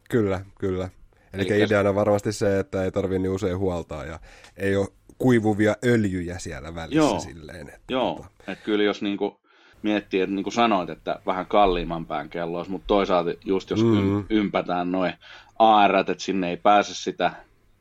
Kyllä, 0.10 0.42
kyllä. 0.60 0.90
Eli, 1.34 1.54
Eli 1.54 1.64
ideana 1.64 1.96
varmasti 1.96 2.32
se, 2.32 2.60
että 2.60 2.84
ei 2.84 2.92
tarvitse 2.92 3.20
niin 3.20 3.32
usein 3.32 3.58
huoltaa 3.58 4.06
ja 4.06 4.20
ei 4.58 4.76
ole 4.76 4.88
kuivuvia 5.18 5.76
öljyjä 5.86 6.40
siellä 6.40 6.76
välissä 6.76 6.98
Joo. 6.98 7.20
silleen. 7.20 7.70
Että 7.70 7.94
Joo, 7.94 8.16
tota... 8.16 8.52
että 8.52 8.66
kyllä 8.66 8.84
jos 8.84 9.02
niinku 9.02 9.40
miettii, 9.82 10.22
että 10.22 10.36
niin 10.36 10.44
kuin 10.44 10.54
sanoit, 10.54 10.90
että 10.90 11.20
vähän 11.26 11.46
kalliimman 11.46 12.06
pään 12.06 12.30
kello 12.30 12.66
mutta 12.68 12.88
toisaalta 12.88 13.32
just 13.46 13.70
jos 13.70 13.84
mm. 13.84 14.26
ympätään 14.30 14.92
noin 14.92 15.14
AR, 15.60 15.96
että 15.96 16.16
sinne 16.18 16.50
ei 16.50 16.58
pääse 16.58 16.96
sitä 16.96 17.32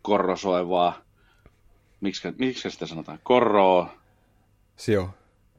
korrosoivaa, 0.03 1.08
miksi, 2.01 2.29
miksi 2.39 2.71
sitä 2.71 2.87
sanotaan, 2.87 3.19
korroa, 3.23 3.95
Sio. 4.77 5.11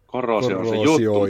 Korroosio 0.07 0.59
on 0.59 0.67
se 0.67 0.75
juttu. 0.75 1.27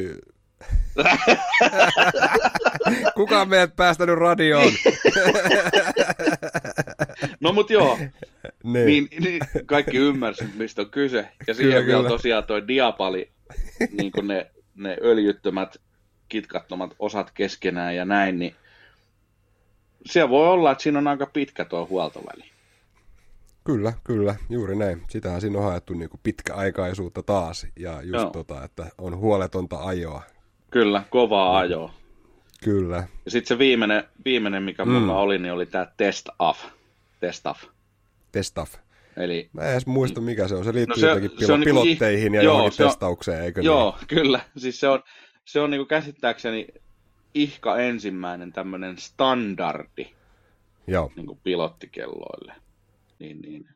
Kuka 3.15 3.41
on 3.41 3.49
meidät 3.49 3.75
päästänyt 3.75 4.17
radioon? 4.17 4.63
no 7.41 7.53
mut 7.53 7.69
joo, 7.69 7.97
niin. 8.63 8.85
Niin, 8.85 9.07
niin 9.19 9.41
kaikki 9.65 9.97
ymmärsivät, 9.97 10.55
mistä 10.55 10.81
on 10.81 10.89
kyse. 10.89 11.27
Ja 11.47 11.53
siihen 11.53 11.73
kyllä, 11.73 11.85
vielä 11.85 11.99
kyllä. 11.99 12.09
tosiaan 12.09 12.43
toi 12.43 12.67
diapali, 12.67 13.31
niin 13.91 14.11
kuin 14.11 14.27
ne, 14.27 14.51
ne 14.75 14.97
öljyttömät, 15.01 15.77
kitkattomat 16.29 16.95
osat 16.99 17.31
keskenään 17.31 17.95
ja 17.95 18.05
näin, 18.05 18.39
niin 18.39 18.55
siellä 20.05 20.29
voi 20.29 20.47
olla, 20.47 20.71
että 20.71 20.83
siinä 20.83 20.99
on 20.99 21.07
aika 21.07 21.25
pitkä 21.25 21.65
tuo 21.65 21.87
huoltoväli. 21.89 22.48
Kyllä, 23.69 23.93
kyllä, 24.03 24.35
juuri 24.49 24.75
näin. 24.75 25.01
Sitähän 25.09 25.41
siinä 25.41 25.57
on 25.57 25.63
haettu 25.63 25.93
niin 25.93 26.09
kuin 26.09 26.19
pitkäaikaisuutta 26.23 27.23
taas, 27.23 27.67
ja 27.79 28.01
just 28.01 28.31
tota, 28.31 28.63
että 28.63 28.85
on 28.97 29.17
huoletonta 29.17 29.77
ajoa. 29.77 30.21
Kyllä, 30.71 31.03
kovaa 31.09 31.57
ajoa. 31.57 31.93
Kyllä. 32.63 33.07
Ja 33.25 33.31
sitten 33.31 33.47
se 33.47 33.57
viimeinen, 33.59 34.03
viimeinen, 34.25 34.63
mikä 34.63 34.85
mm. 34.85 34.91
mulla 34.91 35.19
oli, 35.19 35.37
niin 35.37 35.53
oli 35.53 35.65
tämä 35.65 35.87
test 35.97 36.29
off. 36.39 36.65
Test 37.19 37.47
off. 37.47 37.63
Testaf. 38.31 38.73
Eli, 39.17 39.49
Mä 39.53 39.61
en 39.61 39.71
edes 39.71 39.85
muista, 39.85 40.21
mikä 40.21 40.47
se 40.47 40.55
on. 40.55 40.63
Se 40.63 40.73
liittyy 40.73 40.95
no 40.95 40.99
se, 40.99 41.07
jotenkin 41.07 41.31
pilo- 41.31 41.45
se 41.45 41.53
on 41.53 41.59
niinku 41.59 41.81
pilotteihin 41.81 42.33
ja 42.33 42.41
joo, 42.41 42.53
johonkin 42.53 42.77
testaukseen, 42.77 43.43
eikö 43.43 43.61
Joo, 43.61 43.95
niin? 43.97 44.07
kyllä. 44.07 44.39
Siis 44.57 44.79
se 44.79 44.87
on, 44.87 45.03
se 45.45 45.59
on 45.59 45.69
niinku 45.69 45.85
käsittääkseni 45.85 46.67
ihka 47.33 47.77
ensimmäinen 47.77 48.53
tämmöinen 48.53 48.97
standardi 48.97 50.07
joo. 50.87 51.11
Niinku 51.15 51.39
pilottikelloille. 51.43 52.53
Niin, 53.19 53.41
niin. 53.41 53.69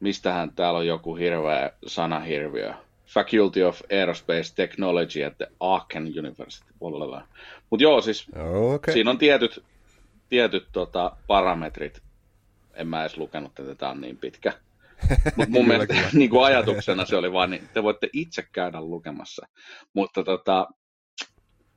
Mistähän 0.00 0.54
täällä 0.54 0.78
on 0.78 0.86
joku 0.86 1.16
hirveä 1.16 1.70
sanahirviö. 1.86 2.74
Faculty 3.06 3.62
of 3.62 3.80
Aerospace 3.92 4.54
Technology 4.54 5.24
at 5.24 5.38
the 5.38 5.48
Aachen 5.60 6.12
University. 6.18 6.74
Mutta 7.70 7.82
joo, 7.82 8.00
siis 8.00 8.26
okay. 8.74 8.94
siinä 8.94 9.10
on 9.10 9.18
tietyt, 9.18 9.64
tietyt 10.28 10.66
tota, 10.72 11.16
parametrit, 11.26 12.02
en 12.74 12.88
mä 12.88 13.00
edes 13.00 13.16
lukenut, 13.16 13.58
että 13.58 13.74
tämä 13.74 13.92
on 13.92 14.00
niin 14.00 14.16
pitkä. 14.16 14.52
Mutta 15.36 15.50
mun 15.50 15.68
mielestä 15.68 15.94
niin 16.12 16.30
kuin 16.30 16.44
ajatuksena 16.44 17.04
se 17.04 17.16
oli 17.16 17.32
vaan, 17.32 17.50
niin 17.50 17.68
te 17.74 17.82
voitte 17.82 18.08
itse 18.12 18.44
käydä 18.52 18.80
lukemassa. 18.80 19.46
Mutta 19.94 20.24
tota, 20.24 20.68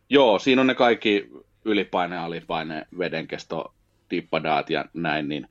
joo, 0.10 0.40
siinä 0.40 0.62
on 0.62 0.68
ne 0.68 0.76
kaikki 0.76 1.30
ylipaine, 1.66 2.18
alipaine, 2.18 2.88
vedenkesto, 2.98 3.74
tippadaat 4.10 4.70
ja 4.70 4.86
näin. 4.94 5.30
Niin, 5.30 5.48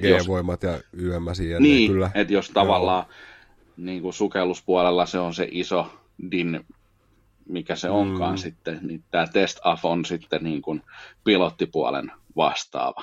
G-voimat 0.00 0.62
jos, 0.62 0.72
ja 0.72 0.80
YMS 0.92 1.40
ja 1.40 1.60
niin, 1.60 1.90
kyllä. 1.90 2.10
että 2.14 2.32
jos 2.32 2.50
tavallaan 2.50 3.04
niin 3.76 4.02
kuin 4.02 4.14
sukelluspuolella 4.14 5.06
se 5.06 5.18
on 5.18 5.34
se 5.34 5.48
iso 5.50 6.00
din, 6.30 6.66
mikä 7.48 7.76
se 7.76 7.90
onkaan 7.90 8.34
mm. 8.34 8.38
sitten, 8.38 8.78
niin 8.82 9.04
tämä 9.10 9.26
test 9.26 9.58
af 9.64 9.84
on 9.84 10.04
sitten 10.04 10.44
niin 10.44 10.62
kuin 10.62 10.82
pilottipuolen 11.24 12.12
vastaava. 12.36 13.02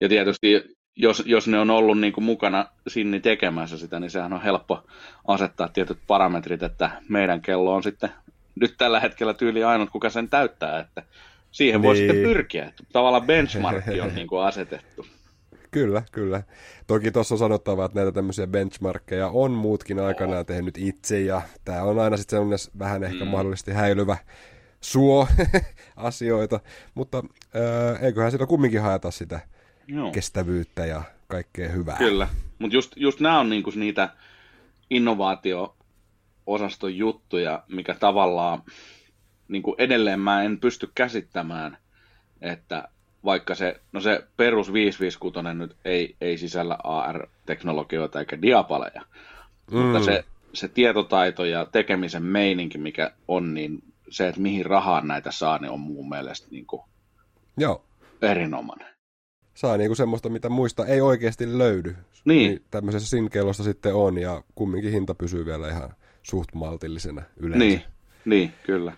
Ja 0.00 0.08
tietysti 0.08 0.78
jos, 0.96 1.22
jos 1.26 1.48
ne 1.48 1.58
on 1.58 1.70
ollut 1.70 2.00
niin 2.00 2.12
kuin 2.12 2.24
mukana 2.24 2.66
sinni 2.88 3.20
tekemässä 3.20 3.78
sitä, 3.78 4.00
niin 4.00 4.10
sehän 4.10 4.32
on 4.32 4.42
helppo 4.42 4.84
asettaa 5.28 5.68
tietyt 5.68 5.98
parametrit, 6.06 6.62
että 6.62 6.90
meidän 7.08 7.40
kello 7.40 7.74
on 7.74 7.82
sitten 7.82 8.10
nyt 8.60 8.74
tällä 8.78 9.00
hetkellä 9.00 9.34
tyyli 9.34 9.64
ainut, 9.64 9.90
kuka 9.90 10.10
sen 10.10 10.28
täyttää, 10.28 10.80
että 10.80 11.02
Siihen 11.50 11.82
voi 11.82 11.94
niin. 11.94 12.10
sitten 12.10 12.22
pyrkiä. 12.22 12.72
Tavallaan 12.92 13.26
benchmarkki 13.26 14.00
on 14.00 14.14
niin 14.14 14.26
kuin 14.26 14.42
asetettu. 14.42 15.06
Kyllä, 15.70 16.02
kyllä. 16.12 16.42
Toki 16.86 17.10
tuossa 17.10 17.34
on 17.34 17.38
sanottava, 17.38 17.84
että 17.84 17.98
näitä 17.98 18.12
tämmöisiä 18.12 18.46
benchmarkkeja 18.46 19.28
on 19.28 19.50
muutkin 19.50 20.00
aikanaan 20.00 20.46
tehnyt 20.46 20.78
itse, 20.78 21.20
ja 21.20 21.42
tämä 21.64 21.82
on 21.82 21.98
aina 21.98 22.16
sitten 22.16 22.36
sellainen 22.36 22.58
vähän 22.78 23.04
ehkä 23.04 23.24
mm. 23.24 23.30
mahdollisesti 23.30 23.72
häilyvä 23.72 24.16
suo 24.80 25.28
asioita, 25.96 26.60
mutta 26.94 27.22
äh, 27.56 28.04
eiköhän 28.04 28.30
sillä 28.30 28.46
kumminkin 28.46 28.82
haeta 28.82 29.10
sitä 29.10 29.40
Joo. 29.86 30.12
kestävyyttä 30.12 30.86
ja 30.86 31.02
kaikkea 31.26 31.68
hyvää. 31.68 31.96
Kyllä, 31.96 32.28
mutta 32.58 32.76
just, 32.76 32.92
just 32.96 33.20
nämä 33.20 33.40
on 33.40 33.48
niinku 33.48 33.72
niitä 33.74 34.08
innovaatio-osaston 34.90 36.96
juttuja, 36.96 37.62
mikä 37.68 37.94
tavallaan 37.94 38.62
niinku 39.48 39.74
edelleen 39.78 40.20
mä 40.20 40.42
en 40.42 40.58
pysty 40.58 40.90
käsittämään, 40.94 41.78
että 42.40 42.88
vaikka 43.24 43.54
se, 43.54 43.80
no 43.92 44.00
se 44.00 44.24
perus 44.36 44.72
556 44.72 45.54
nyt 45.54 45.76
ei, 45.84 46.16
ei 46.20 46.38
sisällä 46.38 46.78
AR-teknologioita 46.84 48.20
eikä 48.20 48.42
diapaleja, 48.42 49.02
mm. 49.70 49.78
mutta 49.78 50.04
se, 50.04 50.24
se 50.52 50.68
tietotaito 50.68 51.44
ja 51.44 51.66
tekemisen 51.66 52.22
meininki, 52.22 52.78
mikä 52.78 53.12
on, 53.28 53.54
niin 53.54 53.82
se, 54.10 54.28
että 54.28 54.40
mihin 54.40 54.66
rahaan 54.66 55.08
näitä 55.08 55.30
saa, 55.30 55.58
niin 55.58 55.70
on 55.70 55.80
mun 55.80 56.08
mielestä 56.08 56.48
niin 56.50 56.66
kuin 56.66 56.82
Joo. 57.56 57.84
erinomainen. 58.22 58.88
Saa 59.54 59.76
niin 59.76 59.88
kuin 59.88 59.96
semmoista, 59.96 60.28
mitä 60.28 60.48
muista 60.48 60.86
ei 60.86 61.00
oikeasti 61.00 61.58
löydy. 61.58 61.96
Niin. 62.24 62.50
niin 62.50 62.62
tämmöisessä 62.70 63.08
sinkellossa 63.08 63.64
sitten 63.64 63.94
on, 63.94 64.18
ja 64.18 64.42
kumminkin 64.54 64.92
hinta 64.92 65.14
pysyy 65.14 65.46
vielä 65.46 65.68
ihan 65.68 65.94
suht 66.22 66.54
maltillisena 66.54 67.22
yleensä. 67.36 67.64
Niin, 67.64 67.82
niin 68.24 68.52
kyllä. 68.66 68.92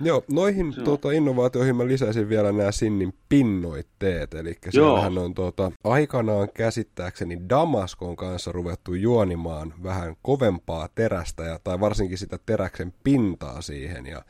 Joo, 0.00 0.24
noihin 0.32 0.74
tuota, 0.84 1.12
innovaatioihin 1.12 1.76
mä 1.76 1.86
lisäisin 1.86 2.28
vielä 2.28 2.52
nämä 2.52 2.72
Sinnin 2.72 3.14
pinnoitteet, 3.28 4.34
eli 4.34 4.54
siellähän 4.70 5.18
on 5.18 5.34
tuota, 5.34 5.72
aikanaan 5.84 6.48
käsittääkseni 6.54 7.48
Damaskon 7.48 8.16
kanssa 8.16 8.52
ruvettu 8.52 8.94
juonimaan 8.94 9.74
vähän 9.82 10.16
kovempaa 10.22 10.88
terästä, 10.94 11.42
ja, 11.42 11.58
tai 11.64 11.80
varsinkin 11.80 12.18
sitä 12.18 12.38
teräksen 12.46 12.94
pintaa 13.04 13.60
siihen, 13.62 14.06
ja 14.06 14.22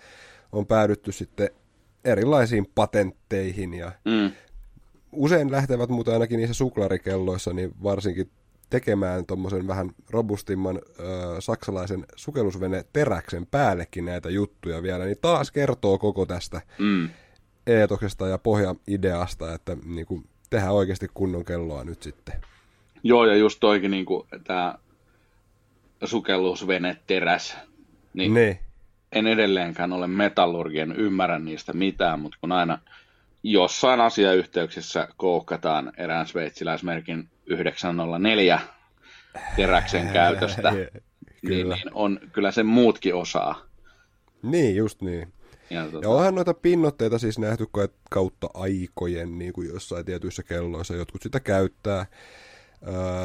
on 0.52 0.66
päädytty 0.66 1.12
sitten 1.12 1.50
erilaisiin 2.04 2.66
patentteihin, 2.74 3.74
ja 3.74 3.92
mm. 4.04 4.30
usein 5.12 5.52
lähtevät, 5.52 5.90
mutta 5.90 6.12
ainakin 6.12 6.36
niissä 6.36 6.54
suklarikelloissa, 6.54 7.52
niin 7.52 7.74
varsinkin 7.82 8.30
tekemään 8.70 9.26
tuommoisen 9.26 9.66
vähän 9.66 9.90
robustimman 10.10 10.76
ö, 10.76 11.02
saksalaisen 11.40 12.06
sukellusvene 12.16 12.84
teräksen 12.92 13.46
päällekin 13.46 14.04
näitä 14.04 14.30
juttuja 14.30 14.82
vielä, 14.82 15.04
niin 15.04 15.16
taas 15.20 15.50
kertoo 15.50 15.98
koko 15.98 16.26
tästä 16.26 16.60
mm. 16.78 17.08
eetoksesta 17.66 18.28
ja 18.28 18.38
pohjaideasta, 18.38 19.54
että 19.54 19.76
niin 19.84 20.06
kuin, 20.06 20.24
tehdään 20.50 20.74
oikeasti 20.74 21.06
kunnon 21.14 21.44
kelloa 21.44 21.84
nyt 21.84 22.02
sitten. 22.02 22.34
Joo, 23.02 23.26
ja 23.26 23.36
just 23.36 23.60
toikin 23.60 23.90
niin 23.90 24.06
tämä 24.44 24.74
sukellusvene 26.04 26.96
teräs, 27.06 27.56
niin 28.14 28.34
ne. 28.34 28.58
en 29.12 29.26
edelleenkään 29.26 29.92
ole 29.92 30.06
metallurgien, 30.06 30.92
ymmärrä 30.92 31.38
niistä 31.38 31.72
mitään, 31.72 32.20
mutta 32.20 32.38
kun 32.40 32.52
aina 32.52 32.78
jossain 33.42 34.00
asiayhteyksissä 34.00 35.08
koukkataan 35.16 35.92
erään 35.96 36.26
sveitsiläismerkin 36.26 37.28
904 37.50 38.60
teräksen 39.56 40.08
käytöstä, 40.12 40.70
niin, 40.70 40.88
niin 41.42 41.76
on, 41.92 42.20
kyllä 42.32 42.50
sen 42.50 42.66
muutkin 42.66 43.14
osaa. 43.14 43.62
Niin, 44.42 44.76
just 44.76 45.02
niin. 45.02 45.32
Ja, 45.70 45.86
tuota... 45.90 46.06
ja 46.06 46.10
onhan 46.10 46.34
noita 46.34 46.54
pinnotteita 46.54 47.18
siis 47.18 47.38
nähty 47.38 47.66
kautta 48.10 48.50
aikojen 48.54 49.38
niin 49.38 49.52
kuin 49.52 49.68
jossain 49.68 50.04
tietyissä 50.04 50.42
kelloissa. 50.42 50.94
Jotkut 50.94 51.22
sitä 51.22 51.40
käyttää. 51.40 52.06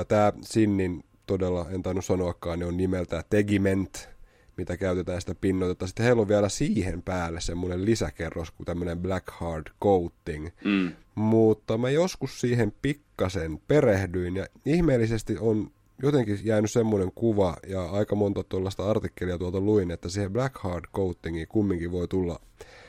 Tämä 0.07 0.33
Sinnin 0.41 1.03
todella, 1.25 1.65
en 1.69 1.83
tainnut 1.83 2.05
sanoakaan, 2.05 2.59
niin 2.59 2.67
on 2.67 2.77
nimeltään 2.77 3.23
Tegiment, 3.29 4.09
mitä 4.57 4.77
käytetään 4.77 5.21
sitä 5.21 5.35
pinnoitetta. 5.35 5.87
Sitten 5.87 6.05
heillä 6.05 6.21
on 6.21 6.27
vielä 6.27 6.49
siihen 6.49 7.01
päälle 7.01 7.41
semmoinen 7.41 7.85
lisäkerros 7.85 8.51
kuin 8.51 8.65
tämmöinen 8.65 8.99
Black 8.99 9.29
Hard 9.29 9.67
Coating. 9.83 10.49
Mm. 10.63 10.91
Mutta 11.15 11.77
mä 11.77 11.89
joskus 11.89 12.41
siihen 12.41 12.73
pikkasen 12.81 13.59
perehdyin 13.67 14.35
ja 14.35 14.45
ihmeellisesti 14.65 15.37
on 15.39 15.71
jotenkin 16.03 16.39
jäänyt 16.43 16.71
semmoinen 16.71 17.11
kuva 17.15 17.55
ja 17.67 17.83
aika 17.91 18.15
monta 18.15 18.43
tuollaista 18.43 18.89
artikkelia 18.89 19.37
tuolta 19.37 19.59
luin, 19.59 19.91
että 19.91 20.09
siihen 20.09 20.33
Black 20.33 20.57
Hard 20.57 20.85
Coatingiin 20.93 21.47
kumminkin 21.47 21.91
voi 21.91 22.07
tulla 22.07 22.39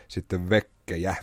sitten 0.09 0.51
vekkejä, 0.51 1.17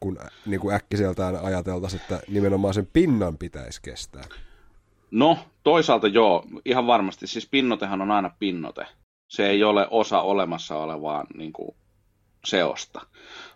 kun 0.00 0.18
niin 0.46 0.60
kuin 0.60 0.74
äkkiseltään 0.74 1.36
ajateltaisiin, 1.36 2.00
että 2.02 2.20
nimenomaan 2.28 2.74
sen 2.74 2.88
pinnan 2.92 3.38
pitäisi 3.38 3.82
kestää. 3.82 4.24
No, 5.10 5.38
toisaalta 5.62 6.08
joo, 6.08 6.44
ihan 6.64 6.86
varmasti. 6.86 7.26
Siis 7.26 7.48
pinnotehan 7.48 8.02
on 8.02 8.10
aina 8.10 8.30
pinnote 8.38 8.86
se 9.28 9.48
ei 9.48 9.64
ole 9.64 9.86
osa 9.90 10.20
olemassa 10.20 10.76
olevaa 10.76 11.24
niin 11.34 11.52
kuin, 11.52 11.76
seosta. 12.44 13.00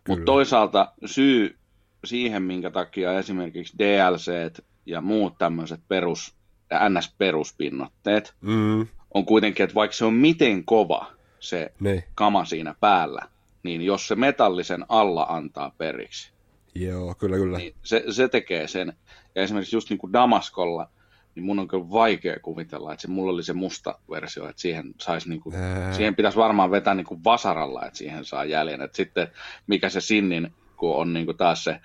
Mutta 0.09 0.25
toisaalta 0.25 0.93
syy 1.05 1.59
siihen, 2.05 2.43
minkä 2.43 2.71
takia 2.71 3.19
esimerkiksi 3.19 3.79
DLC 3.79 4.59
ja 4.87 5.01
muut 5.01 5.39
tämmöiset 5.39 5.81
perus, 5.89 6.35
NS-peruspinnotteet 6.75 8.35
mm. 8.41 8.87
on 9.15 9.25
kuitenkin, 9.27 9.65
että 9.65 9.75
vaikka 9.75 9.97
se 9.97 10.05
on 10.05 10.15
miten 10.15 10.65
kova 10.65 11.07
se 11.41 11.73
ne. 11.81 12.05
kama 12.15 12.45
siinä 12.45 12.75
päällä, 12.81 13.29
niin 13.63 13.83
jos 13.83 14.09
se 14.09 14.15
metallisen 14.15 14.85
alla 14.89 15.27
antaa 15.29 15.73
periksi, 15.79 16.33
Joo, 16.75 17.15
kyllä, 17.15 17.37
kyllä. 17.37 17.59
Niin 17.59 17.75
se, 17.83 18.05
se 18.11 18.29
tekee 18.29 18.69
sen. 18.69 18.93
Ja 19.35 19.43
esimerkiksi 19.43 19.77
just 19.77 19.91
niin 19.91 19.99
kuin 19.99 20.13
Damaskolla– 20.13 20.89
niin 21.35 21.45
mun 21.45 21.59
on 21.59 21.69
kyllä 21.69 21.91
vaikea 21.91 22.37
kuvitella, 22.43 22.93
että 22.93 23.03
se, 23.03 23.09
mulla 23.09 23.33
oli 23.33 23.43
se 23.43 23.53
musta 23.53 23.99
versio, 24.11 24.49
että 24.49 24.63
siihen, 24.63 24.95
sais 24.99 25.27
niinku, 25.27 25.53
siihen 25.93 26.17
pitäisi 26.17 26.39
varmaan 26.39 26.71
vetää 26.71 26.95
niinku 26.95 27.21
vasaralla, 27.25 27.87
että 27.87 27.99
siihen 27.99 28.25
saa 28.25 28.45
jäljen. 28.45 28.83
Et 28.83 28.95
sitten 28.95 29.29
mikä 29.67 29.89
se 29.89 30.01
Sinnin, 30.01 30.53
kun 30.83 30.97
on 30.97 31.13
niinku 31.13 31.35
taas 31.35 31.65
se 31.65 31.81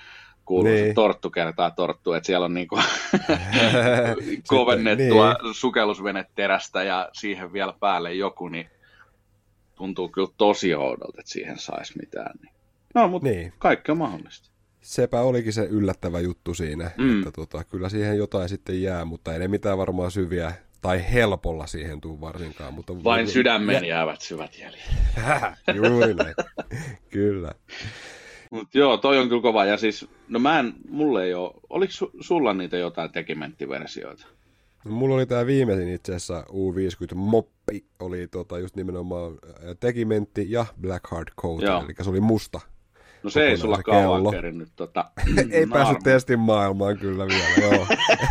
kuuluu 0.45 0.72
niin. 0.72 0.95
torttu 0.95 1.30
kertaa 1.30 1.72
torttu, 1.72 2.14
että 2.14 2.28
siellä 2.28 2.45
on 2.45 2.54
niinku 2.54 2.76
kovennettua 4.48 5.34
niin. 5.34 5.54
sukellusveneterästä 5.54 6.84
ja 6.84 7.10
siihen 7.14 7.54
vielä 7.54 7.74
päälle 7.80 8.14
joku, 8.14 8.48
niin 8.48 8.70
tuntuu 9.76 10.10
kyllä 10.10 10.28
tosi 10.38 10.76
oudolta, 10.76 11.20
että 11.20 11.32
siihen 11.32 11.58
saisi 11.58 11.93
mitään. 12.00 12.36
Niin. 12.41 12.54
No, 12.95 13.08
mutta 13.08 13.30
niin. 13.30 13.54
kaikki 13.60 13.91
on 13.91 13.98
mahdollista 13.98 14.50
sepä 14.82 15.22
olikin 15.22 15.54
se 15.54 15.64
yllättävä 15.64 16.20
juttu 16.20 16.54
siinä, 16.54 16.91
mm. 16.98 17.18
että 17.18 17.32
tota, 17.32 17.64
kyllä 17.64 17.89
siihen 17.89 18.18
jotain 18.18 18.50
sitten 18.50 18.82
jää, 18.82 19.06
mutta 19.06 19.34
ei 19.34 19.39
ne 19.39 19.48
mitään 19.48 19.78
varmaan 19.78 20.12
syviä 20.12 20.54
tai 20.82 21.14
helpolla 21.14 21.68
siihen 21.68 22.02
tuu 22.02 22.22
varsinkaan. 22.22 22.74
Mutta 22.74 23.04
Vain 23.04 23.28
sydämen 23.28 23.76
jä... 23.76 23.89
jäävät 23.89 24.22
syvät 24.22 24.60
jäljet. 24.60 24.84
Juuri 25.76 26.14
näin, 26.14 26.36
kyllä. 27.10 27.52
Mutta 28.52 28.78
joo, 28.78 28.98
toi 28.98 29.18
on 29.18 29.30
kyllä 29.30 29.41
kova. 29.41 29.66
Ja 29.66 29.78
siis, 29.78 30.08
no 30.28 30.39
mä 30.39 30.60
en, 30.60 30.74
mulle 30.89 31.24
ei 31.24 31.34
ole, 31.34 31.54
oliko 31.70 31.93
su, 31.93 32.12
sulla 32.20 32.54
niitä 32.54 32.78
jotain 32.78 33.12
tekimenttiversioita? 33.12 34.28
No, 34.86 34.91
mulla 34.91 35.16
oli 35.16 35.26
tämä 35.26 35.45
viimeisin 35.45 35.89
itse 35.89 36.16
asiassa 36.16 36.45
U50 36.50 37.16
Moppi, 37.16 37.86
oli 38.00 38.28
tota 38.28 38.60
just 38.60 38.76
nimenomaan 38.76 39.38
tekimentti 39.80 40.52
ja 40.52 40.66
Black 40.82 41.08
Hard 41.12 41.28
Coat, 41.41 41.64
eli 41.64 41.93
se 42.02 42.10
oli 42.10 42.20
musta 42.20 42.60
No 43.24 43.30
se 43.30 43.48
ei 43.48 43.58
sulla 43.58 43.84
kauan 43.84 44.32
kerinnyt. 44.32 44.70
Tota, 44.76 45.12
ei 45.38 45.66
naarmu. 45.66 45.74
päässyt 45.74 46.04
testin 46.04 46.39
maailmaan 46.39 46.98
kyllä 46.98 47.28
vielä, 47.28 47.72
joo. 47.76 47.88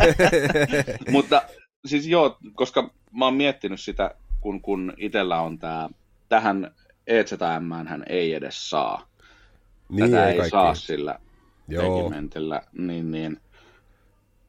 Mutta 1.11 1.41
siis 1.85 2.07
joo, 2.07 2.37
koska 2.53 2.89
mä 3.11 3.25
oon 3.25 3.33
miettinyt 3.33 3.79
sitä, 3.79 4.15
kun, 4.41 4.61
kun 4.61 4.93
itsellä 4.97 5.41
on 5.41 5.59
tämä, 5.59 5.89
tähän 6.29 6.71
EZM 7.07 7.87
hän 7.87 8.03
ei 8.09 8.33
edes 8.33 8.69
saa. 8.69 9.06
Niin 9.89 10.11
Tätä 10.11 10.29
ei, 10.29 10.39
ei 10.41 10.49
saa 10.49 10.75
sillä 10.75 11.19
regimentillä, 11.69 12.61
niin, 12.77 13.11
niin 13.11 13.39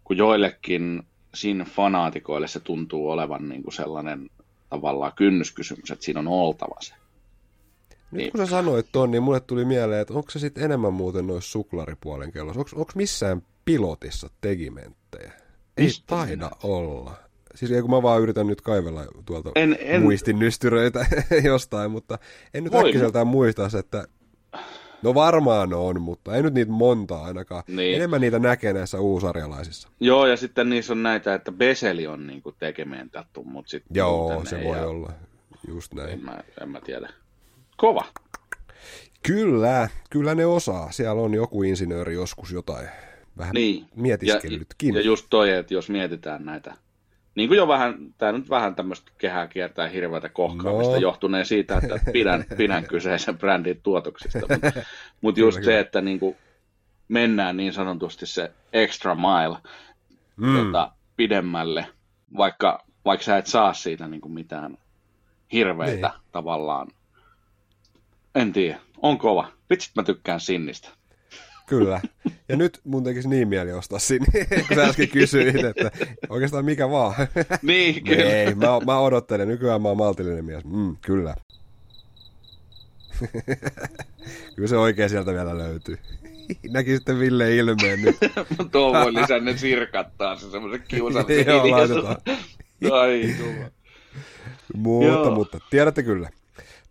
kun 0.04 0.16
joillekin 0.16 1.02
siinä 1.34 1.64
fanaatikoille 1.64 2.48
se 2.48 2.60
tuntuu 2.60 3.10
olevan 3.10 3.48
niin 3.48 3.62
kuin 3.62 3.74
sellainen 3.74 4.30
tavallaan 4.70 5.12
kynnyskysymys, 5.16 5.90
että 5.90 6.04
siinä 6.04 6.20
on 6.20 6.28
oltava 6.28 6.76
se. 6.80 6.94
Nyt 8.10 8.18
niin. 8.18 8.32
kun 8.32 8.40
sä 8.40 8.50
sanoit 8.50 8.86
ton, 8.92 9.10
niin 9.10 9.22
mulle 9.22 9.40
tuli 9.40 9.64
mieleen, 9.64 10.00
että 10.00 10.14
onko 10.14 10.30
se 10.30 10.38
sitten 10.38 10.64
enemmän 10.64 10.92
muuten 10.92 11.26
noissa 11.26 11.50
suklaripuolen 11.50 12.32
kellossa? 12.32 12.60
Onko 12.60 12.92
missään 12.94 13.42
pilotissa 13.64 14.30
tegimenttejä? 14.40 15.32
Ei 15.76 15.84
Mistä 15.84 16.04
taida 16.06 16.32
minä? 16.36 16.50
olla. 16.62 17.14
Siis 17.54 17.72
kun 17.80 17.90
mä 17.90 18.02
vaan 18.02 18.22
yritän 18.22 18.46
nyt 18.46 18.60
kaivella 18.60 19.04
tuolta 19.26 19.50
en, 19.54 19.76
en... 19.80 20.02
muistinystyröitä 20.02 21.06
jostain, 21.44 21.90
mutta 21.90 22.18
en 22.54 22.64
nyt 22.64 22.72
Voi, 22.72 22.86
äkkiseltään 22.86 23.26
muista, 23.26 23.68
että 23.78 24.08
No 25.02 25.14
varmaan 25.14 25.74
on, 25.74 26.02
mutta 26.02 26.36
ei 26.36 26.42
nyt 26.42 26.54
niitä 26.54 26.72
monta 26.72 27.22
ainakaan. 27.22 27.62
Niin. 27.68 27.96
Enemmän 27.96 28.20
niitä 28.20 28.38
näkee 28.38 28.72
näissä 28.72 29.00
uusarjalaisissa. 29.00 29.88
Joo, 30.00 30.26
ja 30.26 30.36
sitten 30.36 30.68
niissä 30.68 30.92
on 30.92 31.02
näitä, 31.02 31.34
että 31.34 31.52
Beseli 31.52 32.06
on 32.06 32.26
niinku 32.26 32.52
tekementattu, 32.52 33.44
mutta 33.44 33.70
sitten... 33.70 33.94
Joo, 33.94 34.42
se 34.44 34.64
voi 34.64 34.76
ja... 34.76 34.86
olla. 34.86 35.12
Just 35.68 35.94
näin. 35.94 36.10
En 36.10 36.24
mä, 36.24 36.38
en 36.62 36.68
mä 36.68 36.80
tiedä. 36.80 37.08
Kova. 37.76 38.04
Kyllä, 39.26 39.88
kyllä 40.10 40.34
ne 40.34 40.46
osaa. 40.46 40.92
Siellä 40.92 41.22
on 41.22 41.34
joku 41.34 41.62
insinööri 41.62 42.14
joskus 42.14 42.52
jotain 42.52 42.88
vähän 43.38 43.54
niin. 43.54 43.86
mietiskellytkin. 43.96 44.94
Ja, 44.94 45.00
ja 45.00 45.06
just 45.06 45.26
toi, 45.30 45.50
että 45.50 45.74
jos 45.74 45.90
mietitään 45.90 46.44
näitä, 46.44 46.74
niin 47.38 47.48
kuin 47.48 47.56
jo 47.56 47.68
vähän, 47.68 47.94
tämä 48.18 48.32
nyt 48.32 48.50
vähän 48.50 48.74
tämmöistä 48.74 49.12
kehää 49.18 49.46
kiertää 49.46 49.88
hirveätä 49.88 50.28
kohkaamista 50.28 50.94
no. 50.94 51.00
johtuneen 51.00 51.46
siitä, 51.46 51.78
että 51.82 52.00
pidän, 52.12 52.44
pidän 52.56 52.84
kyseisen 52.86 53.38
brändin 53.38 53.80
tuotoksista. 53.82 54.40
Mutta 54.40 54.72
mut 55.20 55.38
just 55.38 55.58
kyllä, 55.58 55.72
se, 55.72 55.80
että 55.80 56.00
niin 56.00 56.20
kuin 56.20 56.36
mennään 57.08 57.56
niin 57.56 57.72
sanotusti 57.72 58.26
se 58.26 58.52
extra 58.72 59.14
mile 59.14 59.58
mm. 60.36 60.56
tota, 60.56 60.92
pidemmälle, 61.16 61.86
vaikka, 62.36 62.84
vaikka 63.04 63.24
sä 63.24 63.36
et 63.36 63.46
saa 63.46 63.72
siitä 63.72 64.08
niin 64.08 64.20
kuin 64.20 64.32
mitään 64.32 64.78
hirveitä 65.52 66.08
niin. 66.08 66.20
tavallaan. 66.32 66.88
En 68.34 68.52
tiedä, 68.52 68.78
on 69.02 69.18
kova. 69.18 69.48
Vitsit 69.70 69.96
mä 69.96 70.02
tykkään 70.02 70.40
Sinnistä. 70.40 70.88
Kyllä. 71.68 72.00
Ja 72.48 72.56
nyt 72.56 72.80
mun 72.84 73.04
tekisi 73.04 73.28
niin 73.28 73.48
mieli 73.48 73.72
ostaa 73.72 73.98
sinne, 73.98 74.26
kun 74.68 74.76
sä 74.76 74.84
äsken 74.84 75.08
kysyit, 75.08 75.64
että 75.64 75.90
oikeastaan 76.28 76.64
mikä 76.64 76.90
vaan. 76.90 77.14
Niin, 77.62 78.04
kyllä. 78.04 78.24
Ei, 78.24 78.54
mä, 78.54 78.66
mä 78.86 78.98
odottelen. 78.98 79.48
Nykyään 79.48 79.82
mä 79.82 79.88
oon 79.88 79.96
maltillinen 79.96 80.44
mies. 80.44 80.64
Mm, 80.64 80.96
kyllä. 80.96 81.34
kyllä 84.54 84.68
se 84.68 84.76
oikein 84.76 85.10
sieltä 85.10 85.32
vielä 85.32 85.58
löytyy. 85.58 85.98
Näki 86.70 86.96
sitten 86.96 87.18
Ville 87.18 87.56
ilmeen 87.56 88.02
nyt. 88.02 88.16
Tuo 88.72 88.92
voi 88.92 89.14
lisää 89.14 89.40
ne 89.40 89.56
sirkattaa 89.56 90.36
se 90.36 90.50
semmoisen 90.50 90.84
kiusallisen 90.88 91.46
Joo, 91.46 91.70
laitetaan. 91.70 92.16
Ai, 92.92 93.34
mutta, 94.74 95.30
mutta, 95.30 95.58
tiedätte 95.70 96.02
kyllä. 96.02 96.30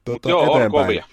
Tuota, 0.06 0.30
Joo, 0.30 0.42
eteenpäin. 0.44 0.66
on 0.66 0.86
kovia. 0.86 1.06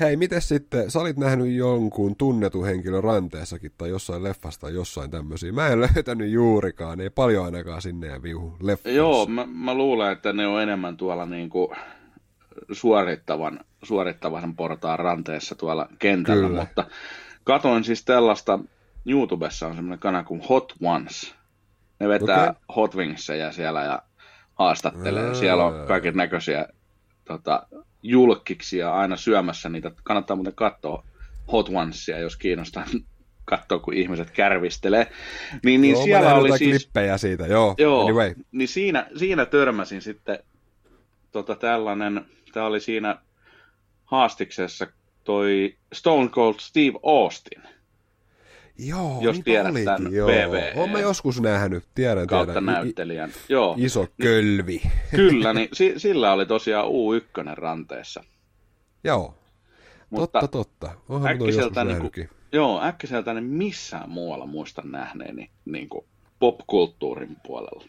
Hei, 0.00 0.16
miten 0.16 0.42
sitten, 0.42 0.90
sä 0.90 1.00
olit 1.00 1.16
nähnyt 1.16 1.52
jonkun 1.52 2.16
tunnetun 2.16 2.66
henkilön 2.66 3.04
ranteessakin 3.04 3.72
tai 3.78 3.88
jossain 3.88 4.22
leffasta 4.22 4.60
tai 4.60 4.74
jossain 4.74 5.10
tämmöisiä. 5.10 5.52
Mä 5.52 5.68
en 5.68 5.80
löytänyt 5.94 6.30
juurikaan, 6.30 7.00
ei 7.00 7.10
paljon 7.10 7.44
ainakaan 7.44 7.82
sinne 7.82 8.06
ja 8.06 8.22
viuhu 8.22 8.56
leffassa. 8.60 8.96
Joo, 8.96 9.26
mä, 9.26 9.46
mä 9.46 9.74
luulen, 9.74 10.12
että 10.12 10.32
ne 10.32 10.46
on 10.46 10.62
enemmän 10.62 10.96
tuolla 10.96 11.26
niin 11.26 11.50
kuin 11.50 11.76
suorittavan, 12.72 13.60
suorittavan 13.82 14.56
portaan 14.56 14.98
ranteessa 14.98 15.54
tuolla 15.54 15.88
kentällä, 15.98 16.48
Kyllä. 16.48 16.60
mutta 16.60 16.86
katoin 17.44 17.84
siis 17.84 18.04
tällaista, 18.04 18.58
YouTubessa 19.06 19.66
on 19.66 19.74
semmoinen 19.74 19.98
kanava 19.98 20.24
kuin 20.24 20.42
Hot 20.48 20.72
Ones. 20.82 21.34
Ne 22.00 22.08
vetää 22.08 22.42
okay. 22.42 22.54
Hot 22.76 22.96
Wingsia 22.96 23.52
siellä 23.52 23.82
ja 23.84 24.02
haastattelee. 24.54 25.34
Siellä 25.34 25.64
on 25.64 25.86
kaiken 25.86 26.14
näköisiä 26.16 26.68
tota, 27.24 27.66
julkiksi 28.08 28.82
aina 28.82 29.16
syömässä 29.16 29.68
niitä. 29.68 29.90
Kannattaa 30.02 30.36
muuten 30.36 30.54
katsoa 30.54 31.04
Hot 31.52 31.68
Onesia, 31.68 32.18
jos 32.18 32.36
kiinnostaa 32.36 32.84
katsoa, 33.44 33.78
kun 33.78 33.94
ihmiset 33.94 34.30
kärvistelee. 34.30 35.10
Niin, 35.64 35.80
niin 35.80 35.92
joo, 35.92 36.04
siellä 36.04 36.34
oli 36.34 36.58
siis... 36.58 36.70
klippejä 36.70 37.18
siitä, 37.18 37.46
joo. 37.46 37.74
joo 37.78 38.04
anyway. 38.04 38.34
Niin 38.52 38.68
siinä, 38.68 39.06
siinä 39.16 39.46
törmäsin 39.46 40.02
sitten 40.02 40.38
tota, 41.32 41.54
tällainen, 41.54 42.24
tämä 42.52 42.66
oli 42.66 42.80
siinä 42.80 43.18
haastiksessa 44.04 44.86
toi 45.24 45.76
Stone 45.92 46.28
Cold 46.28 46.54
Steve 46.58 46.98
Austin. 47.02 47.62
Joo, 48.78 49.18
jos 49.20 49.40
tiedät 49.44 49.70
olikin, 49.70 49.84
tämän 49.84 50.12
joo. 50.12 50.28
PvE. 50.28 50.72
Olen 50.76 50.90
mä 50.90 51.00
joskus 51.00 51.40
nähnyt, 51.40 51.84
tiedän, 51.94 52.26
kautta 52.26 52.52
tiedän. 52.52 52.74
näyttelijän. 52.74 53.30
Joo. 53.48 53.74
Iso 53.78 54.06
kölvi. 54.22 54.82
Kyllä, 55.10 55.52
niin 55.54 55.68
sillä 55.96 56.32
oli 56.32 56.46
tosiaan 56.46 56.86
U1 56.86 57.54
ranteessa. 57.54 58.24
Joo, 59.04 59.34
Mutta 60.10 60.40
totta, 60.40 60.58
totta. 60.58 60.90
Onhan 61.08 61.32
äkkiseltä, 61.32 61.84
niin 61.84 62.00
kuin, 62.00 62.28
joo, 62.52 62.82
äkkiseltä 62.82 63.34
niin 63.34 63.44
missään 63.44 64.10
muualla 64.10 64.46
muista 64.46 64.82
nähneeni 64.84 65.50
niin 65.64 65.88
kuin 65.88 66.04
popkulttuurin 66.38 67.36
puolella. 67.46 67.84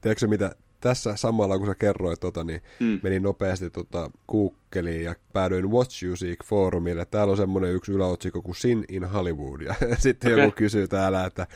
Tiedätkö 0.00 0.26
mitä 0.26 0.54
tässä 0.80 1.16
samalla 1.16 1.58
kun 1.58 1.66
sä 1.66 1.74
kerroit, 1.74 2.20
tota, 2.20 2.44
niin 2.44 2.62
mm. 2.80 3.00
menin 3.02 3.22
nopeasti 3.22 3.70
tota, 3.70 4.10
Googleen 4.28 5.04
ja 5.04 5.14
päädyin 5.32 5.70
Watch 5.70 6.04
Music 6.08 6.44
Forumille. 6.44 7.04
Täällä 7.04 7.30
on 7.30 7.36
semmoinen 7.36 7.72
yksi 7.72 7.92
yläotsikko 7.92 8.42
kuin 8.42 8.54
Sin 8.54 8.84
in 8.88 9.04
Hollywood. 9.04 9.60
Ja 9.60 9.74
sitten 9.98 10.32
okay. 10.32 10.44
joku 10.44 10.54
kysyy 10.56 10.88
täällä, 10.88 11.26
että 11.26 11.46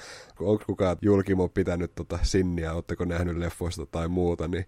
onko 0.40 0.64
kukaan 0.66 0.96
julkimo 1.02 1.48
pitänyt 1.48 1.94
tota 1.94 2.18
Sinniä, 2.22 2.72
oletteko 2.72 3.04
nähnyt 3.04 3.36
leffoista 3.36 3.86
tai 3.86 4.08
muuta, 4.08 4.48
niin 4.48 4.66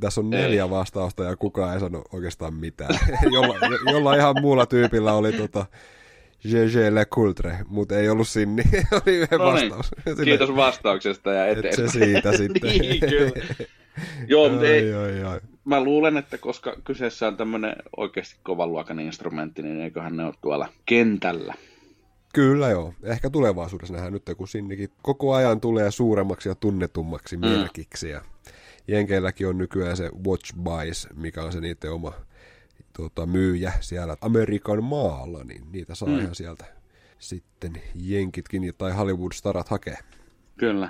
tässä 0.00 0.20
on 0.20 0.30
neljä 0.30 0.64
ei. 0.64 0.70
vastausta 0.70 1.24
ja 1.24 1.36
kukaan 1.36 1.74
ei 1.74 1.80
sano 1.80 2.04
oikeastaan 2.12 2.54
mitään. 2.54 2.98
jolla, 3.34 3.54
jolla 3.92 4.14
ihan 4.14 4.34
muulla 4.40 4.66
tyypillä 4.66 5.12
oli 5.12 5.32
tota, 5.32 5.66
GG 6.42 6.94
Le 6.94 7.04
Coultre, 7.04 7.58
mutta 7.68 7.98
ei 7.98 8.08
ollut 8.08 8.28
Sinni. 8.28 8.62
Oli 9.06 9.16
yhden 9.16 9.38
no 9.38 9.54
niin. 9.54 9.70
vastaus. 9.70 9.90
Sille, 10.04 10.24
Kiitos 10.24 10.56
vastauksesta 10.56 11.32
ja 11.32 11.46
eteenpäin. 11.46 11.86
Et 11.86 11.92
se 11.92 11.98
siitä 11.98 12.36
sitten. 12.36 12.70
niin, 12.70 13.00
kyllä. 13.00 13.32
Joo, 14.28 14.48
mutta 14.48 14.66
ei, 14.66 14.94
ai, 14.94 15.22
ai. 15.22 15.40
mä 15.64 15.84
luulen, 15.84 16.16
että 16.16 16.38
koska 16.38 16.76
kyseessä 16.84 17.28
on 17.28 17.36
tämmöinen 17.36 17.76
oikeasti 17.96 18.36
kovan 18.42 18.72
luokan 18.72 19.00
instrumentti, 19.00 19.62
niin 19.62 19.80
eiköhän 19.80 20.16
ne 20.16 20.24
ole 20.24 20.34
tuolla 20.40 20.68
kentällä. 20.86 21.54
Kyllä 22.34 22.68
joo. 22.68 22.94
Ehkä 23.02 23.30
tulevaisuudessa 23.30 23.94
nähdään 23.94 24.12
nyt, 24.12 24.22
kun 24.36 24.48
Sinnikin 24.48 24.88
koko 25.02 25.34
ajan 25.34 25.60
tulee 25.60 25.90
suuremmaksi 25.90 26.48
ja 26.48 26.54
tunnetummaksi 26.54 27.36
mm. 27.36 27.46
merkiksi. 27.46 28.08
Ja 28.08 28.20
Jenkeilläkin 28.88 29.48
on 29.48 29.58
nykyään 29.58 29.96
se 29.96 30.10
Watch 30.26 30.54
Buys, 30.56 31.08
mikä 31.14 31.42
on 31.42 31.52
se 31.52 31.60
niiden 31.60 31.92
oma 31.92 32.12
tuota, 32.96 33.26
myyjä 33.26 33.72
siellä 33.80 34.16
Amerikan 34.20 34.84
maalla, 34.84 35.44
niin 35.44 35.62
niitä 35.72 35.94
saa 35.94 36.08
mm. 36.08 36.18
ihan 36.18 36.34
sieltä 36.34 36.64
sitten 37.18 37.82
jenkitkin 37.94 38.72
tai 38.78 38.92
Hollywood-starat 38.92 39.68
hakee. 39.68 39.98
Kyllä. 40.58 40.88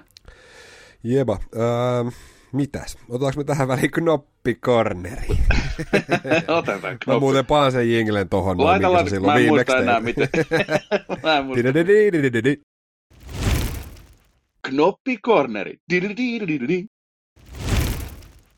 Jeba, 1.03 1.33
äh, 1.33 2.15
mitäs? 2.53 2.99
Otetaanko 3.09 3.41
me 3.41 3.45
tähän 3.45 3.69
väliin 3.69 3.91
knoppikorneri? 3.91 5.27
Otetaan 6.59 6.81
knoppi. 6.81 7.07
Mä 7.07 7.21
muuten 7.21 7.47
paan 7.47 7.73
sen 7.73 7.93
jinglen 7.93 8.29
tohon, 8.29 8.57
noin, 8.57 8.83
sä 8.83 9.11
silloin 9.11 9.43
viimeksi 9.43 9.73
Mä 9.73 9.79
en 9.79 9.83
enää 9.83 10.01
miten. 10.01 10.29
mä 11.23 11.39
en 11.39 11.45
muista. 11.45 11.69
Knoppikorneri. 14.69 15.79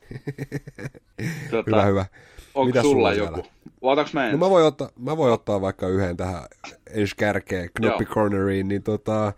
Tota, 1.51 1.64
hyvä, 1.66 1.84
hyvä. 1.84 2.07
Onko 2.55 2.66
Mitä 2.66 2.82
sulla 2.82 3.12
joku? 3.12 3.42
Otaks 3.80 4.14
mä 4.14 4.32
No 4.32 4.38
mä 4.38 4.51
voin, 4.51 4.64
ottaa, 4.66 4.90
mä 4.99 5.16
voin 5.16 5.32
ottaa 5.32 5.61
vaikka 5.61 5.88
yhden 5.88 6.16
tähän 6.16 6.42
ensi 6.90 7.16
kärkeen 7.16 7.70
Knoppi 7.74 8.05
Corneriin, 8.05 8.68
niin 8.68 8.82
tota, 8.82 9.32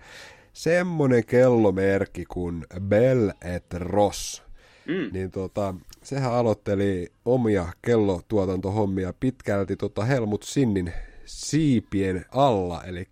semmonen 0.53 1.25
kellomerkki 1.25 2.25
kuin 2.25 2.67
Bell 2.81 3.31
et 3.45 3.75
Ross. 3.75 4.43
Mm. 4.87 5.13
Niin 5.13 5.31
tota, 5.31 5.75
sehän 6.03 6.33
aloitteli 6.33 7.13
omia 7.25 7.67
kellotuotantohommia 7.83 9.15
pitkälti 9.21 9.77
tota 9.77 10.05
Helmut 10.05 10.43
Sinnin 10.43 10.93
siipien 11.25 12.25
alla, 12.31 12.85
eli 12.85 13.09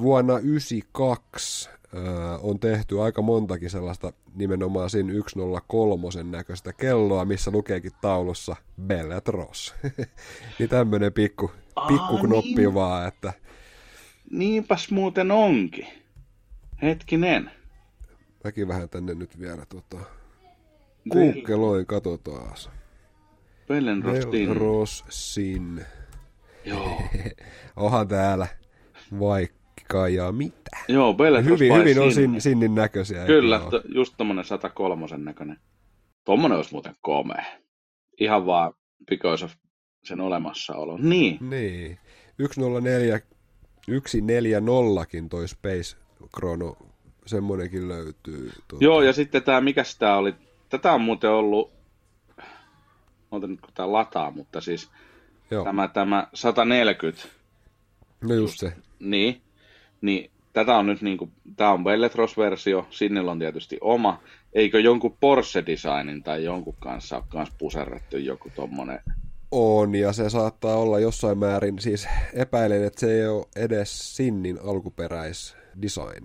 vuonna 0.00 0.34
1992 1.90 2.40
on 2.42 2.60
tehty 2.60 3.00
aika 3.00 3.22
montakin 3.22 3.70
sellaista 3.70 4.12
nimenomaan 4.34 4.90
siinä 4.90 5.12
103 5.12 6.02
näköistä 6.30 6.72
kelloa, 6.72 7.24
missä 7.24 7.50
lukeekin 7.50 7.92
taulussa 8.00 8.56
Bellet 8.86 9.28
Ross. 9.28 9.74
niin 10.58 10.68
tämmönen 10.68 11.12
pikku, 11.12 11.50
pikku 11.88 12.16
Aa, 12.16 12.20
knoppi 12.20 12.54
niin. 12.56 12.74
vaan, 12.74 13.08
että... 13.08 13.32
Niinpäs 14.30 14.90
muuten 14.90 15.30
onkin. 15.30 15.86
Hetkinen. 16.82 17.50
Mäkin 18.44 18.68
vähän 18.68 18.88
tänne 18.88 19.14
nyt 19.14 19.40
vielä 19.40 19.66
tota... 19.66 19.98
Googleoin, 21.10 21.86
katsotaan. 21.86 22.56
Bellen 23.68 24.04
Rossin. 24.04 24.56
Rossin. 24.56 25.84
Joo. 26.64 27.02
Onhan 27.76 28.08
täällä 28.08 28.46
vaikka 29.20 29.59
ja 30.08 30.32
mitä. 30.32 30.70
Joo, 30.88 31.14
Bellet 31.14 31.44
Hyvin, 31.44 31.74
hyvin 31.74 31.98
on 31.98 32.12
sin, 32.12 32.40
sinnin 32.40 32.74
näköisiä. 32.74 33.26
Kyllä, 33.26 33.58
t- 33.58 33.94
just 33.94 34.14
tommonen 34.16 34.44
103 34.44 35.06
näköinen. 35.16 35.56
Tommonen 36.24 36.56
olisi 36.56 36.72
muuten 36.72 36.94
komea. 37.00 37.44
Ihan 38.20 38.46
vaan 38.46 38.72
because 39.08 39.44
of 39.44 39.52
sen 40.04 40.20
olemassaolo. 40.20 40.96
Niin. 40.96 41.50
Niin. 41.50 41.98
104, 42.52 43.20
140kin 43.88 45.28
toi 45.30 45.48
Space 45.48 45.96
Chrono, 46.36 46.76
semmonenkin 47.26 47.88
löytyy. 47.88 48.52
Tuota. 48.68 48.84
Joo, 48.84 49.02
ja 49.02 49.12
sitten 49.12 49.42
tämä, 49.42 49.60
mikä 49.60 49.82
tämä 49.98 50.16
oli, 50.16 50.34
tätä 50.68 50.92
on 50.92 51.00
muuten 51.00 51.30
ollut, 51.30 51.72
otan 53.30 53.50
nyt 53.50 53.60
kun 53.60 53.74
tämä 53.74 53.92
lataa, 53.92 54.30
mutta 54.30 54.60
siis 54.60 54.90
Joo. 55.50 55.64
tämä, 55.64 55.88
tämä 55.88 56.28
140. 56.34 57.28
No 58.20 58.34
just 58.34 58.58
se. 58.58 58.72
Niin, 58.98 59.42
niin 60.00 60.30
tätä 60.52 60.76
on 60.76 60.86
nyt 60.86 61.02
niin 61.02 61.18
kuin, 61.18 61.32
tämä 61.56 61.72
on 61.72 61.84
Belletros-versio, 61.84 62.86
Sinnillä 62.90 63.30
on 63.30 63.38
tietysti 63.38 63.78
oma. 63.80 64.20
Eikö 64.52 64.80
jonkun 64.80 65.16
Porsche-designin 65.20 66.22
tai 66.24 66.44
jonkun 66.44 66.76
kanssa 66.80 67.16
ole 67.16 67.24
myös 67.34 67.48
puserrettu 67.58 68.16
joku 68.16 68.50
tommonen 68.56 69.00
On, 69.50 69.94
ja 69.94 70.12
se 70.12 70.30
saattaa 70.30 70.76
olla 70.76 70.98
jossain 70.98 71.38
määrin, 71.38 71.78
siis 71.78 72.08
epäilen, 72.34 72.84
että 72.84 73.00
se 73.00 73.12
ei 73.12 73.26
ole 73.28 73.46
edes 73.56 74.16
Sinnin 74.16 74.58
alkuperäisdesign. 74.64 76.24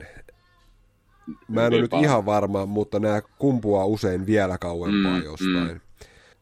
Mä 1.48 1.66
en 1.66 1.74
ole 1.74 1.82
nyt 1.82 1.94
ihan 2.02 2.26
varma, 2.26 2.66
mutta 2.66 3.00
nämä 3.00 3.22
kumpuaa 3.40 3.86
usein 3.86 4.26
vielä 4.26 4.58
kauempaa 4.58 5.20
mm, 5.20 5.24
jostain. 5.24 5.72
Mm. 5.72 5.80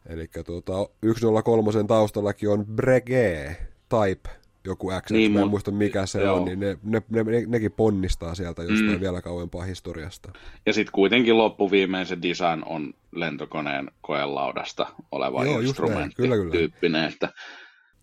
Eli 0.05 0.27
tuota, 0.45 0.73
103 1.19 1.71
taustallakin 1.88 2.49
on 2.49 2.65
Breguet 2.65 3.57
Type, 3.89 4.29
joku 4.66 4.91
X, 5.01 5.11
niin, 5.11 5.32
mä 5.32 5.41
en 5.41 5.47
muista 5.47 5.72
mikä 5.72 6.05
se 6.05 6.22
joo. 6.22 6.36
on, 6.36 6.45
niin 6.45 6.59
ne, 6.59 6.78
ne, 6.84 7.01
ne, 7.09 7.24
ne, 7.24 7.45
nekin 7.47 7.72
ponnistaa 7.72 8.36
sieltä 8.36 8.61
jostain 8.61 8.91
mm. 8.91 8.99
vielä 8.99 9.22
kauempaa 9.22 9.64
historiasta. 9.64 10.32
Ja 10.66 10.74
sitten 10.74 10.91
kuitenkin 10.91 11.38
loppuviimein 11.38 12.05
se 12.05 12.18
design 12.22 12.64
on 12.66 12.93
lentokoneen 13.11 13.91
koelaudasta 14.01 14.88
oleva 15.11 15.45
joo, 15.45 15.59
instrumentti 15.59 16.16
kyllä, 16.16 16.36
kyllä. 16.36 16.51
tyyppinen. 16.51 17.03
Että, 17.03 17.30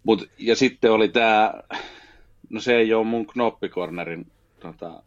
mut, 0.04 0.30
ja 0.38 0.56
sitten 0.56 0.92
oli 0.92 1.08
tämä, 1.08 1.54
no 2.50 2.60
se 2.60 2.76
ei 2.76 2.94
ole 2.94 3.06
mun 3.06 3.26
knoppikornerin 3.26 4.26
tota, 4.60 5.02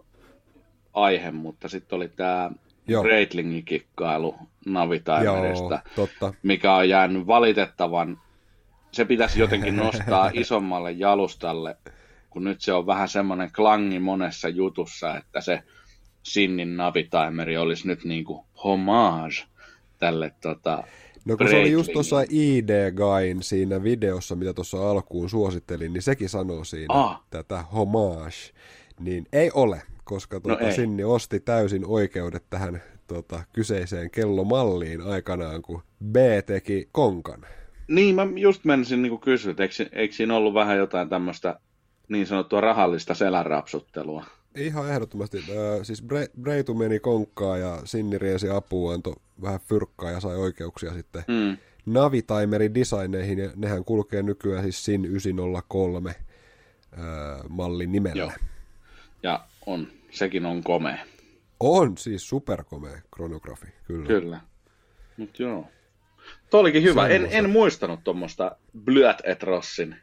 aihe, 0.94 1.32
mutta 1.32 1.68
sitten 1.68 1.96
oli 1.96 2.10
tämä 2.10 2.52
Breitlingin 3.02 3.66
kikkailu 3.66 4.36
Navitimerista, 4.66 5.80
mikä 6.44 6.76
on 6.76 6.90
jäänyt 6.90 7.28
valitettavan, 7.28 8.20
se 8.94 9.06
pitäisi 9.06 9.40
jotenkin 9.40 9.76
nostaa 9.76 10.32
isommalle 10.42 10.92
jalustalle, 10.92 11.78
kun 12.30 12.44
nyt 12.44 12.62
se 12.62 12.74
on 12.74 12.88
vähän 12.88 13.10
semmoinen 13.10 13.52
klangi 13.56 14.00
monessa 14.00 14.50
jutussa, 14.50 15.18
että 15.18 15.42
se 15.42 15.64
Sinnin 16.24 16.78
Navitimeri 16.78 17.58
olisi 17.58 17.88
nyt 17.88 18.04
niin 18.04 18.24
kuin 18.24 18.46
homage 18.64 19.44
tälle 20.00 20.32
tota, 20.42 20.84
No 21.26 21.38
kun 21.38 21.50
se 21.50 21.60
oli 21.60 21.72
just 21.72 21.94
tuossa 21.94 22.22
ID 22.30 22.92
Guyn 22.92 23.44
siinä 23.44 23.84
videossa, 23.84 24.36
mitä 24.36 24.54
tuossa 24.54 24.92
alkuun 24.92 25.30
suosittelin, 25.30 25.94
niin 25.94 26.02
sekin 26.02 26.30
sanoo 26.30 26.64
siinä 26.64 26.94
ah. 26.94 27.22
tätä 27.30 27.64
homage. 27.74 28.36
Niin 29.00 29.26
ei 29.34 29.52
ole 29.54 29.82
koska 30.04 30.40
tuota, 30.40 30.64
no 30.64 30.72
Sinni 30.72 31.04
osti 31.04 31.40
täysin 31.40 31.86
oikeudet 31.86 32.44
tähän 32.50 32.82
tuota, 33.08 33.44
kyseiseen 33.54 34.12
kellomalliin 34.12 35.02
aikanaan, 35.02 35.62
kun 35.62 35.82
B 36.06 36.16
teki 36.46 36.90
konkan. 36.92 37.46
Niin, 37.88 38.16
mä 38.16 38.28
just 38.36 38.66
menisin 38.66 39.02
niin 39.02 39.20
kysyä, 39.20 39.52
että 39.52 39.64
eikö, 39.64 39.74
eikö 39.92 40.16
siinä 40.16 40.36
ollut 40.36 40.54
vähän 40.54 40.78
jotain 40.78 41.10
tämmöistä 41.10 41.60
niin 42.08 42.28
sanottua 42.28 42.62
rahallista 42.62 43.14
selänrapsuttelua? 43.14 44.26
Ihan 44.56 44.90
ehdottomasti. 44.90 45.38
Äh, 45.38 45.46
siis 45.84 46.04
Bre- 46.04 46.42
Breitu 46.42 46.74
meni 46.74 47.00
konkkaan 47.00 47.60
ja 47.60 47.82
Sinni 47.86 48.18
riesi 48.18 48.50
apua, 48.50 48.94
antoi 48.94 49.16
vähän 49.42 49.60
fyrkkaa 49.60 50.12
ja 50.12 50.20
sai 50.20 50.36
oikeuksia 50.36 50.94
sitten 50.94 51.24
mm. 51.28 51.58
Navitimerin 51.86 52.74
designeihin, 52.74 53.40
ja 53.40 53.50
nehän 53.56 53.86
kulkee 53.86 54.24
nykyään 54.24 54.64
siis 54.64 54.86
SIN 54.86 55.06
903 55.06 56.10
äh, 56.10 56.18
mallin 57.50 57.92
nimellä. 57.92 58.24
Joo. 58.24 58.32
Ja 59.24 59.46
on, 59.66 59.88
sekin 60.12 60.46
on 60.46 60.64
komea. 60.64 60.98
On 61.60 61.98
siis 61.98 62.30
superkomea 62.30 63.02
kronografi, 63.16 63.68
kyllä. 63.88 64.08
Kyllä, 64.08 64.42
mutta 65.18 65.44
joo. 65.44 65.68
Tuo 66.50 66.60
olikin 66.60 66.84
hyvä. 66.84 67.08
En, 67.08 67.28
en 67.32 67.50
muistanut 67.50 68.04
tuommoista 68.04 68.56
Blyat 68.84 69.22
Etrossin. 69.24 69.96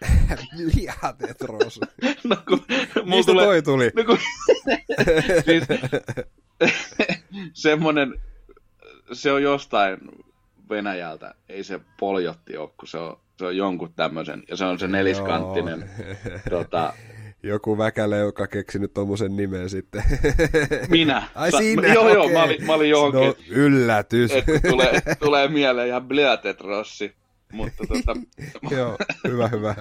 Blyat 0.56 1.22
Etros. 1.30 1.80
no, 2.24 2.36
kun, 2.48 2.64
Mistä 3.04 3.32
tulee, 3.32 3.46
toi 3.46 3.62
tuli? 3.62 3.90
No, 3.96 4.04
kun, 4.04 4.18
siis, 5.46 5.64
semmonen, 7.52 8.14
se 9.12 9.32
on 9.32 9.42
jostain 9.42 9.98
Venäjältä. 10.70 11.34
Ei 11.48 11.64
se 11.64 11.80
poljotti 12.00 12.56
ole, 12.56 12.70
kun 12.76 12.88
se 12.88 12.98
on, 12.98 13.20
se 13.38 13.46
on 13.46 13.56
jonkun 13.56 13.92
tämmöisen, 13.94 14.42
ja 14.48 14.56
se 14.56 14.64
on 14.64 14.78
se 14.78 14.88
neliskanttinen 14.88 15.90
tota, 16.50 16.92
joku 17.42 17.78
väkälä, 17.78 18.16
joka 18.16 18.46
keksinyt 18.46 18.94
tuommoisen 18.94 19.36
nimen 19.36 19.70
sitten. 19.70 20.02
Minä. 20.88 21.22
Ai 21.34 21.50
Sa- 21.50 21.58
sinä, 21.58 21.94
Joo, 21.94 22.02
okay. 22.02 22.14
joo, 22.14 22.28
mä 22.28 22.42
olin, 22.42 22.66
mä 22.66 22.74
olin 22.74 22.90
johonkin. 22.90 23.20
No, 23.20 23.34
yllätys. 23.48 24.30
tulee, 24.70 24.92
tulee 25.24 25.48
mieleen 25.48 25.88
ihan 25.88 26.08
Bleatet 26.08 26.60
Rossi. 26.60 27.14
Mutta 27.52 27.84
tota... 27.86 28.20
joo, 28.76 28.98
hyvä, 29.28 29.48
hyvä. 29.48 29.74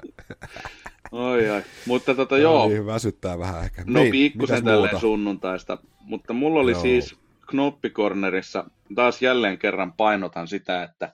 Oi, 1.11 1.49
oi. 1.49 1.63
Mutta 1.85 2.15
tota, 2.15 2.37
joo. 2.37 2.69
Niin, 2.69 2.85
väsyttää 2.85 3.39
vähän 3.39 3.63
ehkä. 3.63 3.83
No 3.87 3.99
niin, 3.99 4.11
pikkusen 4.11 4.63
tälleen 4.63 4.99
sunnuntaista. 4.99 5.77
Mutta 5.99 6.33
mulla 6.33 6.59
oli 6.59 6.71
joo. 6.71 6.81
siis 6.81 7.15
Knoppikornerissa, 7.49 8.65
taas 8.95 9.21
jälleen 9.21 9.57
kerran 9.57 9.93
painotan 9.93 10.47
sitä, 10.47 10.83
että 10.83 11.13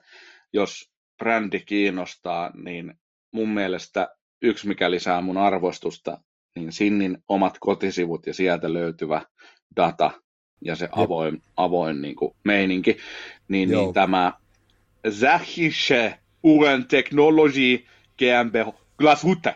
jos 0.52 0.90
brändi 1.18 1.60
kiinnostaa, 1.60 2.50
niin 2.54 2.94
mun 3.32 3.48
mielestä 3.48 4.08
yksi, 4.42 4.68
mikä 4.68 4.90
lisää 4.90 5.20
mun 5.20 5.36
arvostusta, 5.36 6.20
niin 6.54 6.72
Sinnin 6.72 7.18
omat 7.28 7.56
kotisivut 7.60 8.26
ja 8.26 8.34
sieltä 8.34 8.72
löytyvä 8.72 9.22
data 9.76 10.10
ja 10.64 10.76
se 10.76 10.88
avoin, 10.92 11.42
avoin 11.56 12.02
niin 12.02 12.16
kuin 12.16 12.36
meininki, 12.44 12.96
niin, 13.48 13.68
niin 13.70 13.94
tämä 13.94 14.32
Zahische 15.10 16.18
Uren 16.42 16.86
Technology 16.86 17.84
GmbH 18.18 18.74
Glashütte. 19.02 19.54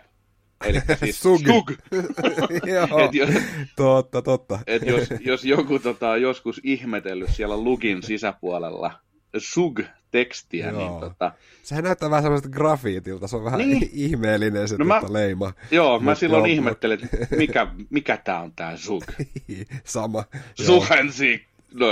Eli 0.64 0.80
siis 1.00 1.20
Sug. 1.20 1.40
Sug. 1.46 1.70
et 3.04 3.14
jos, 3.14 3.30
totta, 3.76 4.22
totta. 4.22 4.58
Et 4.66 4.86
jos, 4.86 5.08
jos 5.20 5.44
joku 5.44 5.78
tota, 5.78 6.16
joskus 6.16 6.60
ihmetellyt 6.64 7.30
siellä 7.30 7.56
lugin 7.56 8.02
sisäpuolella 8.02 9.00
Sug 9.38 9.80
tekstiä. 10.10 10.72
Niin 10.72 10.80
joo. 10.80 10.90
Niin, 10.90 11.00
tota... 11.00 11.32
Sehän 11.62 11.84
näyttää 11.84 12.10
vähän 12.10 12.22
semmoista 12.22 12.48
grafiitilta, 12.48 13.28
se 13.28 13.36
on 13.36 13.44
vähän 13.44 13.58
niin. 13.58 13.90
ihmeellinen 14.06 14.68
se 14.68 14.76
no 14.76 14.84
tota, 14.84 15.06
mä, 15.06 15.12
leima. 15.12 15.52
Joo, 15.70 16.00
mä 16.00 16.10
Mut 16.10 16.18
silloin 16.18 16.40
joo, 16.40 16.54
ihmettelin, 16.54 17.08
että 17.20 17.36
mikä, 17.36 17.66
mikä 17.90 18.16
tää 18.16 18.40
on 18.40 18.52
tää 18.52 18.76
Zug. 18.76 19.04
Sama. 19.84 20.24
Suhensi. 20.54 21.46
No, 21.74 21.86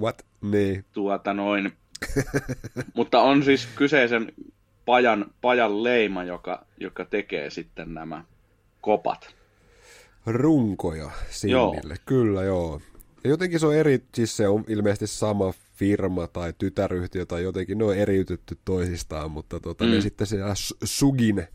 What? 0.00 0.26
Niin. 0.40 0.84
Tuota 0.92 1.34
noin. 1.34 1.72
Mutta 2.94 3.20
on 3.22 3.44
siis 3.44 3.68
kyseisen 3.74 4.32
pajan, 4.84 5.30
pajan 5.40 5.84
leima, 5.84 6.24
joka, 6.24 6.66
joka 6.80 7.04
tekee 7.04 7.50
sitten 7.50 7.94
nämä 7.94 8.24
kopat. 8.80 9.34
Runkoja 10.26 11.10
Sinnille, 11.30 11.94
joo. 11.94 12.02
kyllä 12.06 12.42
joo. 12.42 12.80
Ja 13.24 13.30
jotenkin 13.30 13.60
se 13.60 13.66
on 13.66 13.74
eri, 13.74 14.02
siis 14.14 14.36
se 14.36 14.48
on 14.48 14.64
ilmeisesti 14.68 15.06
sama 15.06 15.52
firma 15.78 16.26
tai 16.26 16.52
tytäryhtiö 16.58 17.26
tai 17.26 17.42
jotenkin, 17.42 17.78
ne 17.78 17.84
on 17.84 17.96
eriytetty 17.96 18.58
toisistaan, 18.64 19.30
mutta 19.30 19.60
tota, 19.60 19.84
mm. 19.84 19.90
ne 19.90 20.00
sitten 20.00 20.26
siellä 20.26 20.54
Sugin 20.84 21.46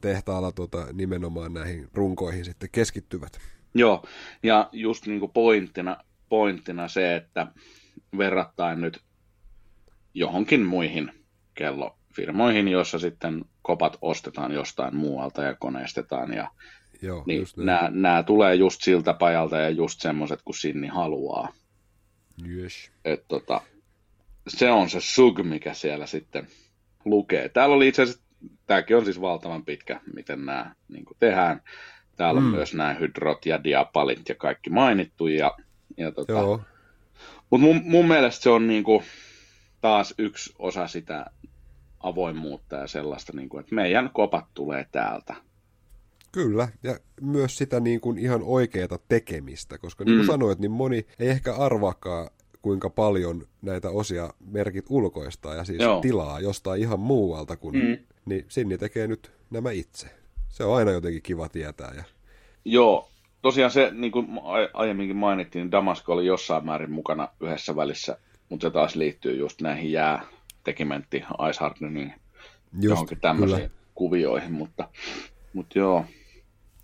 tehtaalla 0.00 0.52
tota, 0.52 0.86
nimenomaan 0.92 1.54
näihin 1.54 1.88
runkoihin 1.94 2.44
sitten 2.44 2.68
keskittyvät. 2.72 3.38
Joo, 3.74 4.04
ja 4.42 4.68
just 4.72 5.06
niin 5.06 5.20
kuin 5.20 5.32
pointtina, 5.32 5.96
pointtina 6.28 6.88
se, 6.88 7.16
että 7.16 7.46
verrattain 8.18 8.80
nyt 8.80 9.00
johonkin 10.14 10.66
muihin 10.66 11.10
kellofirmoihin, 11.54 12.68
joissa 12.68 12.98
sitten 12.98 13.44
kopat 13.62 13.98
ostetaan 14.02 14.52
jostain 14.52 14.96
muualta 14.96 15.42
ja 15.42 15.54
koneistetaan 15.54 16.32
ja 16.32 16.50
Joo, 17.02 17.22
niin 17.26 17.46
nämä, 17.56 17.90
nämä 17.92 18.22
tulee 18.22 18.54
just 18.54 18.82
siltä 18.82 19.14
pajalta 19.14 19.56
ja 19.56 19.70
just 19.70 20.00
semmoiset, 20.00 20.40
kun 20.44 20.54
Sinni 20.54 20.88
haluaa. 20.88 21.52
Yes. 22.46 22.90
Et 23.04 23.24
tota, 23.28 23.60
se 24.48 24.70
on 24.70 24.90
se 24.90 25.00
sug, 25.00 25.38
mikä 25.42 25.74
siellä 25.74 26.06
sitten 26.06 26.48
lukee. 27.04 27.48
Täällä 27.48 27.74
oli 27.76 27.88
itse 27.88 28.02
asiassa, 28.02 28.22
tämäkin 28.66 28.96
on 28.96 29.04
siis 29.04 29.20
valtavan 29.20 29.64
pitkä, 29.64 30.00
miten 30.14 30.46
nämä 30.46 30.74
niin 30.88 31.04
tehdään. 31.18 31.62
Täällä 32.16 32.40
mm. 32.40 32.46
on 32.46 32.52
myös 32.52 32.74
nämä 32.74 32.94
hydrot 32.94 33.46
ja 33.46 33.64
diapalit 33.64 34.28
ja 34.28 34.34
kaikki 34.34 34.70
mainittu. 34.70 35.26
Ja, 35.26 35.56
ja 35.96 36.12
tota, 36.12 36.32
Joo. 36.32 36.60
Mutta 37.50 37.66
mun, 37.66 37.80
mun 37.84 38.08
mielestä 38.08 38.42
se 38.42 38.50
on 38.50 38.66
niin 38.66 38.84
kuin, 38.84 39.04
taas 39.80 40.14
yksi 40.18 40.54
osa 40.58 40.86
sitä 40.86 41.26
avoimuutta 42.00 42.76
ja 42.76 42.86
sellaista, 42.86 43.32
niin 43.32 43.48
kuin, 43.48 43.60
että 43.60 43.74
meidän 43.74 44.10
kopat 44.12 44.44
tulee 44.54 44.86
täältä. 44.92 45.34
Kyllä, 46.32 46.68
ja 46.82 46.98
myös 47.20 47.56
sitä 47.56 47.80
niin 47.80 48.00
kuin 48.00 48.18
ihan 48.18 48.42
oikeaa 48.42 48.98
tekemistä, 49.08 49.78
koska 49.78 50.04
niin 50.04 50.16
kuin 50.16 50.26
mm. 50.26 50.32
sanoit, 50.32 50.58
niin 50.58 50.70
moni 50.70 51.06
ei 51.18 51.28
ehkä 51.28 51.54
arvaakaan, 51.54 52.30
kuinka 52.62 52.90
paljon 52.90 53.46
näitä 53.62 53.90
osia 53.90 54.34
merkit 54.40 54.86
ulkoistaa 54.88 55.54
ja 55.54 55.64
siis 55.64 55.82
Joo. 55.82 56.00
tilaa 56.00 56.40
jostain 56.40 56.80
ihan 56.80 57.00
muualta, 57.00 57.56
kun, 57.56 57.74
mm. 57.74 57.98
niin 58.26 58.44
Sinni 58.48 58.78
tekee 58.78 59.06
nyt 59.06 59.32
nämä 59.50 59.70
itse. 59.70 60.06
Se 60.48 60.64
on 60.64 60.76
aina 60.76 60.90
jotenkin 60.90 61.22
kiva 61.22 61.48
tietää. 61.48 61.92
Ja... 61.96 62.04
Joo, 62.64 63.08
tosiaan 63.42 63.70
se, 63.70 63.90
niin 63.94 64.12
kuin 64.12 64.26
aiemminkin 64.74 65.16
mainittiin, 65.16 65.62
niin 65.62 65.70
Damasko 65.70 66.12
oli 66.12 66.26
jossain 66.26 66.64
määrin 66.64 66.90
mukana 66.90 67.28
yhdessä 67.40 67.76
välissä, 67.76 68.18
mutta 68.48 68.66
se 68.66 68.70
taas 68.70 68.96
liittyy 68.96 69.36
just 69.36 69.60
näihin 69.60 69.92
jäätekimentti, 69.92 71.16
ice 71.50 71.60
hardening, 71.60 72.10
johonkin 72.80 73.20
tämmöisiin 73.20 73.60
kyllä. 73.60 73.70
kuvioihin, 73.94 74.52
mutta, 74.52 74.88
mutta 75.52 75.78
joo. 75.78 76.04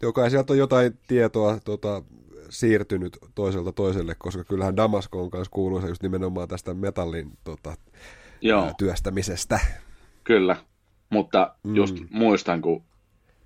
Joka 0.03 0.30
sieltä 0.30 0.53
on 0.53 0.59
jotain 0.59 0.99
tietoa 1.07 1.59
tota, 1.64 2.03
siirtynyt 2.51 3.18
toiselta 3.34 3.72
toiselle, 3.72 4.14
koska 4.18 4.45
kyllähän 4.45 4.76
Damasko 4.76 5.22
on 5.22 5.30
myös 5.32 5.49
kuuluisa 5.49 5.88
just 5.88 6.03
nimenomaan 6.03 6.49
tästä 6.49 6.74
metallin 6.74 7.30
tota, 7.45 7.74
Joo. 8.40 8.72
työstämisestä. 8.78 9.61
Kyllä. 10.24 10.57
Mutta 11.11 11.55
just 11.74 12.01
mm. 12.01 12.07
muistan, 12.11 12.62
kun 12.62 12.84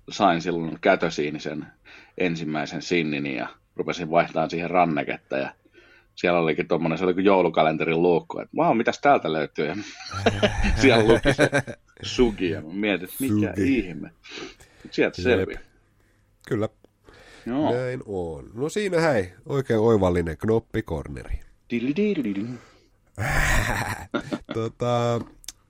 sain 0.09 0.41
silloin 0.41 0.77
kätösiin 0.81 1.39
sen 1.39 1.65
ensimmäisen 2.17 2.81
sinnin 2.81 3.25
ja 3.25 3.47
rupesin 3.75 4.11
vaihtamaan 4.11 4.49
siihen 4.49 4.69
ranneketta 4.69 5.37
ja 5.37 5.53
siellä 6.15 6.39
olikin 6.39 6.67
tuommoinen, 6.67 6.97
se 6.97 7.05
oli 7.05 7.13
kuin 7.13 7.25
joulukalenterin 7.25 8.01
luukku, 8.01 8.39
että 8.39 8.57
vau, 8.57 8.73
mitäs 8.73 8.99
täältä 9.01 9.33
löytyy? 9.33 9.67
Ja 9.67 9.75
siellä 10.81 11.03
luki 11.03 11.33
se 11.33 11.49
sugi 12.01 12.49
ja 12.49 12.61
mä 12.61 12.73
mietin, 12.73 13.09
että 13.09 13.15
mikä 13.19 13.47
sugi. 13.47 13.77
ihme. 13.77 14.11
Sieltä 14.91 15.21
selviää. 15.21 15.68
Kyllä. 16.49 16.69
Joo. 17.45 17.73
Näin 17.73 18.01
on. 18.05 18.49
No 18.53 18.69
siinä 18.69 19.01
hei, 19.01 19.33
oikein 19.45 19.79
oivallinen 19.79 20.37
knoppikorneri. 20.37 21.39
tota, 24.53 25.21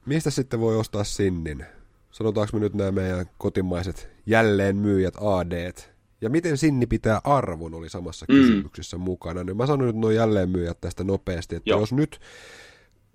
mistä 0.06 0.30
sitten 0.30 0.60
voi 0.60 0.78
ostaa 0.78 1.04
sinnin? 1.04 1.66
Sanotaanko 2.12 2.58
me 2.58 2.60
nyt 2.60 2.74
nämä 2.74 2.92
meidän 2.92 3.26
kotimaiset 3.38 4.10
jälleenmyyjät 4.26 5.14
AD, 5.22 5.74
ja 6.22 6.30
miten 6.30 6.58
Sinni 6.58 6.86
pitää 6.86 7.22
arvon 7.24 7.74
oli 7.74 7.90
samassa 7.90 8.26
mm. 8.30 8.36
kysymyksessä 8.36 8.98
mukana. 8.98 9.44
Niin 9.44 9.58
mä 9.58 9.66
sanon 9.66 9.88
nyt 9.88 9.96
noin 9.96 10.16
jälleenmyyjät 10.16 10.82
tästä 10.82 11.04
nopeasti, 11.04 11.56
että 11.56 11.70
Joo. 11.70 11.80
jos 11.80 11.94
nyt 11.94 12.20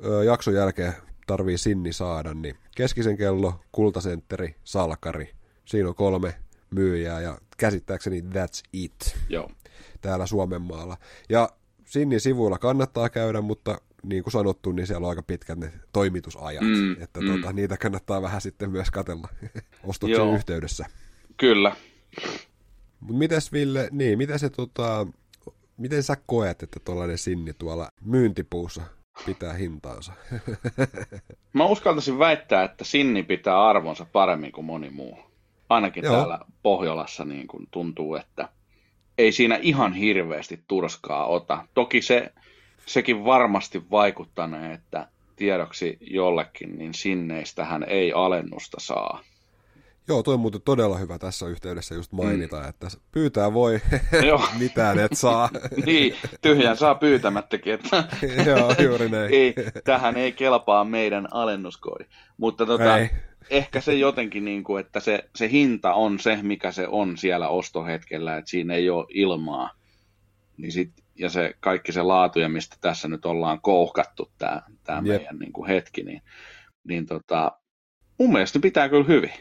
ö, 0.05 0.25
jakson 0.25 0.55
jälkeen 0.55 0.93
tarvii 1.27 1.59
Sinni 1.59 1.93
saada, 1.93 2.35
niin 2.35 2.57
keskisen 2.77 3.17
kello, 3.17 3.61
kultasentteri, 3.73 4.55
salkari. 4.65 5.31
Siinä 5.65 5.89
on 5.89 5.95
kolme 5.95 6.35
myyjää 6.71 7.21
ja 7.21 7.39
käsittääkseni 7.57 8.21
that's 8.21 8.63
it. 8.73 9.17
Joo. 9.29 9.51
Täällä 10.01 10.27
Suomen 10.27 10.63
maalla. 10.63 10.97
Ja 11.29 11.49
Sinnin 11.85 12.21
sivuilla 12.21 12.59
kannattaa 12.59 13.09
käydä, 13.09 13.41
mutta 13.41 13.79
niin 14.03 14.23
kuin 14.23 14.33
sanottu, 14.33 14.73
niin 14.73 14.87
siellä 14.87 15.05
on 15.05 15.11
aika 15.11 15.23
pitkät 15.23 15.59
ne 15.59 15.73
toimitusajat, 15.93 16.65
mm, 16.65 17.03
että 17.03 17.21
mm. 17.21 17.27
Tuota, 17.27 17.53
niitä 17.53 17.77
kannattaa 17.77 18.23
vähän 18.23 18.41
sitten 18.41 18.71
myös 18.71 18.91
katella 18.91 19.29
ostoksen 19.85 20.17
Joo. 20.17 20.35
yhteydessä. 20.35 20.87
Kyllä. 21.37 21.77
Mutta 23.01 23.19
mitäs 23.19 23.53
Ville, 23.53 23.89
niin, 23.93 24.19
mitä 24.19 24.39
se 24.39 24.51
tota, 24.51 25.07
miten 25.77 26.03
sä 26.03 26.17
koet, 26.27 26.63
että 26.63 26.81
tuollainen 26.85 27.19
sinni 27.19 27.53
tuolla 27.53 27.89
myyntipuussa 28.05 28.83
pitää 29.27 29.53
hintaansa? 29.53 30.13
Mä 31.53 31.65
uskaltaisin 31.65 32.19
väittää, 32.19 32.65
että 32.65 32.85
sinni 32.85 33.23
pitää 33.23 33.69
arvonsa 33.69 34.07
paremmin 34.13 34.53
kuin 34.53 34.65
moni 34.65 34.91
muu. 34.91 35.19
Ainakin 35.69 36.05
Joo. 36.05 36.17
täällä 36.17 36.39
Pohjolassa 36.63 37.25
niin 37.25 37.47
kun 37.47 37.67
tuntuu, 37.71 38.15
että 38.15 38.49
ei 39.19 39.33
siinä 39.33 39.59
ihan 39.63 39.93
hirveästi 39.93 40.65
turskaa 40.69 41.27
ota. 41.27 41.67
Toki 41.75 42.03
se, 42.03 42.33
sekin 42.87 43.25
varmasti 43.25 43.91
vaikuttanee, 43.91 44.75
että 44.75 45.09
tiedoksi 45.37 45.99
jollekin, 46.01 46.79
niin 46.79 46.95
sinneistähän 46.95 47.85
ei 47.89 48.13
alennusta 48.13 48.77
saa. 48.81 49.21
Joo, 50.09 50.23
toi 50.23 50.35
on 50.35 50.41
muuten 50.41 50.63
todella 50.63 50.99
hyvä 50.99 51.19
tässä 51.19 51.47
yhteydessä 51.47 51.95
just 51.95 52.13
mainita, 52.13 52.61
mm. 52.61 52.69
että 52.69 52.89
pyytää 53.13 53.53
voi, 53.53 53.81
mitään 54.59 54.99
et 54.99 55.13
saa. 55.15 55.51
niin, 55.87 56.15
tyhjän 56.43 56.77
saa 56.77 56.95
pyytämättäkin. 56.95 57.75
Että 57.75 58.05
Joo, 58.47 58.75
juuri 58.83 59.09
näin. 59.09 59.35
ei, 59.35 59.55
tähän 59.85 60.17
ei 60.17 60.33
kelpaa 60.33 60.85
meidän 60.85 61.29
alennuskoodi. 61.31 62.05
Mutta 62.37 62.67
tota, 62.67 62.99
ei. 62.99 63.11
Ehkä 63.51 63.81
se 63.81 63.95
jotenkin, 63.95 64.45
niin 64.45 64.65
kuin, 64.65 64.81
että 64.87 65.01
se, 65.01 65.31
se 65.37 65.51
hinta 65.51 65.95
on 65.95 66.19
se, 66.19 66.39
mikä 66.43 66.73
se 66.73 66.89
on 66.89 67.17
siellä 67.17 67.49
ostohetkellä, 67.49 68.37
että 68.37 68.51
siinä 68.51 68.75
ei 68.75 68.91
ole 68.91 69.07
ilmaa. 69.09 69.71
Niin 70.57 70.73
sit, 70.73 70.93
ja 71.15 71.29
se 71.29 71.55
kaikki 71.61 71.93
se 71.93 72.03
laatu, 72.03 72.39
ja 72.39 72.49
mistä 72.49 72.77
tässä 72.81 73.09
nyt 73.09 73.27
ollaan 73.27 73.61
kouhkattu 73.61 74.31
tämä, 74.39 74.63
tämä 74.85 75.01
meidän 75.01 75.39
niin 75.39 75.53
kuin 75.53 75.69
hetki, 75.69 76.03
niin, 76.03 76.23
niin 76.85 77.07
tota, 77.07 77.53
mun 78.19 78.33
mielestä 78.33 78.59
pitää 78.59 78.89
kyllä 78.89 79.05
hyvin 79.05 79.33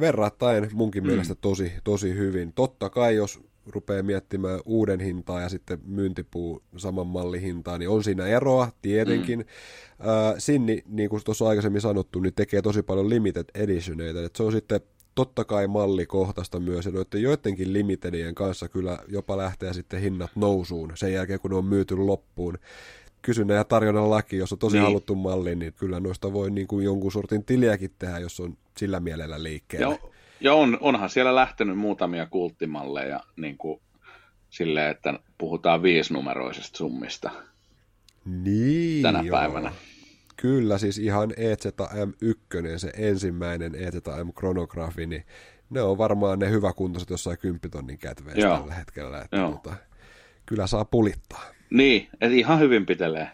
verrattain 0.00 0.68
munkin 0.72 1.02
mm. 1.02 1.06
mielestä 1.06 1.34
tosi, 1.34 1.72
tosi 1.84 2.14
hyvin. 2.14 2.52
Totta 2.52 2.90
kai, 2.90 3.16
jos 3.16 3.40
rupeaa 3.66 4.02
miettimään 4.02 4.60
uuden 4.64 5.00
hintaa 5.00 5.40
ja 5.40 5.48
sitten 5.48 5.78
myyntipuu 5.86 6.62
saman 6.76 7.06
mallin 7.06 7.40
hintaa, 7.40 7.78
niin 7.78 7.88
on 7.88 8.04
siinä 8.04 8.26
eroa 8.26 8.72
tietenkin. 8.82 9.38
Mm. 9.38 10.08
Äh, 10.08 10.34
Sinni, 10.38 10.82
niin 10.86 11.10
kuin 11.10 11.24
tuossa 11.24 11.48
aikaisemmin 11.48 11.80
sanottu, 11.80 12.20
niin 12.20 12.34
tekee 12.34 12.62
tosi 12.62 12.82
paljon 12.82 13.10
limited 13.10 13.44
editioneita, 13.54 14.24
että 14.24 14.36
se 14.36 14.42
on 14.42 14.52
sitten 14.52 14.80
totta 15.14 15.44
kai 15.44 15.66
mallikohtaista 15.66 16.60
myös, 16.60 16.86
ja 16.86 16.92
noiden 16.92 17.22
joidenkin 17.22 17.72
limitedien 17.72 18.34
kanssa 18.34 18.68
kyllä 18.68 18.98
jopa 19.08 19.36
lähtee 19.36 19.72
sitten 19.72 20.00
hinnat 20.00 20.30
nousuun 20.34 20.92
sen 20.94 21.12
jälkeen, 21.12 21.40
kun 21.40 21.50
ne 21.50 21.56
on 21.56 21.64
myyty 21.64 21.96
loppuun 21.96 22.58
kysynnän 23.22 23.56
ja 23.56 23.64
tarjonnan 23.64 24.10
laki, 24.10 24.36
jos 24.36 24.52
on 24.52 24.58
tosi 24.58 24.76
niin. 24.76 24.84
haluttu 24.84 25.14
malli, 25.14 25.56
niin 25.56 25.72
kyllä 25.72 26.00
noista 26.00 26.32
voi 26.32 26.50
niin 26.50 26.66
kuin 26.66 26.84
jonkun 26.84 27.12
sortin 27.12 27.44
tiliäkin 27.44 27.90
tehdä, 27.98 28.18
jos 28.18 28.40
on 28.40 28.56
sillä 28.76 29.00
mielellä 29.00 29.42
liikkeellä. 29.42 29.98
Ja, 30.02 30.15
ja 30.40 30.54
on, 30.54 30.78
onhan 30.80 31.10
siellä 31.10 31.34
lähtenyt 31.34 31.78
muutamia 31.78 32.26
kulttimalleja 32.26 33.20
niin 33.36 33.58
kuin 33.58 33.80
silleen, 34.50 34.90
että 34.90 35.18
puhutaan 35.38 35.82
viisinumeroisesta 35.82 36.78
summista 36.78 37.30
niin, 38.24 39.02
tänä 39.02 39.22
joo. 39.22 39.38
päivänä. 39.38 39.72
Kyllä, 40.36 40.78
siis 40.78 40.98
ihan 40.98 41.30
EZM1, 41.30 42.78
se 42.78 42.92
ensimmäinen 42.96 43.74
EZM 43.74 44.32
kronografi, 44.34 45.06
niin 45.06 45.24
ne 45.70 45.82
on 45.82 45.98
varmaan 45.98 46.38
ne 46.38 46.50
hyväkuntoiset 46.50 47.10
jossain 47.10 47.38
kymppitonnin 47.38 47.98
kätveissä 47.98 48.48
tällä 48.48 48.74
hetkellä. 48.74 49.22
Että 49.22 49.36
Tota, 49.36 49.76
kyllä 50.46 50.66
saa 50.66 50.84
pulittaa. 50.84 51.44
Niin, 51.70 52.08
että 52.12 52.36
ihan 52.36 52.60
hyvin 52.60 52.86
pitelee. 52.86 53.30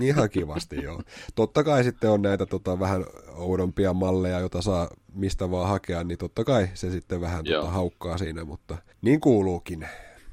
Ihan 0.00 0.30
kivasti, 0.30 0.82
joo. 0.82 1.02
Totta 1.34 1.64
kai 1.64 1.84
sitten 1.84 2.10
on 2.10 2.22
näitä 2.22 2.46
tota, 2.46 2.80
vähän 2.80 3.04
oudompia 3.34 3.92
malleja, 3.92 4.40
joita 4.40 4.62
saa 4.62 4.88
mistä 5.14 5.50
vaan 5.50 5.68
hakea, 5.68 6.04
niin 6.04 6.18
totta 6.18 6.44
kai 6.44 6.68
se 6.74 6.90
sitten 6.90 7.20
vähän 7.20 7.44
tota, 7.44 7.70
haukkaa 7.70 8.18
siinä, 8.18 8.44
mutta 8.44 8.78
niin 9.02 9.20
kuuluukin. 9.20 9.88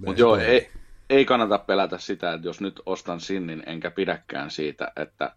Mutta 0.06 0.22
joo, 0.22 0.38
ei, 0.38 0.70
ei 1.10 1.26
kannata 1.26 1.58
pelätä 1.58 1.98
sitä, 1.98 2.34
että 2.34 2.48
jos 2.48 2.62
nyt 2.62 2.82
ostan 2.86 3.20
sinnin, 3.20 3.64
enkä 3.66 3.92
pidäkään 3.92 4.52
siitä, 4.52 4.92
että 4.96 5.36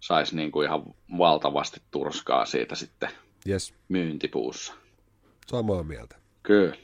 saisi 0.00 0.36
niinku 0.36 0.62
ihan 0.62 0.82
valtavasti 1.18 1.80
turskaa 1.90 2.44
siitä 2.44 2.74
sitten 2.74 3.08
yes. 3.48 3.74
myyntipuussa. 3.88 4.74
Samaa 5.46 5.82
mieltä. 5.82 6.16
Kyllä. 6.42 6.76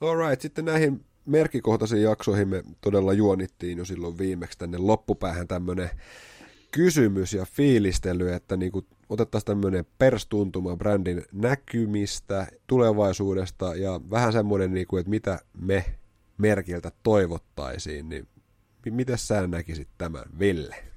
Alright, 0.00 0.40
sitten 0.40 0.64
näihin 0.64 1.04
merkikohtaisiin 1.26 2.02
jaksoihin 2.02 2.48
me 2.48 2.62
todella 2.80 3.12
juonittiin 3.12 3.78
jo 3.78 3.84
silloin 3.84 4.18
viimeksi 4.18 4.58
tänne 4.58 4.78
loppupäähän 4.78 5.48
tämmöinen 5.48 5.90
kysymys 6.70 7.32
ja 7.32 7.44
fiilistely, 7.44 8.32
että 8.32 8.56
niin 8.56 8.72
kuin 8.72 8.86
otettaisiin 9.08 9.46
tämmöinen 9.46 9.86
perstuntuma 9.98 10.76
brändin 10.76 11.22
näkymistä, 11.32 12.46
tulevaisuudesta 12.66 13.74
ja 13.74 14.00
vähän 14.10 14.32
semmoinen, 14.32 14.74
niin 14.74 14.86
kuin, 14.86 15.00
että 15.00 15.10
mitä 15.10 15.38
me 15.60 15.84
merkiltä 16.38 16.92
toivottaisiin, 17.02 18.08
niin 18.08 18.28
miten 18.90 19.18
sä 19.18 19.46
näkisit 19.46 19.88
tämän, 19.98 20.24
Ville? 20.38 20.93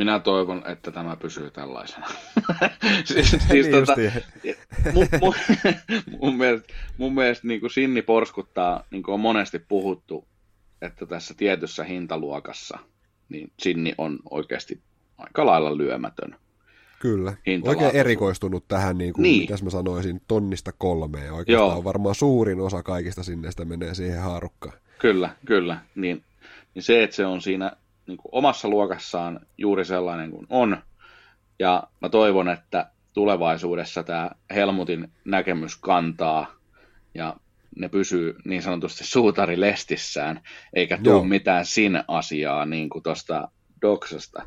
Minä 0.00 0.18
toivon, 0.18 0.62
että 0.66 0.90
tämä 0.90 1.16
pysyy 1.16 1.50
tällaisena. 1.50 2.06
siis, 3.04 3.30
siis 3.30 3.48
niin 3.50 3.70
tota, 3.70 3.94
mun, 4.92 5.06
mun, 5.20 5.34
mun 6.20 6.36
mielestä, 6.36 6.72
mun 6.98 7.14
mielestä 7.14 7.46
niin 7.46 7.60
kuin 7.60 7.70
Sinni 7.70 8.02
porskuttaa, 8.02 8.84
niin 8.90 9.02
kuin 9.02 9.14
on 9.14 9.20
monesti 9.20 9.58
puhuttu, 9.58 10.28
että 10.82 11.06
tässä 11.06 11.34
tietyssä 11.34 11.84
hintaluokassa 11.84 12.78
niin 13.30 13.52
Sinni 13.58 13.94
on 13.98 14.18
oikeasti 14.30 14.80
aika 15.18 15.46
lailla 15.46 15.76
lyömätön. 15.76 16.36
Kyllä, 16.98 17.34
oikein 17.62 17.96
erikoistunut 17.96 18.68
tähän, 18.68 18.98
niin 18.98 19.12
kuin, 19.12 19.22
niin. 19.22 19.40
mitäs 19.40 19.62
mä 19.62 19.70
sanoisin, 19.70 20.20
tonnista 20.28 20.72
kolmeen. 20.72 21.32
Oikeastaan 21.32 21.76
Joo. 21.76 21.84
varmaan 21.84 22.14
suurin 22.14 22.60
osa 22.60 22.82
kaikista 22.82 23.22
sinnestä 23.22 23.64
menee 23.64 23.94
siihen 23.94 24.20
haarukkaan. 24.20 24.78
Kyllä, 24.98 25.30
kyllä. 25.46 25.80
Niin, 25.94 26.24
niin 26.74 26.82
se, 26.82 27.02
että 27.02 27.16
se 27.16 27.26
on 27.26 27.40
siinä 27.40 27.72
niin 28.10 28.18
kuin 28.18 28.30
omassa 28.32 28.68
luokassaan 28.68 29.40
juuri 29.58 29.84
sellainen 29.84 30.30
kuin 30.30 30.46
on. 30.50 30.82
Ja 31.58 31.82
mä 32.00 32.08
toivon, 32.08 32.48
että 32.48 32.90
tulevaisuudessa 33.12 34.02
tämä 34.02 34.30
Helmutin 34.54 35.12
näkemys 35.24 35.76
kantaa 35.76 36.46
ja 37.14 37.36
ne 37.76 37.88
pysyy 37.88 38.36
niin 38.44 38.62
sanotusti 38.62 39.04
suutarilestissään, 39.04 40.40
eikä 40.72 40.98
tule 40.98 41.26
mitään 41.26 41.66
sin 41.66 42.02
asiaa 42.08 42.66
niin 42.66 42.88
kuin 42.88 43.02
tuosta 43.02 43.48
Doksasta. 43.82 44.42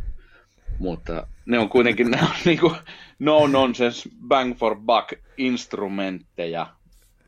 Mutta 0.79 1.27
ne 1.45 1.59
on 1.59 1.69
kuitenkin 1.69 2.11
ne 2.11 2.19
on 2.21 2.35
niin 2.45 2.59
kuin 2.59 2.75
no 3.19 3.47
nonsense 3.47 4.09
bang 4.27 4.55
for 4.57 4.75
buck 4.75 5.13
instrumentteja, 5.37 6.67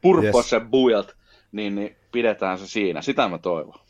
purpose 0.02 0.56
yes. 0.56 0.70
build, 0.72 1.10
niin, 1.52 1.76
niin 1.76 1.96
pidetään 2.12 2.58
se 2.58 2.68
siinä. 2.68 3.02
Sitä 3.02 3.28
mä 3.28 3.38
toivon. 3.38 3.85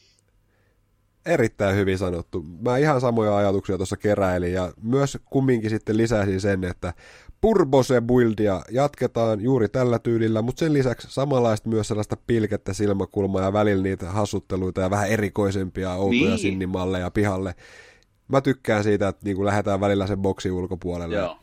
Erittäin 1.26 1.76
hyvin 1.76 1.97
sanottu. 1.97 2.45
Mä 2.61 2.77
ihan 2.77 3.02
samoja 3.02 3.38
ajatuksia 3.38 3.77
tuossa 3.77 3.97
keräilin 3.97 4.53
ja 4.53 4.73
myös 4.81 5.18
kumminkin 5.26 5.69
sitten 5.69 5.97
lisäisin 5.97 6.41
sen, 6.41 6.64
että 6.64 6.93
Purbose 7.41 8.02
buildia 8.02 8.61
jatketaan 8.72 9.41
juuri 9.41 9.69
tällä 9.69 9.99
tyylillä, 9.99 10.41
mutta 10.41 10.60
sen 10.60 10.73
lisäksi 10.73 11.07
samanlaista 11.11 11.69
myös 11.69 11.88
sellaista 11.88 12.18
pilkettä 12.27 12.73
silmäkulmaa 12.73 13.41
ja 13.41 13.53
välillä 13.53 13.84
niitä 13.84 14.11
hassutteluita 14.11 14.81
ja 14.81 14.89
vähän 14.89 15.10
erikoisempia 15.10 15.93
outoja 15.93 16.22
niin. 16.22 16.39
sinnimalleja 16.39 17.11
pihalle. 17.11 17.56
Mä 18.27 18.41
tykkään 18.41 18.84
siitä, 18.84 19.07
että 19.07 19.26
niin 19.26 19.45
lähdetään 19.45 19.80
välillä 19.80 20.07
sen 20.07 20.18
boksi 20.18 20.52
ulkopuolelle. 20.52 21.15
Joo. 21.15 21.38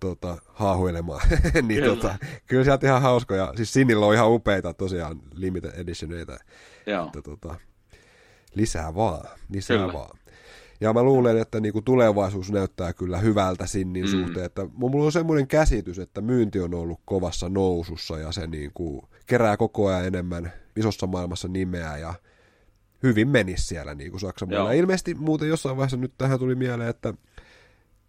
tota, 0.00 0.36
haahuilemaan. 0.46 1.28
niin 1.68 1.82
kyllä. 1.82 1.96
Tota, 1.96 2.14
kyllä 2.46 2.64
sieltä 2.64 2.86
ihan 2.86 3.02
hauskoja. 3.02 3.52
Siis 3.56 3.72
Sinillä 3.72 4.06
on 4.06 4.14
ihan 4.14 4.30
upeita 4.30 4.74
tosiaan 4.74 5.20
limited 5.34 5.72
editioneita. 5.80 6.38
Joo. 6.86 7.06
Että, 7.06 7.22
tota, 7.22 7.54
lisää 8.54 8.94
vaan, 8.94 9.28
lisää 9.48 9.76
kyllä. 9.76 9.92
vaan. 9.92 10.18
Ja 10.80 10.92
mä 10.92 11.02
luulen, 11.02 11.38
että 11.38 11.60
niinku 11.60 11.82
tulevaisuus 11.82 12.52
näyttää 12.52 12.92
kyllä 12.92 13.18
hyvältä 13.18 13.66
Sinnin 13.66 14.04
mm. 14.04 14.10
suhteen. 14.10 14.46
Että 14.46 14.66
mulla 14.72 15.04
on 15.04 15.12
semmoinen 15.12 15.46
käsitys, 15.46 15.98
että 15.98 16.20
myynti 16.20 16.60
on 16.60 16.74
ollut 16.74 17.00
kovassa 17.04 17.48
nousussa 17.48 18.18
ja 18.18 18.32
se 18.32 18.46
niinku 18.46 19.08
kerää 19.26 19.56
koko 19.56 19.86
ajan 19.86 20.06
enemmän 20.06 20.52
isossa 20.76 21.06
maailmassa 21.06 21.48
nimeä 21.48 21.96
ja 21.96 22.14
hyvin 23.02 23.28
menisi 23.28 23.66
siellä 23.66 23.94
niin 23.94 24.10
kuin 24.10 24.20
Saksan 24.20 24.48
mailla. 24.48 24.72
Ilmeisesti 24.72 25.14
muuten 25.14 25.48
jossain 25.48 25.76
vaiheessa 25.76 25.96
nyt 25.96 26.12
tähän 26.18 26.38
tuli 26.38 26.54
mieleen, 26.54 26.90
että 26.90 27.14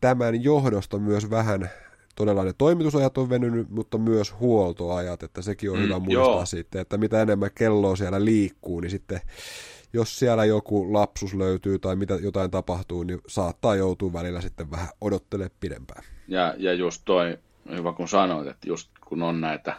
tämän 0.01 0.43
johdosta 0.43 0.99
myös 0.99 1.29
vähän 1.29 1.69
todella 2.15 2.43
ne 2.43 2.53
toimitusajat 2.57 3.17
on 3.17 3.29
venynyt, 3.29 3.69
mutta 3.69 3.97
myös 3.97 4.39
huoltoajat, 4.39 5.23
että 5.23 5.41
sekin 5.41 5.71
on 5.71 5.77
mm, 5.77 5.83
hyvä 5.83 5.99
muistaa 5.99 6.25
joo. 6.25 6.45
sitten, 6.45 6.81
että 6.81 6.97
mitä 6.97 7.21
enemmän 7.21 7.49
kelloa 7.55 7.95
siellä 7.95 8.25
liikkuu, 8.25 8.79
niin 8.79 8.91
sitten 8.91 9.21
jos 9.93 10.19
siellä 10.19 10.45
joku 10.45 10.93
lapsus 10.93 11.33
löytyy 11.33 11.79
tai 11.79 11.95
mitä 11.95 12.13
jotain 12.13 12.51
tapahtuu, 12.51 13.03
niin 13.03 13.21
saattaa 13.27 13.75
joutua 13.75 14.13
välillä 14.13 14.41
sitten 14.41 14.71
vähän 14.71 14.89
odottele 15.01 15.51
pidempään. 15.59 16.03
Ja, 16.27 16.53
ja 16.57 16.73
just 16.73 17.01
toi, 17.05 17.37
hyvä 17.69 17.93
kun 17.93 18.07
sanoit, 18.07 18.47
että 18.47 18.67
just 18.67 18.89
kun 19.07 19.23
on 19.23 19.41
näitä 19.41 19.75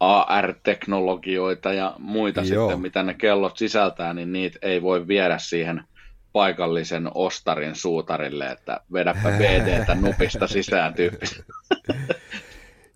AR-teknologioita 0.00 1.72
ja 1.72 1.94
muita 1.98 2.40
Joo. 2.42 2.66
sitten, 2.66 2.80
mitä 2.80 3.02
ne 3.02 3.14
kellot 3.14 3.56
sisältää, 3.56 4.14
niin 4.14 4.32
niitä 4.32 4.58
ei 4.62 4.82
voi 4.82 5.08
viedä 5.08 5.38
siihen 5.38 5.84
paikallisen 6.32 7.10
ostarin 7.14 7.74
suutarille, 7.74 8.50
että 8.50 8.80
vedäpä 8.92 9.30
BDtä 9.38 9.94
nupista 9.94 10.46
sisään 10.46 10.94
tyyppistä. 10.94 11.44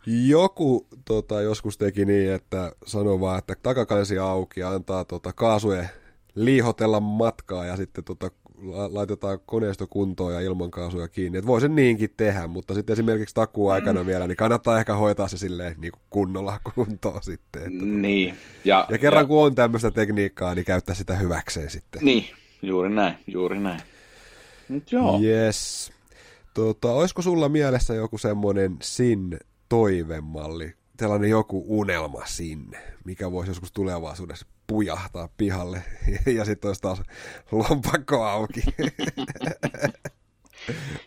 Joku 0.07 0.87
tota, 1.05 1.41
joskus 1.41 1.79
teki 1.79 2.05
niin, 2.05 2.33
että 2.33 2.73
sanoi 2.87 3.21
vaan, 3.21 3.39
että 3.39 3.55
takakansi 3.63 4.19
auki 4.19 4.61
ja 4.61 4.69
antaa 4.69 5.05
tota, 5.05 5.33
kaasujen 5.33 5.89
liihotella 6.35 7.01
matkaa 7.01 7.67
ja 7.67 7.77
sitten 7.77 8.05
tota, 8.05 8.31
laitetaan 8.91 9.39
koneisto 9.47 9.87
kuntoon 9.87 10.35
ja 10.35 10.41
ilmankaasuja 10.41 11.09
kiinni. 11.09 11.39
Että 11.39 11.47
voi 11.47 11.61
sen 11.61 11.75
niinkin 11.75 12.11
tehdä, 12.17 12.47
mutta 12.47 12.75
sitten 12.75 12.93
esimerkiksi 12.93 13.35
takuaikana 13.35 14.01
mm. 14.01 14.07
vielä, 14.07 14.27
niin 14.27 14.37
kannattaa 14.37 14.79
ehkä 14.79 14.95
hoitaa 14.95 15.29
se 15.29 15.39
silleen 15.39 15.75
niin 15.79 15.93
kuin 15.93 16.03
kunnolla 16.11 16.61
kuntoon 16.75 17.23
sitten. 17.23 17.63
Että 17.63 17.85
tota- 17.85 17.87
niin. 17.87 18.35
Ja, 18.65 18.87
ja 18.91 18.99
kerran 18.99 19.23
ja... 19.23 19.27
kun 19.27 19.45
on 19.45 19.55
tämmöistä 19.55 19.91
tekniikkaa, 19.91 20.55
niin 20.55 20.65
käyttää 20.65 20.95
sitä 20.95 21.15
hyväkseen 21.15 21.71
sitten. 21.71 22.05
Niin, 22.05 22.25
juuri 22.63 22.91
näin, 22.91 23.15
juuri 23.27 23.61
näin. 23.61 23.81
Nyt 24.69 24.93
joo. 24.93 25.21
Yes. 25.23 25.93
Tota, 26.55 26.93
olisiko 26.93 27.23
sulla 27.23 27.49
mielessä 27.49 27.95
joku 27.95 28.19
semmoinen 28.19 28.77
sin 28.83 29.39
toivemalli, 29.69 30.75
sellainen 30.99 31.31
joku 31.31 31.65
unelma 31.67 32.27
sinne, 32.27 32.79
mikä 33.05 33.33
voisi 33.33 33.51
joskus 33.51 33.73
tulevaisuudessa 33.73 34.47
pujahtaa 34.73 35.29
pihalle 35.37 35.83
ja 36.37 36.45
sitten 36.45 36.69
olisi 36.69 36.83
taas 36.83 37.03
lompakko 37.53 38.25
auki. 38.25 38.61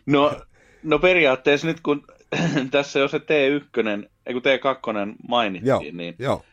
No, 0.06 0.42
no 0.84 1.00
periaatteessa 1.00 1.68
nyt 1.68 1.80
kun 1.80 2.08
tässä 2.72 3.00
jo 3.00 3.08
se 3.08 3.18
T1, 3.18 4.08
ei 4.26 4.34
kun 4.34 4.42
T2 4.42 5.16
mainittiin, 5.28 5.70
joo, 5.70 5.82
niin, 5.92 6.16
joo. 6.20 6.46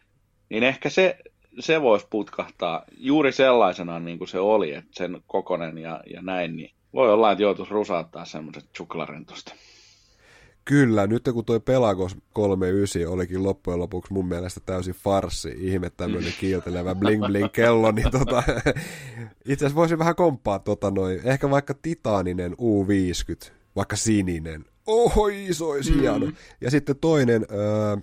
niin 0.49 0.63
ehkä 0.63 0.91
se, 0.91 1.19
se 1.61 1.83
voisi 1.83 2.07
putkahtaa 2.11 2.85
juuri 2.97 3.33
sellaisena 3.33 4.01
niin 4.01 4.19
kuin 4.19 4.29
se 4.29 4.39
oli, 4.39 4.75
että 4.75 4.91
sen 4.93 5.23
kokonen 5.27 5.79
ja, 5.79 6.01
ja 6.11 6.23
näin, 6.23 6.57
niin 6.57 6.75
voi 6.93 7.13
olla, 7.13 7.33
että 7.33 7.43
joutuisi 7.43 7.73
rusauttaa 7.73 8.25
semmoiset 8.25 8.65
chuklarin 8.77 9.27
tuosta. 9.27 9.55
Kyllä, 10.65 11.07
nyt 11.07 11.29
kun 11.33 11.45
toi 11.45 11.61
Pelagos 11.61 12.17
39 12.33 13.07
olikin 13.07 13.43
loppujen 13.43 13.81
lopuksi 13.81 14.13
mun 14.13 14.29
mielestä 14.29 14.61
täysin 14.67 14.95
farsi, 14.95 15.55
ihme 15.59 15.91
tämmöinen 15.91 16.33
kiiltelevä 16.41 16.95
bling 16.95 17.27
bling 17.27 17.49
kello, 17.53 17.91
niin 17.91 18.11
tota, 18.11 18.43
itse 19.49 19.65
asiassa 19.65 19.75
voisin 19.75 19.99
vähän 19.99 20.17
komppaa 20.17 20.59
tota 20.59 20.91
noin, 20.91 21.21
ehkä 21.25 21.51
vaikka 21.51 21.75
titaaninen 21.75 22.53
U50, 22.53 23.53
vaikka 23.77 23.97
sininen. 23.97 24.65
Oho, 24.87 25.29
iso 25.29 25.69
olisi 25.69 25.93
mm. 25.93 26.01
hieno. 26.01 26.33
Ja 26.61 26.71
sitten 26.71 26.97
toinen, 26.97 27.47
äh, 27.51 28.03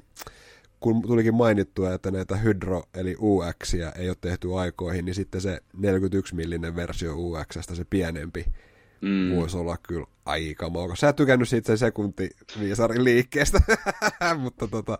kun 0.80 1.02
tulikin 1.02 1.36
mainittua, 1.36 1.94
että 1.94 2.11
näitä 2.11 2.36
Hydro 2.36 2.84
eli 2.94 3.15
UX 3.19 3.73
ei 3.73 4.10
ole 4.10 4.18
tehty 4.22 4.56
aikoihin, 4.56 5.06
niin 5.06 5.15
sitten 5.15 5.41
se 5.41 5.60
41 5.77 6.36
millinen 6.36 6.76
versio 6.76 7.14
UXstä, 7.15 7.76
se 7.76 7.86
pienempi, 7.90 8.45
mm. 9.02 9.36
voisi 9.36 9.58
olla 9.58 9.78
kyllä 9.88 10.06
aika 10.26 10.70
mauka. 10.70 10.96
Sä 10.96 11.10
et 11.10 11.16
tykännyt 11.16 11.50
siitä 11.50 11.68
sen 11.68 11.78
sekunti 11.78 12.30
viisarin 12.60 13.04
liikkeestä, 13.04 13.60
mutta 14.44 14.68
tota, 14.68 14.98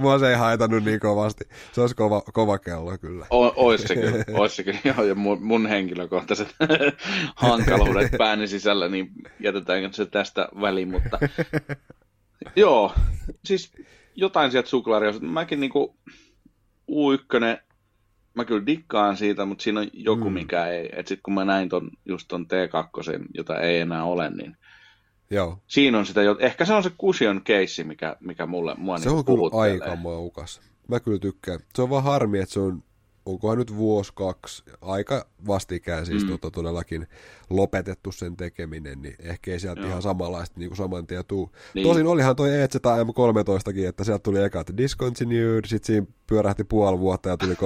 mua 0.00 0.18
se 0.18 0.30
ei 0.30 0.36
haitannut 0.36 0.84
niin 0.84 1.00
kovasti. 1.00 1.44
Se 1.72 1.80
olisi 1.80 1.94
kova, 1.94 2.20
kova 2.20 2.58
kello 2.58 2.98
kyllä. 2.98 3.26
O, 3.30 3.52
ois 3.56 3.82
se 3.82 3.94
kyllä, 3.94 4.24
ois 4.38 4.56
se 4.56 4.62
kyllä. 4.62 4.78
Joo, 4.96 5.04
ja 5.04 5.14
mun, 5.14 5.42
mun 5.42 5.66
henkilökohtaiset 5.66 6.48
hankaluudet 7.36 8.12
pääni 8.18 8.48
sisällä, 8.48 8.88
niin 8.88 9.08
jätetäänkö 9.40 9.88
se 9.92 10.06
tästä 10.06 10.48
väliin, 10.60 10.90
mutta 10.90 11.18
joo, 12.56 12.92
siis 13.44 13.72
jotain 14.14 14.50
sieltä 14.50 14.68
suklaariosta. 14.68 15.24
Mäkin 15.24 15.60
niinku 15.60 15.96
U1 16.90 17.64
mä 18.34 18.44
kyllä 18.44 18.66
dikkaan 18.66 19.16
siitä, 19.16 19.44
mutta 19.44 19.62
siinä 19.62 19.80
on 19.80 19.86
joku, 19.92 20.30
mm. 20.30 20.34
mikä 20.34 20.66
ei. 20.66 20.86
Että 20.86 21.08
sitten 21.08 21.22
kun 21.22 21.34
mä 21.34 21.44
näin 21.44 21.68
ton, 21.68 21.90
just 22.04 22.28
ton 22.28 22.46
T2, 22.46 23.26
jota 23.34 23.60
ei 23.60 23.80
enää 23.80 24.04
ole, 24.04 24.30
niin 24.30 24.56
Joo. 25.30 25.58
siinä 25.66 25.98
on 25.98 26.06
sitä, 26.06 26.20
ehkä 26.38 26.64
se 26.64 26.72
on 26.72 26.82
se 26.82 26.90
Kusion 26.98 27.42
keissi, 27.42 27.84
mikä, 27.84 28.16
mikä 28.20 28.46
mulle 28.46 28.74
mua 28.78 28.98
Se 28.98 29.08
niin 29.08 29.18
on 29.18 29.24
kyllä 29.24 29.60
aika 29.62 29.96
maukas. 29.96 30.60
Mä 30.88 31.00
kyllä 31.00 31.18
tykkään. 31.18 31.60
Se 31.74 31.82
on 31.82 31.90
vaan 31.90 32.04
harmi, 32.04 32.38
että 32.38 32.52
se 32.52 32.60
on 32.60 32.82
onkohan 33.26 33.58
nyt 33.58 33.76
vuosi, 33.76 34.12
kaksi, 34.14 34.62
aika 34.80 35.26
vastikään 35.46 36.06
siis 36.06 36.22
mm. 36.24 36.28
tota, 36.30 36.50
todellakin 36.50 37.06
lopetettu 37.50 38.12
sen 38.12 38.36
tekeminen, 38.36 39.02
niin 39.02 39.14
ehkä 39.18 39.50
ei 39.50 39.60
sieltä 39.60 39.80
Joo. 39.80 39.90
ihan 39.90 40.02
samanlaista 40.02 40.60
niin 40.60 40.68
kuin 40.68 40.76
saman 40.76 41.06
tien 41.06 41.24
tuu. 41.28 41.52
Niin. 41.74 41.88
Tosin 41.88 42.06
olihan 42.06 42.36
toi 42.36 42.60
EZ 42.60 42.76
M13kin, 42.76 43.88
että 43.88 44.04
sieltä 44.04 44.22
tuli 44.22 44.42
eka, 44.42 44.60
että 44.60 44.76
discontinued, 44.76 45.64
sitten 45.66 45.86
siinä 45.86 46.06
pyörähti 46.26 46.64
puoli 46.64 46.98
vuotta 46.98 47.28
ja 47.28 47.36
tuli 47.36 47.54
13.1. 47.54 47.64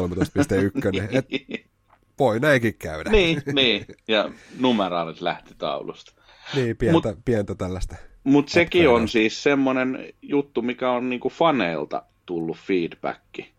Et 1.13 1.27
voi 2.19 2.41
näinkin 2.41 2.75
käydä. 2.75 3.11
Niin, 3.11 3.43
niin. 3.53 3.87
ja 4.09 4.31
numeraalit 4.61 5.21
lähti 5.21 5.55
taulusta. 5.59 6.13
Niin, 6.55 6.77
pientä, 6.77 7.09
mut, 7.09 7.19
pientä 7.25 7.55
tällaista. 7.55 7.97
Mutta 8.25 8.53
sekin 8.53 8.89
on 8.89 9.09
siis 9.09 9.43
semmoinen 9.43 10.13
juttu, 10.23 10.63
mikä 10.63 10.91
on 10.91 11.09
niinku 11.09 11.29
faneilta 11.29 12.03
tullut 12.27 12.57
feedbacki 12.57 13.58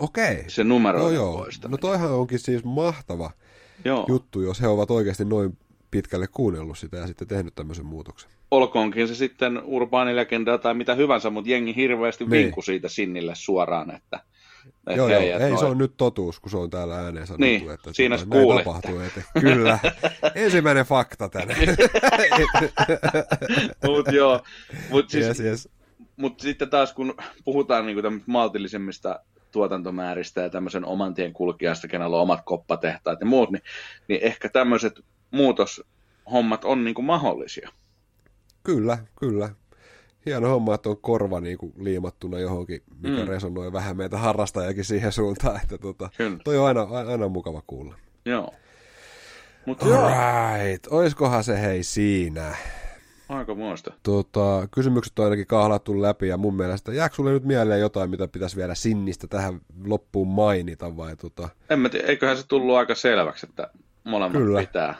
Okei. 0.00 0.44
Se 0.48 0.64
numero 0.64 0.98
no 0.98 1.10
joo. 1.10 1.46
No 1.68 1.76
toihan 1.76 2.12
onkin 2.12 2.38
siis 2.38 2.64
mahtava 2.64 3.30
joo. 3.84 4.04
juttu, 4.08 4.40
jos 4.40 4.60
he 4.60 4.68
ovat 4.68 4.90
oikeasti 4.90 5.24
noin 5.24 5.58
pitkälle 5.90 6.26
kuunnellut 6.26 6.78
sitä 6.78 6.96
ja 6.96 7.06
sitten 7.06 7.28
tehnyt 7.28 7.54
tämmöisen 7.54 7.86
muutoksen. 7.86 8.30
Olkoonkin 8.50 9.08
se 9.08 9.14
sitten 9.14 9.62
urbaanilegenda 9.64 10.58
tai 10.58 10.74
mitä 10.74 10.94
hyvänsä, 10.94 11.30
mutta 11.30 11.50
jengi 11.50 11.76
hirveästi 11.76 12.24
niin. 12.24 12.30
vinkku 12.30 12.62
siitä 12.62 12.88
Sinnille 12.88 13.34
suoraan, 13.34 13.90
että 13.90 14.20
että 14.66 14.96
joo, 14.96 15.08
hei, 15.08 15.28
joo. 15.28 15.40
ei 15.40 15.48
noin... 15.48 15.58
se 15.58 15.64
on 15.64 15.78
nyt 15.78 15.96
totuus, 15.96 16.40
kun 16.40 16.50
se 16.50 16.56
on 16.56 16.70
täällä 16.70 16.96
ääneen 16.96 17.26
sanottu. 17.26 17.44
Niin, 17.44 17.70
että 17.70 17.92
siinä 17.92 18.16
näin 18.16 18.58
tapahtuu. 18.58 19.00
Että, 19.00 19.22
kyllä, 19.40 19.78
ensimmäinen 20.34 20.84
fakta 20.84 21.28
tänne. 21.28 21.56
Mutta 23.86 24.10
joo, 24.10 24.40
mutta 24.90 25.12
siis, 25.12 25.26
yes, 25.26 25.40
yes. 25.40 25.68
mut 26.16 26.40
sitten 26.40 26.70
taas 26.70 26.92
kun 26.92 27.14
puhutaan 27.44 27.86
niinku 27.86 28.02
maltillisemmista 28.26 29.20
tuotantomääristä 29.50 30.40
ja 30.40 30.50
tämmöisen 30.50 30.84
oman 30.84 31.14
tien 31.14 31.32
kulkijasta, 31.32 31.88
kenellä 31.88 32.16
on 32.16 32.22
omat 32.22 32.40
koppatehtaat 32.44 33.20
ja 33.20 33.26
muut, 33.26 33.50
niin, 33.50 33.62
niin 34.08 34.22
ehkä 34.22 34.48
tämmöiset 34.48 35.00
muutoshommat 35.30 36.64
on 36.64 36.84
niin 36.84 36.94
kuin 36.94 37.04
mahdollisia. 37.04 37.70
Kyllä, 38.62 38.98
kyllä. 39.20 39.50
Hieno 40.26 40.48
homma, 40.48 40.74
että 40.74 40.88
on 40.88 40.96
korva 41.00 41.40
niin 41.40 41.58
kuin 41.58 41.72
liimattuna 41.78 42.38
johonkin, 42.38 42.82
mikä 43.02 43.22
mm. 43.22 43.28
resonoi 43.28 43.72
vähän 43.72 43.96
meitä 43.96 44.18
harrastajakin 44.18 44.84
siihen 44.84 45.12
suuntaan, 45.12 45.60
että 45.62 45.78
tota, 45.78 46.10
toi 46.44 46.58
on 46.58 46.66
aina, 46.66 46.82
aina 47.10 47.28
mukava 47.28 47.62
kuulla. 47.66 47.94
Joo. 48.24 48.54
Mut 49.66 49.82
right. 49.82 50.86
Oiskohan 50.90 51.44
se 51.44 51.60
hei 51.60 51.82
siinä? 51.82 52.54
Aika 53.30 53.54
muista. 53.54 53.92
Tota, 54.02 54.68
kysymykset 54.74 55.18
on 55.18 55.24
ainakin 55.24 55.46
kahlattu 55.46 56.02
läpi 56.02 56.28
ja 56.28 56.36
mun 56.36 56.56
mielestä, 56.56 56.92
jääkö 56.92 57.14
sulle 57.14 57.30
nyt 57.30 57.44
mieleen 57.44 57.80
jotain, 57.80 58.10
mitä 58.10 58.28
pitäisi 58.28 58.56
vielä 58.56 58.74
sinnistä 58.74 59.26
tähän 59.26 59.60
loppuun 59.84 60.28
mainita 60.28 60.96
vai 60.96 61.16
tota? 61.16 61.48
En 61.70 61.78
mä 61.78 61.88
tiedä, 61.88 62.08
eiköhän 62.08 62.36
se 62.36 62.46
tullut 62.46 62.76
aika 62.76 62.94
selväksi, 62.94 63.46
että 63.48 63.70
molemmat 64.04 64.42
kyllä. 64.42 64.60
pitää, 64.60 64.94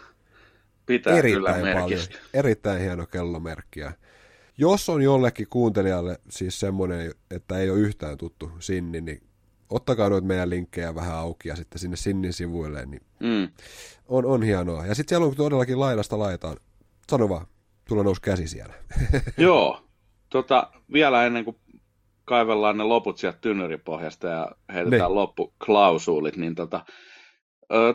pitää 0.87 1.17
Erittäin 1.17 1.63
kyllä 1.63 1.81
paljon. 1.81 2.01
Erittäin 2.35 2.81
hieno 2.81 3.07
kellomerkki. 3.07 3.81
Jos 4.59 4.89
on 4.89 5.03
jollekin 5.03 5.47
kuuntelijalle 5.51 6.21
siis 6.29 6.61
semmoinen, 6.61 7.15
että 7.31 7.59
ei 7.59 7.71
ole 7.71 7.79
yhtään 7.79 8.19
tuttu 8.19 8.51
Sinni, 8.59 9.01
niin 9.01 9.23
ottakaa 9.71 10.09
noita 10.09 10.27
meidän 10.27 10.51
linkkejä 10.51 10.95
vähän 10.95 11.15
auki 11.15 11.49
ja 11.49 11.57
sitten 11.57 11.79
sinne 11.79 11.97
Sinnin 11.97 12.33
sivuille, 12.33 12.87
niin 12.87 13.03
mm. 13.21 13.49
on, 14.09 14.27
on 14.27 14.43
hienoa. 14.43 14.87
Ja 14.87 14.95
sitten 14.95 15.09
siellä 15.09 15.27
on 15.27 15.37
todellakin 15.37 15.81
laidasta 15.81 16.19
laitaan. 16.19 16.57
Sano 17.11 17.29
vaan 17.29 17.47
Sulla 17.91 18.03
nousi 18.03 18.23
käsi 18.23 18.49
siellä. 18.49 18.75
Joo. 19.39 19.81
Tota, 20.29 20.71
vielä 20.93 21.27
ennen 21.27 21.45
kuin 21.45 21.57
kaivellaan 22.25 22.79
ne 22.79 22.85
loput 22.85 23.19
sieltä 23.19 23.39
tynnyripohjasta 23.41 24.29
ja 24.29 24.51
heitetään 24.73 25.11
ne. 25.11 25.15
loppuklausuulit, 25.15 26.37
niin 26.37 26.55
tota, 26.55 26.85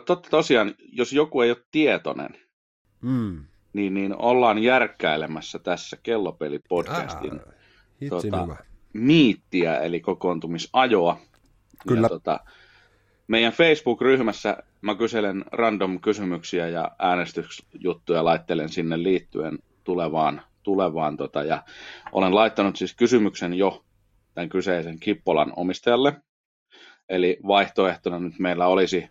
totta 0.06 0.30
tosiaan, 0.30 0.74
jos 0.92 1.12
joku 1.12 1.40
ei 1.40 1.50
ole 1.50 1.64
tietoinen, 1.70 2.38
mm. 3.00 3.44
niin, 3.72 3.94
niin 3.94 4.16
ollaan 4.18 4.58
järkkäilemässä 4.58 5.58
tässä 5.58 5.96
kellopelipodcastin 6.02 7.40
tota, 8.08 8.56
miittiä, 8.92 9.80
eli 9.80 10.00
kokoontumisajoa. 10.00 11.18
Kyllä. 11.88 12.04
Ja, 12.04 12.08
tota, 12.08 12.40
meidän 13.28 13.52
Facebook-ryhmässä 13.52 14.56
mä 14.80 14.94
kyselen 14.94 15.44
random 15.52 16.00
kysymyksiä 16.00 16.68
ja 16.68 16.90
äänestysjuttuja 16.98 18.24
laittelen 18.24 18.68
sinne 18.68 19.02
liittyen 19.02 19.58
tulevaan, 19.86 20.42
tulevaan 20.62 21.16
tota, 21.16 21.44
ja 21.44 21.62
olen 22.12 22.34
laittanut 22.34 22.76
siis 22.76 22.94
kysymyksen 22.94 23.54
jo 23.54 23.84
tämän 24.34 24.48
kyseisen 24.48 25.00
Kippolan 25.00 25.52
omistajalle. 25.56 26.12
Eli 27.08 27.38
vaihtoehtona 27.46 28.18
nyt 28.18 28.38
meillä 28.38 28.66
olisi 28.66 29.08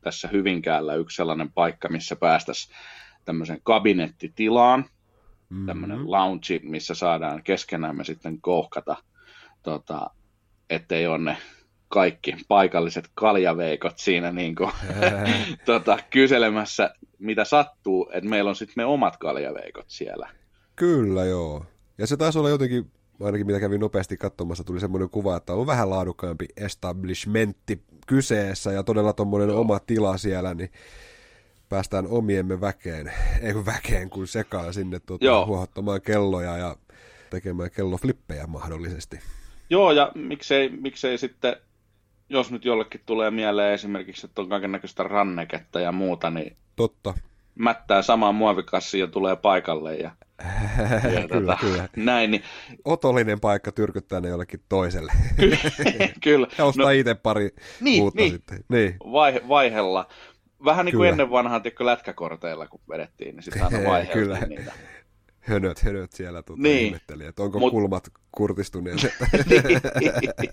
tässä 0.00 0.28
Hyvinkäällä 0.28 0.94
yksi 0.94 1.16
sellainen 1.16 1.52
paikka, 1.52 1.88
missä 1.88 2.16
päästäisiin 2.16 2.76
tämmöisen 3.24 3.58
kabinettitilaan, 3.62 4.80
mm-hmm. 4.80 5.66
tämmöinen 5.66 6.10
lounge, 6.10 6.60
missä 6.62 6.94
saadaan 6.94 7.42
keskenään 7.42 8.04
sitten 8.04 8.40
kohkata, 8.40 8.96
tota, 9.62 10.10
ettei 10.70 11.06
ole 11.06 11.18
ne 11.18 11.36
kaikki 11.88 12.36
paikalliset 12.48 13.08
kaljaveikot 13.14 13.98
siinä 13.98 14.32
niin 14.32 14.54
kuin, 14.54 14.72
tota, 15.66 15.98
kyselemässä, 16.10 16.94
mitä 17.18 17.44
sattuu, 17.44 18.10
että 18.12 18.30
meillä 18.30 18.48
on 18.48 18.56
sitten 18.56 18.74
me 18.76 18.84
omat 18.84 19.16
kaljaveikot 19.16 19.84
siellä. 19.88 20.30
Kyllä, 20.76 21.24
joo. 21.24 21.64
Ja 21.98 22.06
se 22.06 22.16
taisi 22.16 22.38
olla 22.38 22.48
jotenkin, 22.48 22.90
ainakin 23.22 23.46
mitä 23.46 23.60
kävin 23.60 23.80
nopeasti 23.80 24.16
katsomassa, 24.16 24.64
tuli 24.64 24.80
semmoinen 24.80 25.10
kuva, 25.10 25.36
että 25.36 25.52
on 25.52 25.66
vähän 25.66 25.90
laadukkaampi 25.90 26.46
establishmentti 26.56 27.82
kyseessä 28.06 28.72
ja 28.72 28.82
todella 28.82 29.12
tuommoinen 29.12 29.50
oma 29.50 29.78
tila 29.78 30.18
siellä, 30.18 30.54
niin 30.54 30.70
päästään 31.68 32.06
omiemme 32.06 32.60
väkeen, 32.60 33.12
ei 33.42 33.52
kun 33.52 33.66
väkeen, 33.66 34.10
kun 34.10 34.26
sekaan 34.26 34.74
sinne 34.74 35.00
tuota, 35.00 35.44
huohottamaan 35.46 36.02
kelloja 36.02 36.56
ja 36.56 36.76
tekemään 37.30 37.70
kelloflippejä 37.70 38.46
mahdollisesti. 38.46 39.20
Joo, 39.70 39.92
ja 39.92 40.12
miksei, 40.14 40.68
miksei 40.68 41.18
sitten 41.18 41.56
jos 42.28 42.50
nyt 42.50 42.64
jollekin 42.64 43.00
tulee 43.06 43.30
mieleen 43.30 43.74
esimerkiksi, 43.74 44.26
että 44.26 44.42
on 44.42 44.48
kaikenlaista 44.48 45.02
ranneketta 45.02 45.80
ja 45.80 45.92
muuta, 45.92 46.30
niin 46.30 46.56
Totta. 46.76 47.14
mättää 47.54 48.02
samaan 48.02 48.34
muovikassiin 48.34 49.00
ja 49.00 49.06
tulee 49.06 49.36
paikalle 49.36 49.96
ja, 49.96 50.10
ja 51.14 51.28
kyllä, 51.28 51.40
tota, 51.46 51.56
kyllä. 51.60 51.88
näin. 51.96 52.30
Niin... 52.30 52.42
Otollinen 52.84 53.40
paikka 53.40 53.72
tyrkyttää 53.72 54.20
ne 54.20 54.28
jollekin 54.28 54.60
toiselle. 54.68 55.12
kyllä. 56.24 56.46
ja 56.58 56.64
ostaa 56.64 56.84
no, 56.84 56.90
itse 56.90 57.14
pari 57.14 57.50
niin, 57.80 58.02
uutta 58.02 58.20
niin. 58.20 58.32
sitten. 58.32 58.64
Niin. 58.68 58.96
Vaihe, 59.12 59.42
vaihella. 59.48 60.08
Vähän 60.64 60.86
niin 60.86 60.92
kuin 60.92 61.00
kyllä. 61.00 61.10
ennen 61.10 61.30
vanhaan 61.30 61.62
tiedätkö, 61.62 61.86
lätkäkorteilla, 61.86 62.66
kun 62.66 62.80
vedettiin, 62.88 63.36
niin 63.36 63.42
sitten 63.42 63.64
aina 63.64 63.88
vaiheltiin 63.90 64.48
niitä 64.48 64.72
hönöt, 65.48 65.82
hönöt 65.82 66.12
siellä 66.12 66.42
tuota, 66.42 66.62
niin. 66.62 66.86
ihmetteli, 66.86 67.26
että 67.26 67.42
onko 67.42 67.58
mut, 67.58 67.70
kulmat 67.70 68.10
kurtistuneet. 68.32 68.96
niin. 69.50 70.50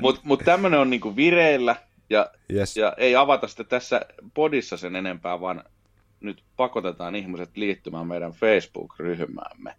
Mutta 0.00 0.20
mut 0.24 0.42
tämmöinen 0.44 0.80
on 0.80 0.90
niinku 0.90 1.16
vireillä 1.16 1.76
ja, 2.10 2.30
yes. 2.52 2.76
ja 2.76 2.94
ei 2.96 3.16
avata 3.16 3.48
sitä 3.48 3.64
tässä 3.64 4.00
podissa 4.34 4.76
sen 4.76 4.96
enempää, 4.96 5.40
vaan 5.40 5.64
nyt 6.20 6.44
pakotetaan 6.56 7.14
ihmiset 7.14 7.56
liittymään 7.56 8.06
meidän 8.06 8.32
Facebook-ryhmäämme. 8.32 9.74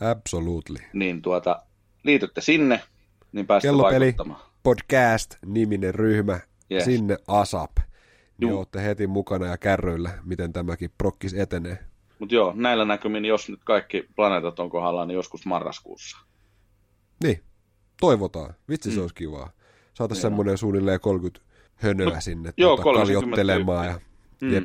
Absolutely. 0.00 0.78
Niin 0.92 1.22
tuota, 1.22 1.62
liitytte 2.02 2.40
sinne, 2.40 2.80
niin 3.32 3.46
pääsette 3.46 3.68
Kellopeli 3.68 4.04
vaikuttamaan. 4.04 4.40
podcast-niminen 4.62 5.94
ryhmä, 5.94 6.40
yes. 6.72 6.84
sinne 6.84 7.16
ASAP. 7.26 7.70
Niin 8.38 8.52
olette 8.52 8.82
heti 8.82 9.06
mukana 9.06 9.46
ja 9.46 9.58
kärryillä, 9.58 10.18
miten 10.24 10.52
tämäkin 10.52 10.90
prokkis 10.98 11.34
etenee. 11.34 11.78
Mutta 12.20 12.34
joo, 12.34 12.52
näillä 12.56 12.84
näkymin, 12.84 13.24
jos 13.24 13.48
nyt 13.48 13.60
kaikki 13.64 14.08
planeetat 14.16 14.60
on 14.60 14.70
kohdallaan, 14.70 15.08
niin 15.08 15.16
joskus 15.16 15.46
marraskuussa. 15.46 16.18
Niin, 17.24 17.42
toivotaan. 18.00 18.54
Vitsi 18.68 18.88
mm. 18.88 18.94
se 18.94 19.00
olisi 19.00 19.14
kivaa. 19.14 19.50
Saataisiin 19.94 20.22
niin 20.22 20.30
semmoinen 20.30 20.58
suunnilleen 20.58 21.00
30 21.00 21.40
hönöä 21.74 22.14
no, 22.14 22.20
sinne 22.20 22.52
joo, 22.56 22.76
tuota, 22.76 22.98
kaljottelemaan. 22.98 23.86
Ja, 23.86 24.00
mm. 24.40 24.52
jep, 24.52 24.64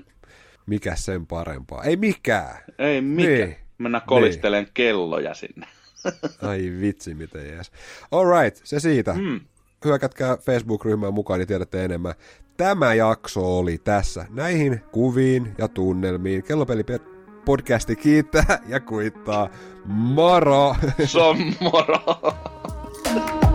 mikä 0.66 0.96
sen 0.96 1.28
parempaa? 1.28 1.84
Ei 1.84 1.98
mikään. 1.98 2.58
Ei 2.80 3.02
mikään. 3.02 3.38
Niin. 3.38 3.56
Mennään 3.78 4.04
kolistelemaan 4.08 4.64
niin. 4.64 4.74
kelloja 4.74 5.34
sinne. 5.34 5.68
Ai 6.50 6.72
vitsi, 6.82 7.14
miten 7.14 7.48
jees. 7.48 7.72
All 8.12 8.42
right, 8.42 8.62
se 8.64 8.80
siitä. 8.80 9.14
Mm. 9.14 9.40
Hyökätkää 9.86 10.38
Facebook-ryhmään 10.38 11.14
mukaan, 11.14 11.40
niin 11.40 11.48
tiedätte 11.48 11.86
enemmän. 11.86 12.14
Tämä 12.58 12.94
jakso 12.94 13.58
oli 13.58 13.78
tässä. 13.78 14.26
Näihin 14.30 14.82
kuviin 14.92 15.56
ja 15.58 15.68
tunnelmiin. 15.68 16.44
Kellopeli 16.44 16.84
podcasti 17.46 17.96
kiittää 17.96 18.60
ja 18.68 18.80
kuittaa. 18.80 19.50
Moro! 19.86 20.76
Se 21.06 21.20
on 21.20 21.38
moro! 21.62 22.00